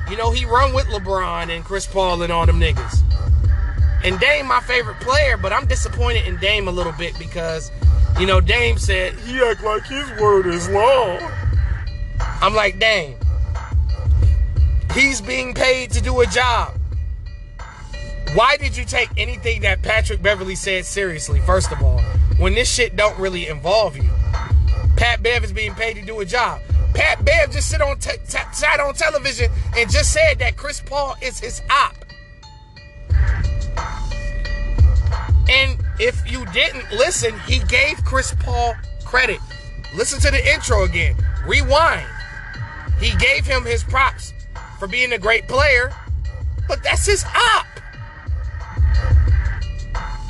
You 0.10 0.18
know 0.18 0.32
he 0.32 0.46
run 0.46 0.74
with 0.74 0.86
LeBron 0.88 1.56
and 1.56 1.64
Chris 1.64 1.86
Paul 1.86 2.22
and 2.22 2.32
all 2.32 2.46
them 2.46 2.60
niggas. 2.60 3.02
And 4.04 4.20
Dame, 4.20 4.48
my 4.48 4.60
favorite 4.62 5.00
player, 5.00 5.38
but 5.38 5.52
I'm 5.52 5.66
disappointed 5.66 6.28
in 6.28 6.38
Dame 6.38 6.68
a 6.68 6.72
little 6.72 6.92
bit 6.92 7.18
because, 7.18 7.72
you 8.20 8.28
know, 8.28 8.40
Dame 8.40 8.78
said 8.78 9.16
he 9.20 9.40
act 9.42 9.64
like 9.64 9.84
his 9.86 10.08
word 10.20 10.46
is 10.46 10.70
law. 10.70 11.18
I'm 12.20 12.54
like, 12.54 12.78
Dame, 12.78 13.16
he's 14.94 15.22
being 15.22 15.54
paid 15.56 15.92
to 15.92 16.02
do 16.02 16.22
a 16.22 16.28
job. 16.28 16.74
Why 18.36 18.58
did 18.58 18.78
you 18.78 18.86
take 18.86 19.10
anything 19.18 19.62
that 19.62 19.82
Patrick 19.82 20.22
Beverley 20.22 20.56
said 20.56 20.86
seriously? 20.86 21.40
First 21.42 21.72
of 21.72 21.82
all, 21.82 22.02
when 22.38 22.54
this 22.54 22.70
shit 22.72 22.96
don't 22.96 23.18
really 23.18 23.48
involve 23.48 23.96
you. 23.96 24.10
Pat 24.98 25.22
Bev 25.22 25.44
is 25.44 25.52
being 25.52 25.74
paid 25.74 25.96
to 25.96 26.02
do 26.02 26.20
a 26.20 26.26
job. 26.26 26.62
Pat 26.94 27.24
Bev 27.26 27.52
just 27.52 27.70
sit 27.70 27.82
on 27.82 27.98
te- 28.00 28.18
te- 28.28 28.54
sat 28.54 28.80
on 28.80 28.94
television 28.94 29.52
and 29.76 29.90
just 29.90 30.14
said 30.14 30.40
that 30.40 30.56
Chris 30.56 30.82
Paul 30.82 31.16
is 31.22 31.40
his 31.40 31.62
op. 31.70 31.96
And 35.50 35.78
if 36.00 36.30
you 36.30 36.46
didn't 36.48 36.92
listen, 36.92 37.38
he 37.42 37.60
gave 37.60 38.04
Chris 38.04 38.34
Paul 38.40 38.76
credit. 39.04 39.40
Listen 39.96 40.20
to 40.22 40.32
the 40.32 40.54
intro 40.54 40.84
again. 40.84 41.16
Rewind. 41.46 42.08
He 43.00 43.16
gave 43.18 43.46
him 43.46 43.64
his 43.66 43.84
props 43.84 44.34
for 44.80 44.88
being 44.88 45.14
a 45.14 45.18
great 45.18 45.48
player, 45.48 45.92
but 46.68 46.82
that's 46.84 47.06
his 47.06 47.24
op. 47.26 47.68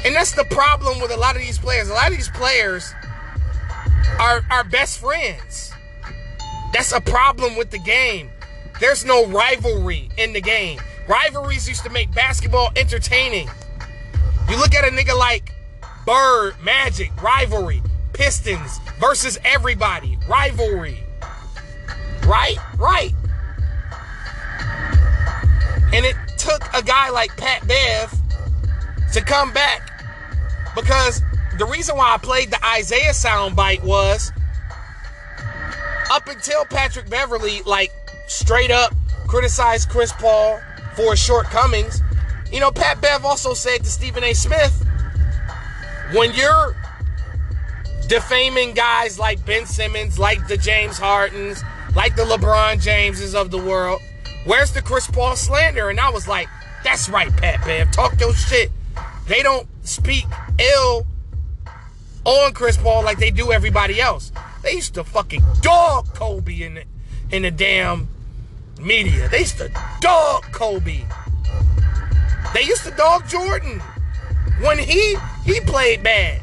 And 0.06 0.14
that's 0.14 0.34
the 0.34 0.43
problem 0.45 1.01
with 1.01 1.10
a 1.10 1.18
lot 1.18 1.36
of 1.36 1.41
these 1.41 1.58
players. 1.58 1.89
A 1.89 1.93
lot 1.93 2.12
of 2.12 2.16
these 2.16 2.30
players 2.30 2.93
are, 4.20 4.45
are 4.51 4.64
best 4.64 4.99
friends. 4.99 5.74
That's 6.74 6.91
a 6.91 7.01
problem 7.01 7.56
with 7.56 7.72
the 7.72 7.80
game. 7.80 8.30
There's 8.80 9.03
no 9.03 9.26
rivalry 9.26 10.10
in 10.18 10.32
the 10.34 10.41
game. 10.41 10.80
Rivalries 11.08 11.68
used 11.68 11.84
to 11.86 11.89
make 11.89 12.14
basketball 12.14 12.70
entertaining. 12.76 13.49
You 14.47 14.58
look 14.58 14.76
at 14.76 14.86
a 14.86 14.91
nigga 14.91 15.18
like 15.18 15.51
Bird, 16.06 16.53
Magic, 16.62 17.12
rivalry. 17.20 17.82
Pistons 18.14 18.80
versus 18.99 19.39
everybody, 19.43 20.20
rivalry. 20.30 20.99
Right? 22.28 22.58
Right. 22.78 23.12
And 25.91 26.06
it 26.06 26.16
took 26.38 26.62
a 26.76 26.84
guy 26.84 27.10
like 27.10 27.36
Pat 27.38 27.68
Bev 27.68 28.14
to 29.14 29.22
come 29.22 29.51
back 29.51 29.95
because 30.76 31.22
the 31.58 31.66
reason 31.66 31.98
why 31.98 32.14
I 32.14 32.18
played 32.18 32.52
the 32.52 32.64
Isaiah 32.66 33.12
soundbite 33.12 33.84
was 33.84 34.32
up 36.12 36.28
until 36.28 36.66
Patrick 36.66 37.10
Beverley, 37.10 37.62
like, 37.66 37.92
straight 38.28 38.72
up 38.72 38.94
criticized 39.28 39.90
Chris 39.90 40.12
Paul 40.14 40.60
for 40.96 41.12
his 41.12 41.20
shortcomings. 41.20 42.02
You 42.52 42.60
know, 42.60 42.72
Pat 42.72 43.02
Bev 43.02 43.26
also 43.26 43.54
said 43.54 43.84
to 43.84 43.90
Stephen 43.90 44.24
A. 44.24 44.34
Smith, 44.34 44.86
when 46.14 46.34
you're 46.34 46.76
defaming 48.08 48.74
guys 48.74 49.18
like 49.18 49.44
Ben 49.46 49.66
Simmons, 49.66 50.20
like 50.20 50.48
the 50.48 50.58
James 50.58 50.98
Hardens, 50.98 51.64
like 51.96 52.16
the 52.16 52.24
LeBron 52.24 52.82
Jameses 52.82 53.34
of 53.34 53.52
the 53.52 53.58
world. 53.58 54.00
Where's 54.46 54.72
the 54.72 54.82
Chris 54.82 55.08
Paul 55.08 55.36
slander? 55.36 55.90
And 55.90 56.00
I 56.00 56.10
was 56.10 56.28
like, 56.28 56.48
that's 56.84 57.10
right, 57.10 57.36
Pat 57.36 57.66
Bev. 57.66 57.92
Talk 57.92 58.20
your 58.20 58.34
shit. 58.34 58.72
They 59.28 59.42
don't 59.42 59.68
speak 59.84 60.26
ill 60.60 61.06
on 62.26 62.53
Chris 62.53 62.78
Paul 62.78 63.03
like 63.03 63.18
they 63.18 63.32
do 63.32 63.51
everybody 63.51 64.01
else. 64.01 64.32
They 64.62 64.74
used 64.74 64.95
to 64.95 65.03
fucking 65.03 65.43
dog 65.62 66.08
Kobe 66.14 66.62
in 66.62 66.76
the, 66.76 66.84
in 67.32 67.43
the 67.43 67.51
damn 67.51 68.08
media. 68.82 69.30
They 69.30 69.39
used 69.39 69.58
to 69.58 69.70
dog 70.01 70.43
Kobe. 70.51 71.03
They 72.53 72.64
used 72.64 72.84
to 72.86 72.91
dog 72.91 73.28
Jordan 73.28 73.80
when 74.62 74.80
he 74.80 75.18
he 75.43 75.60
played 75.62 76.03
bad. 76.03 76.41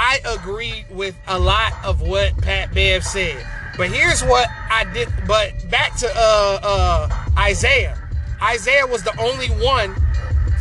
I 0.00 0.20
agree 0.24 0.84
with 0.90 1.16
a 1.26 1.38
lot 1.38 1.72
of 1.84 2.00
what 2.00 2.36
Pat 2.38 2.72
Bev 2.74 3.04
said. 3.04 3.46
But 3.78 3.90
here's 3.90 4.22
what 4.22 4.48
I 4.70 4.84
did. 4.92 5.08
But 5.26 5.70
back 5.70 5.96
to 5.98 6.08
uh, 6.08 6.60
uh, 6.62 7.08
Isaiah. 7.38 7.96
Isaiah 8.42 8.86
was 8.86 9.04
the 9.04 9.18
only 9.20 9.46
one 9.64 9.94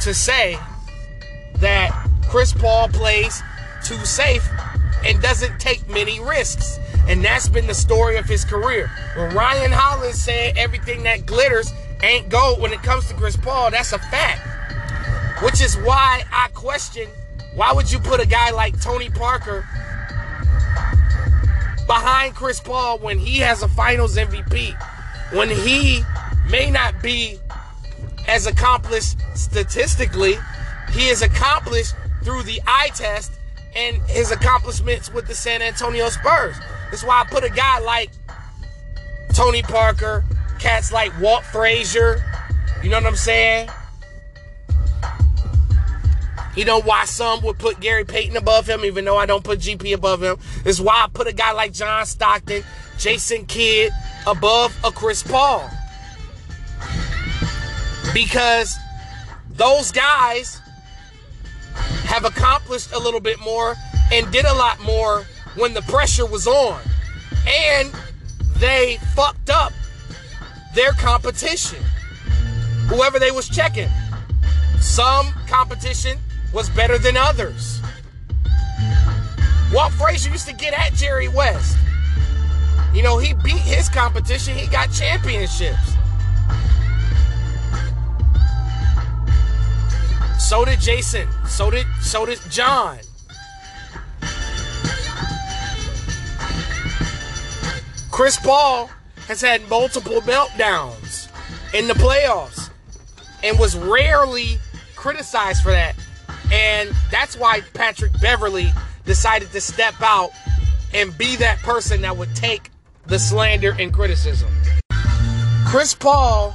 to 0.01 0.13
say 0.13 0.57
that 1.55 2.07
Chris 2.29 2.53
Paul 2.53 2.87
plays 2.89 3.41
too 3.83 3.97
safe 4.05 4.47
and 5.03 5.19
doesn't 5.21 5.59
take 5.59 5.89
many 5.89 6.19
risks. 6.19 6.79
And 7.07 7.25
that's 7.25 7.49
been 7.49 7.65
the 7.65 7.73
story 7.73 8.17
of 8.17 8.25
his 8.25 8.45
career. 8.45 8.91
When 9.15 9.33
Ryan 9.33 9.71
Hollins 9.71 10.21
said 10.21 10.57
everything 10.57 11.03
that 11.03 11.25
glitters 11.25 11.73
ain't 12.03 12.29
gold 12.29 12.61
when 12.61 12.71
it 12.71 12.83
comes 12.83 13.07
to 13.07 13.15
Chris 13.15 13.35
Paul, 13.35 13.71
that's 13.71 13.93
a 13.93 13.99
fact. 13.99 14.41
Which 15.43 15.61
is 15.61 15.75
why 15.77 16.23
I 16.31 16.49
question 16.53 17.09
why 17.57 17.73
would 17.73 17.91
you 17.91 17.97
put 17.97 18.19
a 18.19 18.27
guy 18.27 18.51
like 18.51 18.79
Tony 18.79 19.09
Parker 19.09 19.67
behind 21.87 22.35
Chris 22.35 22.59
Paul 22.59 22.99
when 22.99 23.17
he 23.17 23.39
has 23.39 23.63
a 23.63 23.67
finals 23.67 24.17
MVP? 24.17 24.75
When 25.33 25.49
he 25.49 26.03
may 26.49 26.69
not 26.69 27.01
be 27.01 27.39
as 28.27 28.45
accomplished 28.45 29.17
statistically, 29.35 30.35
he 30.91 31.07
is 31.07 31.21
accomplished 31.21 31.95
through 32.23 32.43
the 32.43 32.61
eye 32.67 32.89
test 32.93 33.31
and 33.75 33.97
his 34.03 34.31
accomplishments 34.31 35.11
with 35.11 35.27
the 35.27 35.35
San 35.35 35.61
Antonio 35.61 36.09
Spurs. 36.09 36.55
That's 36.91 37.03
why 37.03 37.21
I 37.21 37.25
put 37.25 37.43
a 37.43 37.49
guy 37.49 37.79
like 37.79 38.09
Tony 39.33 39.61
Parker, 39.61 40.23
cats 40.59 40.91
like 40.91 41.11
Walt 41.19 41.43
Frazier, 41.43 42.23
you 42.83 42.89
know 42.89 42.97
what 42.97 43.05
I'm 43.05 43.15
saying? 43.15 43.69
You 46.57 46.65
know 46.65 46.81
why 46.81 47.05
some 47.05 47.43
would 47.43 47.59
put 47.59 47.79
Gary 47.79 48.03
Payton 48.03 48.35
above 48.35 48.67
him, 48.67 48.83
even 48.83 49.05
though 49.05 49.15
I 49.15 49.27
don't 49.27 49.43
put 49.43 49.59
GP 49.59 49.93
above 49.93 50.23
him. 50.23 50.37
Is 50.65 50.81
why 50.81 51.03
I 51.03 51.07
put 51.07 51.27
a 51.27 51.31
guy 51.31 51.51
like 51.51 51.71
John 51.71 52.03
Stockton, 52.07 52.63
Jason 52.97 53.45
Kidd 53.45 53.91
above 54.25 54.75
a 54.83 54.89
Chris 54.91 55.21
Paul. 55.21 55.69
Because 58.11 58.75
those 59.51 59.91
guys 59.91 60.59
have 62.05 62.25
accomplished 62.25 62.91
a 62.91 62.97
little 62.97 63.21
bit 63.21 63.39
more 63.39 63.75
and 64.11 64.31
did 64.31 64.45
a 64.45 64.53
lot 64.55 64.79
more 64.81 65.25
when 65.57 65.75
the 65.75 65.83
pressure 65.83 66.25
was 66.25 66.47
on. 66.47 66.81
And 67.47 67.93
they 68.57 68.97
fucked 69.13 69.51
up 69.51 69.73
their 70.73 70.93
competition. 70.93 71.83
Whoever 72.87 73.19
they 73.19 73.29
was 73.29 73.47
checking. 73.47 73.89
Some 74.79 75.27
competition 75.45 76.17
was 76.53 76.69
better 76.69 76.97
than 76.97 77.17
others. 77.17 77.81
Walt 79.73 79.91
Frazier 79.93 80.31
used 80.31 80.47
to 80.47 80.53
get 80.53 80.73
at 80.73 80.93
Jerry 80.93 81.27
West. 81.27 81.77
You 82.93 83.03
know, 83.03 83.17
he 83.17 83.33
beat 83.33 83.59
his 83.59 83.89
competition, 83.89 84.55
he 84.55 84.67
got 84.67 84.91
championships. 84.91 85.97
So 90.47 90.63
did 90.63 90.79
Jason. 90.79 91.27
So 91.45 91.69
did 91.69 91.85
so 92.01 92.25
did 92.25 92.39
John. 92.49 92.99
Chris 98.09 98.37
Paul 98.37 98.89
has 99.27 99.41
had 99.41 99.67
multiple 99.69 100.21
meltdowns 100.21 101.27
in 101.73 101.87
the 101.87 101.93
playoffs 101.95 102.69
and 103.43 103.59
was 103.59 103.75
rarely 103.75 104.57
criticized 104.95 105.63
for 105.63 105.71
that. 105.71 105.95
And 106.51 106.91
that's 107.11 107.37
why 107.37 107.61
Patrick 107.73 108.11
Beverley 108.21 108.71
decided 109.05 109.51
to 109.51 109.61
step 109.61 109.95
out 110.01 110.31
and 110.93 111.17
be 111.17 111.35
that 111.37 111.59
person 111.59 112.01
that 112.01 112.15
would 112.15 112.33
take 112.35 112.71
the 113.05 113.19
slander 113.19 113.75
and 113.79 113.93
criticism. 113.93 114.49
Chris 115.65 115.93
Paul 115.93 116.51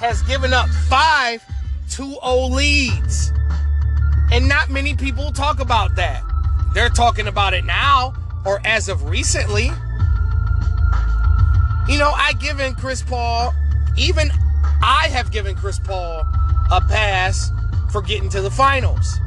has 0.00 0.22
given 0.22 0.52
up 0.52 0.68
five 0.88 1.42
2-0 1.88 2.50
leads. 2.50 3.32
And 4.32 4.48
not 4.48 4.70
many 4.70 4.94
people 4.94 5.30
talk 5.32 5.60
about 5.60 5.94
that. 5.96 6.22
They're 6.74 6.88
talking 6.88 7.28
about 7.28 7.54
it 7.54 7.64
now 7.64 8.14
or 8.44 8.60
as 8.64 8.88
of 8.88 9.08
recently. 9.08 9.70
You 11.88 11.98
know, 11.98 12.10
I 12.10 12.32
given 12.40 12.74
Chris 12.74 13.02
Paul, 13.02 13.54
even 13.96 14.30
I 14.82 15.08
have 15.12 15.30
given 15.30 15.54
Chris 15.54 15.78
Paul 15.78 16.22
a 16.70 16.80
pass 16.80 17.50
for 17.92 18.02
getting 18.02 18.28
to 18.30 18.40
the 18.40 18.50
finals. 18.50 19.20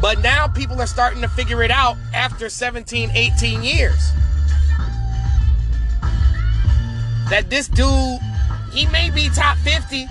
But 0.00 0.20
now 0.22 0.46
people 0.48 0.80
are 0.80 0.86
starting 0.86 1.22
to 1.22 1.28
figure 1.28 1.62
it 1.62 1.70
out 1.70 1.96
after 2.14 2.48
17, 2.48 3.10
18 3.12 3.62
years. 3.62 4.12
That 7.30 7.50
this 7.50 7.68
dude, 7.68 8.20
he 8.72 8.86
may 8.86 9.10
be 9.10 9.28
top 9.30 9.58
50, 9.58 10.06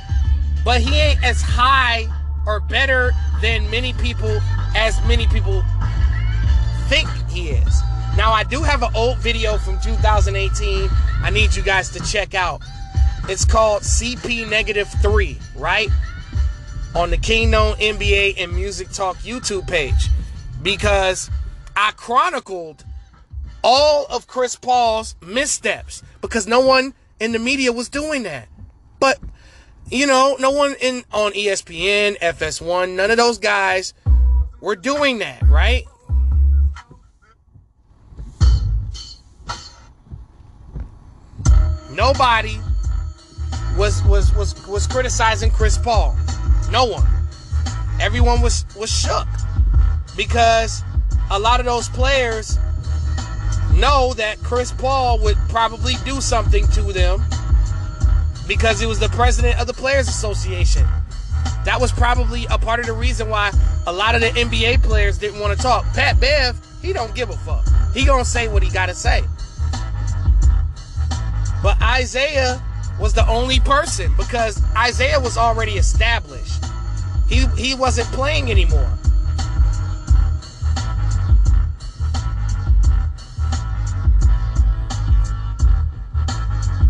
but 0.64 0.82
he 0.82 0.96
ain't 1.00 1.24
as 1.24 1.42
high 1.42 2.08
or 2.46 2.60
better 2.60 3.12
than 3.42 3.70
many 3.72 3.94
people 3.94 4.40
as 4.76 5.00
many 5.08 5.28
people 5.28 5.64
think 6.88 7.10
he 7.30 7.50
is. 7.50 7.82
Now, 8.16 8.32
I 8.32 8.44
do 8.44 8.64
have 8.64 8.84
an 8.84 8.90
old 8.96 9.18
video 9.18 9.58
from 9.58 9.80
2018 9.80 10.90
I 11.24 11.30
need 11.30 11.56
you 11.56 11.64
guys 11.64 11.90
to 11.90 12.00
check 12.00 12.36
out. 12.36 12.62
It's 13.28 13.44
called 13.44 13.82
CP 13.82 14.50
Negative 14.50 14.88
3, 15.02 15.38
right? 15.56 15.90
On 16.98 17.12
the 17.12 17.18
Kingdom 17.18 17.76
NBA 17.76 18.42
and 18.42 18.54
Music 18.54 18.90
Talk 18.90 19.18
YouTube 19.18 19.68
page. 19.68 20.10
Because 20.64 21.30
I 21.76 21.92
chronicled 21.92 22.84
all 23.64 24.08
of 24.10 24.26
Chris 24.26 24.56
Paul's 24.56 25.16
missteps 25.22 26.02
because 26.22 26.48
no 26.48 26.60
one 26.62 26.96
in 27.20 27.34
the 27.34 27.40
media 27.40 27.72
was 27.72 27.88
doing 27.88 28.24
that. 28.24 28.48
But 29.00 29.20
you 29.92 30.08
know, 30.08 30.38
no 30.40 30.50
one 30.50 30.76
in 30.82 31.04
on 31.12 31.34
ESPN, 31.34 32.18
FS1, 32.18 32.96
none 32.96 33.12
of 33.12 33.18
those 33.18 33.38
guys 33.38 33.94
were 34.60 34.76
doing 34.76 35.20
that, 35.20 35.44
right? 35.44 35.86
Nobody 41.92 42.58
was 43.78 44.04
was 44.06 44.34
was 44.34 44.68
was 44.68 44.88
criticizing 44.88 45.52
Chris 45.52 45.78
Paul. 45.78 46.18
No 46.72 46.86
one. 46.86 47.08
Everyone 48.00 48.42
was 48.42 48.66
was 48.76 48.92
shook 48.92 49.28
because 50.16 50.84
a 51.32 51.40
lot 51.40 51.60
of 51.60 51.66
those 51.66 51.90
players 51.90 52.58
know 53.76 54.14
that 54.16 54.38
Chris 54.44 54.72
Paul 54.72 55.20
would 55.20 55.38
probably 55.50 55.94
do 56.06 56.20
something 56.20 56.68
to 56.70 56.82
them 56.94 57.24
because 58.48 58.80
he 58.80 58.86
was 58.86 59.00
the 59.00 59.10
president 59.10 59.60
of 59.60 59.68
the 59.68 59.74
Players 59.74 60.08
Association. 60.08 60.86
That 61.66 61.80
was 61.80 61.92
probably 61.92 62.46
a 62.50 62.58
part 62.58 62.80
of 62.80 62.86
the 62.86 62.94
reason 62.94 63.30
why 63.30 63.52
a 63.86 63.92
lot 63.94 64.16
of 64.16 64.22
the 64.22 64.30
NBA 64.30 64.84
players 64.84 65.18
didn't 65.18 65.40
want 65.40 65.56
to 65.56 65.62
talk. 65.62 65.86
Pat 65.94 66.20
Bev, 66.20 66.60
he 66.82 66.94
don't 66.94 67.14
give 67.14 67.30
a 67.30 67.38
fuck. 67.38 67.66
He 67.94 68.06
gonna 68.06 68.26
say 68.26 68.48
what 68.48 68.64
he 68.64 68.70
gotta 68.70 68.96
say. 68.96 69.24
But 71.62 71.82
Isaiah 71.82 72.62
was 73.00 73.14
the 73.14 73.28
only 73.28 73.60
person 73.60 74.12
because 74.18 74.62
Isaiah 74.76 75.20
was 75.20 75.38
already 75.38 75.74
established. 75.74 76.64
He 77.30 77.46
he 77.58 77.76
wasn't 77.76 78.08
playing 78.10 78.50
anymore. 78.50 78.92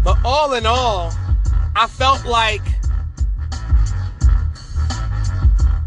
But 0.04 0.18
all 0.24 0.54
in 0.54 0.66
all, 0.66 1.12
I 1.76 1.88
felt 1.88 2.26
like 2.26 2.62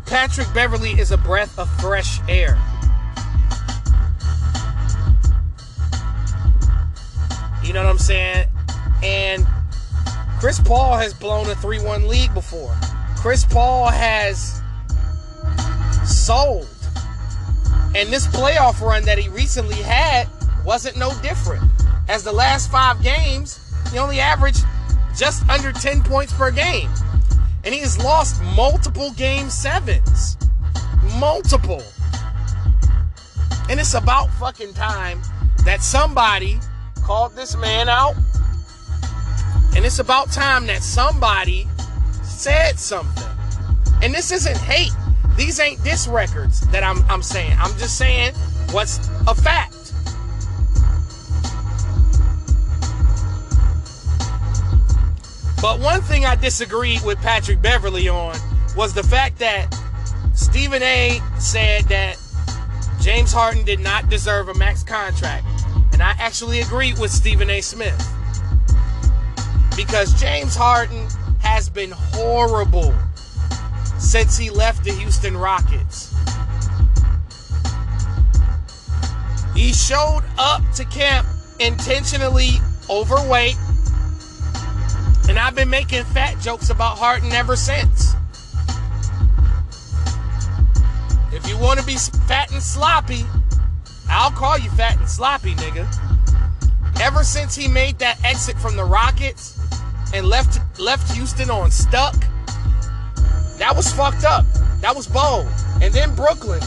Patrick 0.04 0.52
Beverley 0.52 0.90
is 0.90 1.12
a 1.12 1.16
breath 1.16 1.58
of 1.58 1.70
fresh 1.80 2.20
air. 2.28 2.58
You 7.62 7.72
know 7.72 7.84
what 7.84 7.90
I'm 7.90 7.98
saying? 7.98 8.46
And 9.02 9.46
Chris 10.40 10.58
Paul 10.58 10.96
has 10.96 11.12
blown 11.12 11.50
a 11.50 11.54
3 11.54 11.84
1 11.84 12.08
lead 12.08 12.32
before. 12.32 12.74
Chris 13.16 13.44
Paul 13.44 13.88
has 13.88 14.62
sold. 16.06 16.66
And 17.94 18.08
this 18.08 18.26
playoff 18.26 18.80
run 18.80 19.04
that 19.04 19.18
he 19.18 19.28
recently 19.28 19.76
had 19.76 20.26
wasn't 20.64 20.96
no 20.96 21.12
different. 21.20 21.62
As 22.08 22.24
the 22.24 22.32
last 22.32 22.70
five 22.70 23.02
games, 23.02 23.60
he 23.92 23.98
only 23.98 24.18
averaged 24.18 24.64
just 25.14 25.46
under 25.50 25.72
10 25.72 26.02
points 26.04 26.32
per 26.32 26.50
game. 26.50 26.88
And 27.62 27.74
he 27.74 27.80
has 27.80 28.02
lost 28.02 28.42
multiple 28.56 29.12
game 29.12 29.50
sevens. 29.50 30.38
Multiple. 31.18 31.82
And 33.68 33.78
it's 33.78 33.92
about 33.92 34.30
fucking 34.40 34.72
time 34.72 35.20
that 35.66 35.82
somebody 35.82 36.58
called 37.02 37.36
this 37.36 37.58
man 37.58 37.90
out. 37.90 38.14
And 39.76 39.84
it's 39.84 39.98
about 39.98 40.30
time 40.32 40.66
that 40.66 40.82
somebody 40.82 41.66
said 42.22 42.78
something. 42.78 43.24
And 44.02 44.14
this 44.14 44.32
isn't 44.32 44.56
hate. 44.58 44.92
These 45.36 45.60
ain't 45.60 45.82
diss 45.84 46.08
records 46.08 46.60
that 46.68 46.82
I'm, 46.82 47.04
I'm 47.08 47.22
saying. 47.22 47.56
I'm 47.58 47.76
just 47.78 47.96
saying 47.96 48.34
what's 48.72 48.98
a 49.26 49.34
fact. 49.34 49.74
But 55.60 55.78
one 55.80 56.00
thing 56.00 56.24
I 56.24 56.36
disagreed 56.36 57.02
with 57.04 57.20
Patrick 57.20 57.60
Beverley 57.60 58.08
on 58.08 58.34
was 58.76 58.94
the 58.94 59.02
fact 59.02 59.38
that 59.40 59.74
Stephen 60.34 60.82
A 60.82 61.20
said 61.38 61.84
that 61.84 62.16
James 63.00 63.32
Harden 63.32 63.64
did 63.64 63.80
not 63.80 64.08
deserve 64.08 64.48
a 64.48 64.54
max 64.54 64.82
contract. 64.82 65.46
And 65.92 66.02
I 66.02 66.14
actually 66.18 66.60
agreed 66.60 66.98
with 66.98 67.10
Stephen 67.10 67.50
A. 67.50 67.60
Smith. 67.60 67.98
Because 69.86 70.12
James 70.20 70.54
Harden 70.54 71.08
has 71.38 71.70
been 71.70 71.90
horrible 71.90 72.94
since 73.98 74.36
he 74.36 74.50
left 74.50 74.84
the 74.84 74.92
Houston 74.92 75.34
Rockets. 75.34 76.14
He 79.54 79.72
showed 79.72 80.22
up 80.36 80.60
to 80.74 80.84
camp 80.84 81.26
intentionally 81.60 82.60
overweight. 82.90 83.56
And 85.30 85.38
I've 85.38 85.54
been 85.54 85.70
making 85.70 86.04
fat 86.04 86.38
jokes 86.42 86.68
about 86.68 86.98
Harden 86.98 87.32
ever 87.32 87.56
since. 87.56 88.12
If 91.32 91.48
you 91.48 91.56
want 91.56 91.80
to 91.80 91.86
be 91.86 91.96
fat 92.28 92.52
and 92.52 92.62
sloppy, 92.62 93.24
I'll 94.10 94.30
call 94.30 94.58
you 94.58 94.68
fat 94.72 94.98
and 94.98 95.08
sloppy, 95.08 95.54
nigga. 95.54 95.88
Ever 97.00 97.24
since 97.24 97.54
he 97.56 97.66
made 97.66 97.98
that 98.00 98.22
exit 98.22 98.58
from 98.58 98.76
the 98.76 98.84
Rockets 98.84 99.56
and 100.12 100.26
left 100.26 100.58
left 100.78 101.12
Houston 101.12 101.50
on 101.50 101.70
stuck, 101.70 102.14
that 103.58 103.72
was 103.74 103.92
fucked 103.92 104.24
up. 104.24 104.44
That 104.80 104.96
was 104.96 105.06
bold. 105.06 105.46
And 105.82 105.92
then 105.92 106.14
Brooklyn, 106.14 106.62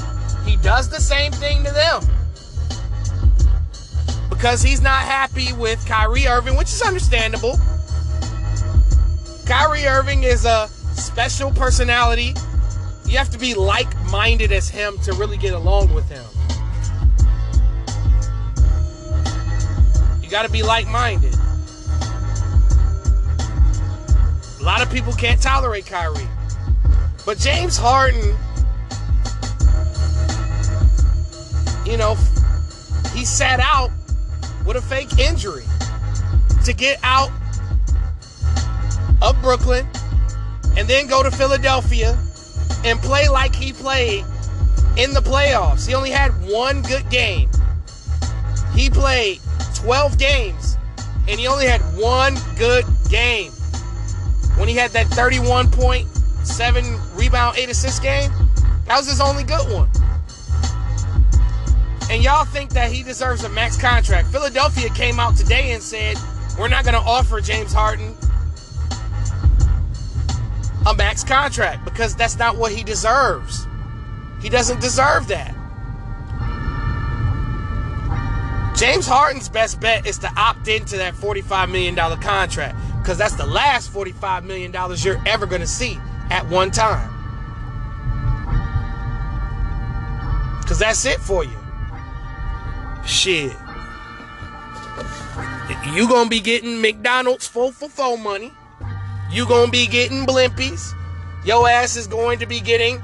he 0.46 0.58
does 0.58 0.89
the 0.89 1.00
same 1.00 1.32
thing 1.32 1.64
to 1.64 1.72
them. 1.72 2.04
Because 4.30 4.62
he's 4.62 4.82
not 4.82 5.02
happy 5.04 5.54
with 5.54 5.86
Kyrie 5.88 6.28
Irving, 6.28 6.56
which 6.56 6.68
is 6.68 6.82
understandable. 6.82 7.58
Kyrie 9.46 9.86
Irving 9.86 10.24
is 10.24 10.46
a 10.46 10.68
special 10.96 11.52
personality. 11.52 12.34
You 13.06 13.18
have 13.18 13.30
to 13.32 13.39
be 13.39 13.54
like 13.54 13.88
minded 14.06 14.52
as 14.52 14.70
him 14.70 14.98
to 15.00 15.14
really 15.14 15.38
get 15.38 15.54
along 15.54 15.94
with 15.94 16.10
him. 16.10 16.24
You 20.22 20.30
got 20.30 20.44
to 20.44 20.52
be 20.52 20.64
like 20.64 20.88
minded. 20.88 21.32
A 24.64 24.66
lot 24.66 24.82
of 24.82 24.89
people 24.89 25.11
can't 25.11 25.41
tolerate 25.41 25.86
Kyrie. 25.86 26.26
But 27.26 27.38
James 27.38 27.76
Harden, 27.76 28.34
you 31.86 31.97
know, 31.97 32.16
he 33.14 33.26
sat 33.26 33.59
out 33.59 33.91
with 34.66 34.78
a 34.78 34.82
fake 34.82 35.20
injury 35.20 35.66
to 36.64 36.72
get 36.72 36.97
out 37.03 37.30
of 39.22 39.36
Brooklyn 39.41 39.86
and 40.78 40.88
then 40.88 41.07
go 41.07 41.24
to 41.24 41.30
Philadelphia 41.30 42.18
and 42.86 42.97
play 42.99 43.28
like 43.28 43.53
he 43.53 43.74
played 43.74 44.24
in 44.95 45.14
the 45.14 45.22
playoffs. 45.22 45.86
He 45.86 45.93
only 45.93 46.11
had 46.11 46.32
one 46.49 46.84
good 46.84 47.09
game. 47.09 47.49
He 48.74 48.89
played 48.89 49.41
12 49.76 50.18
games 50.18 50.78
and 51.28 51.38
he 51.38 51.47
only 51.47 51.66
had 51.66 51.82
one 51.97 52.38
good 52.57 52.86
game. 53.09 53.51
When 54.58 54.68
he 54.68 54.76
had 54.76 54.91
that 54.91 55.08
31.7 55.08 57.18
rebound, 57.18 57.58
8 57.58 57.70
assist 57.70 58.01
game, 58.01 58.32
that 58.86 58.97
was 58.97 59.08
his 59.08 59.22
only 59.22 59.43
good 59.43 59.72
one. 59.72 59.89
And 62.12 62.24
y'all 62.24 62.45
think 62.45 62.72
that 62.72 62.91
he 62.91 63.01
deserves 63.01 63.43
a 63.43 63.49
max 63.49 63.78
contract. 63.78 64.28
Philadelphia 64.28 64.89
came 64.89 65.20
out 65.20 65.36
today 65.36 65.72
and 65.72 65.82
said, 65.82 66.18
we're 66.60 66.68
not 66.68 66.84
going 66.84 66.93
to 66.93 67.01
offer 67.01 67.41
James 67.41 67.74
Harden 67.74 68.16
a 70.86 70.93
max 70.93 71.24
contract 71.24 71.86
because 71.86 72.16
that's 72.16 72.38
not 72.38 72.58
what 72.58 72.72
he 72.72 72.84
deserves. 72.84 73.66
He 74.41 74.49
doesn't 74.49 74.82
deserve 74.82 75.28
that. 75.30 75.56
James 78.76 79.08
Harden's 79.08 79.49
best 79.49 79.80
bet 79.80 80.06
is 80.06 80.18
to 80.20 80.32
opt 80.36 80.68
into 80.68 80.97
that 80.97 81.14
$45 81.14 81.72
million 81.72 81.95
contract 82.20 82.78
because 83.04 83.18
that's 83.18 83.36
the 83.36 83.45
last 83.45 83.91
$45 83.91 84.45
million 84.45 84.74
you're 84.99 85.22
ever 85.28 85.45
going 85.45 85.60
to 85.60 85.68
see 85.68 85.99
at 86.30 86.47
one 86.47 86.72
time. 86.72 87.10
Because 90.62 90.80
that's 90.80 91.06
it 91.06 91.20
for 91.20 91.43
you. 91.43 91.58
Shit. 93.06 93.51
You 95.93 96.08
gonna 96.08 96.30
be 96.30 96.39
getting 96.39 96.80
McDonald's 96.80 97.45
4 97.45 97.74
for 97.74 97.89
4 97.89 98.18
money. 98.18 98.54
You 99.30 99.45
gonna 99.45 99.70
be 99.70 99.86
getting 99.86 100.26
blimpies. 100.26 100.93
Your 101.43 101.68
ass 101.68 101.97
is 101.97 102.08
going 102.08 102.39
to 102.39 102.45
be 102.45 102.62
getting 102.62 103.04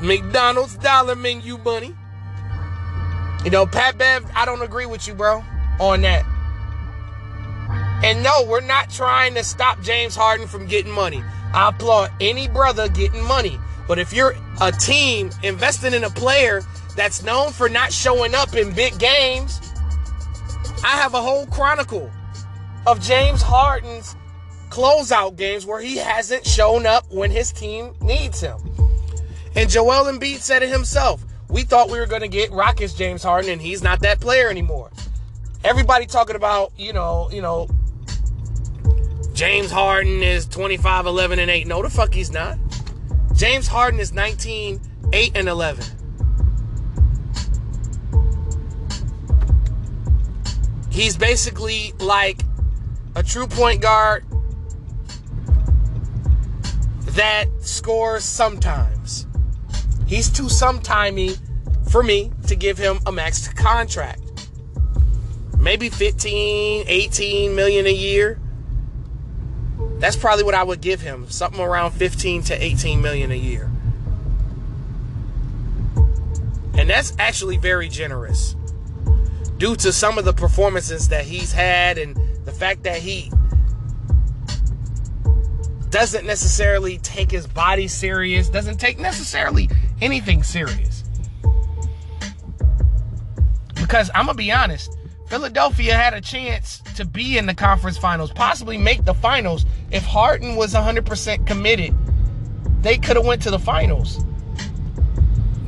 McDonald's 0.00 0.76
dollar 0.76 1.14
menu 1.14 1.58
money. 1.58 1.94
You 3.44 3.50
know, 3.50 3.66
Pat 3.66 3.98
Bev, 3.98 4.24
I 4.34 4.46
don't 4.46 4.62
agree 4.62 4.86
with 4.86 5.06
you, 5.06 5.12
bro, 5.12 5.44
on 5.78 6.00
that. 6.02 6.24
And 8.04 8.22
no, 8.22 8.44
we're 8.44 8.60
not 8.60 8.90
trying 8.90 9.34
to 9.34 9.44
stop 9.44 9.80
James 9.82 10.14
Harden 10.14 10.46
from 10.46 10.66
getting 10.66 10.92
money. 10.92 11.22
I 11.52 11.70
applaud 11.70 12.12
any 12.20 12.48
brother 12.48 12.88
getting 12.88 13.24
money. 13.24 13.58
But 13.88 13.98
if 13.98 14.12
you're 14.12 14.36
a 14.60 14.70
team 14.70 15.30
investing 15.42 15.94
in 15.94 16.04
a 16.04 16.10
player 16.10 16.62
that's 16.94 17.22
known 17.22 17.52
for 17.52 17.68
not 17.68 17.92
showing 17.92 18.34
up 18.34 18.54
in 18.54 18.72
big 18.72 18.98
games, 18.98 19.60
I 20.84 20.96
have 20.96 21.14
a 21.14 21.22
whole 21.22 21.46
chronicle 21.46 22.10
of 22.86 23.00
James 23.00 23.42
Harden's 23.42 24.14
closeout 24.70 25.36
games 25.36 25.66
where 25.66 25.80
he 25.80 25.96
hasn't 25.96 26.46
shown 26.46 26.86
up 26.86 27.10
when 27.10 27.30
his 27.30 27.50
team 27.50 27.94
needs 28.00 28.40
him. 28.40 28.58
And 29.56 29.68
Joel 29.68 30.04
Embiid 30.04 30.38
said 30.38 30.62
it 30.62 30.68
himself. 30.68 31.24
We 31.48 31.62
thought 31.62 31.90
we 31.90 31.98
were 31.98 32.06
going 32.06 32.22
to 32.22 32.28
get 32.28 32.52
Rockets 32.52 32.92
James 32.92 33.22
Harden, 33.22 33.50
and 33.50 33.60
he's 33.60 33.82
not 33.82 34.00
that 34.00 34.20
player 34.20 34.50
anymore. 34.50 34.90
Everybody 35.64 36.06
talking 36.06 36.36
about, 36.36 36.72
you 36.76 36.92
know, 36.92 37.28
you 37.32 37.42
know, 37.42 37.68
James 39.38 39.70
Harden 39.70 40.20
is 40.20 40.48
25, 40.48 41.06
11, 41.06 41.38
and 41.38 41.48
8. 41.48 41.68
No, 41.68 41.80
the 41.80 41.88
fuck 41.88 42.12
he's 42.12 42.32
not. 42.32 42.58
James 43.36 43.68
Harden 43.68 44.00
is 44.00 44.12
19, 44.12 44.80
8, 45.12 45.36
and 45.36 45.48
11. 45.48 45.84
He's 50.90 51.16
basically 51.16 51.92
like 52.00 52.40
a 53.14 53.22
true 53.22 53.46
point 53.46 53.80
guard 53.80 54.24
that 57.10 57.46
scores 57.60 58.24
sometimes. 58.24 59.28
He's 60.08 60.28
too 60.28 60.46
sometimey 60.46 61.38
for 61.92 62.02
me 62.02 62.32
to 62.48 62.56
give 62.56 62.76
him 62.76 62.98
a 63.06 63.12
max 63.12 63.46
contract. 63.46 64.20
Maybe 65.60 65.90
15, 65.90 66.86
18 66.88 67.54
million 67.54 67.86
a 67.86 67.92
year. 67.92 68.40
That's 69.98 70.16
probably 70.16 70.44
what 70.44 70.54
I 70.54 70.62
would 70.62 70.80
give 70.80 71.00
him. 71.00 71.28
Something 71.28 71.60
around 71.60 71.92
15 71.92 72.44
to 72.44 72.64
18 72.64 73.02
million 73.02 73.32
a 73.32 73.34
year. 73.34 73.70
And 76.74 76.88
that's 76.88 77.12
actually 77.18 77.56
very 77.56 77.88
generous. 77.88 78.54
Due 79.56 79.74
to 79.76 79.92
some 79.92 80.18
of 80.18 80.24
the 80.24 80.32
performances 80.32 81.08
that 81.08 81.24
he's 81.24 81.52
had 81.52 81.98
and 81.98 82.16
the 82.44 82.52
fact 82.52 82.84
that 82.84 82.98
he 82.98 83.32
doesn't 85.90 86.26
necessarily 86.26 86.98
take 86.98 87.30
his 87.30 87.46
body 87.46 87.88
serious, 87.88 88.48
doesn't 88.48 88.78
take 88.78 88.98
necessarily 88.98 89.68
anything 90.00 90.42
serious. 90.42 91.02
Because 93.74 94.10
I'm 94.14 94.26
going 94.26 94.36
to 94.36 94.42
be 94.42 94.52
honest, 94.52 94.97
Philadelphia 95.28 95.94
had 95.94 96.14
a 96.14 96.22
chance 96.22 96.80
to 96.96 97.04
be 97.04 97.36
in 97.36 97.44
the 97.44 97.54
conference 97.54 97.98
finals, 97.98 98.32
possibly 98.32 98.78
make 98.78 99.04
the 99.04 99.12
finals. 99.12 99.66
If 99.90 100.02
Harden 100.04 100.56
was 100.56 100.72
100% 100.72 101.46
committed, 101.46 101.94
they 102.82 102.96
could 102.96 103.16
have 103.16 103.26
went 103.26 103.42
to 103.42 103.50
the 103.50 103.58
finals. 103.58 104.24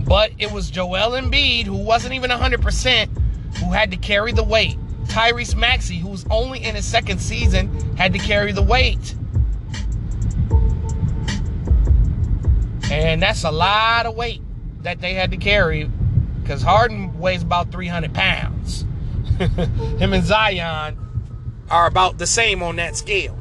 But 0.07 0.33
it 0.39 0.51
was 0.51 0.71
Joel 0.71 1.11
Embiid, 1.11 1.67
who 1.67 1.77
wasn't 1.77 2.15
even 2.15 2.31
100%, 2.31 3.57
who 3.59 3.71
had 3.71 3.91
to 3.91 3.99
carry 3.99 4.33
the 4.33 4.43
weight. 4.43 4.79
Tyrese 5.05 5.55
Maxey, 5.55 5.99
who's 5.99 6.25
only 6.31 6.65
in 6.65 6.75
his 6.75 6.87
second 6.87 7.21
season, 7.21 7.97
had 7.97 8.15
to 8.15 8.19
carry 8.19 8.53
the 8.53 8.63
weight. 8.63 9.15
And 12.91 13.23
that's 13.23 13.45
a 13.45 13.51
lot 13.51 14.07
of 14.07 14.17
weight 14.17 14.41
that 14.83 15.01
they 15.01 15.13
had 15.13 15.31
to 15.33 15.37
carry 15.37 15.85
because 16.43 16.63
Harden 16.63 17.19
weighs 17.19 17.43
about 17.43 17.71
300 17.71 18.15
pounds. 18.15 18.87
Him 19.99 20.13
and 20.13 20.23
Zion 20.23 20.99
are 21.71 21.87
about 21.87 22.19
the 22.19 22.27
same 22.27 22.63
on 22.63 22.77
that 22.77 22.95
scale. 22.95 23.39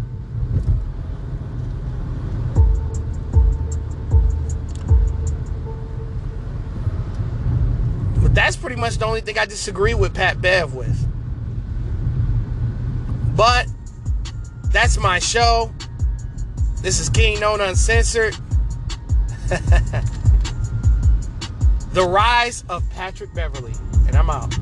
But 8.22 8.34
that's 8.34 8.56
pretty 8.56 8.78
much 8.78 8.98
the 8.98 9.06
only 9.06 9.20
thing 9.20 9.38
I 9.38 9.46
disagree 9.46 9.94
with 9.94 10.14
Pat 10.14 10.42
Bev 10.42 10.74
with. 10.74 11.06
But 13.36 13.68
that's 14.72 14.98
my 14.98 15.20
show. 15.20 15.70
This 16.82 17.02
is 17.02 17.10
King 17.10 17.42
Known 17.42 17.60
Uncensored. 17.60 18.38
the 21.92 22.08
Rise 22.08 22.64
of 22.70 22.90
Patrick 22.92 23.34
Beverley. 23.34 23.74
And 24.08 24.16
I'm 24.16 24.30
out. 24.30 24.56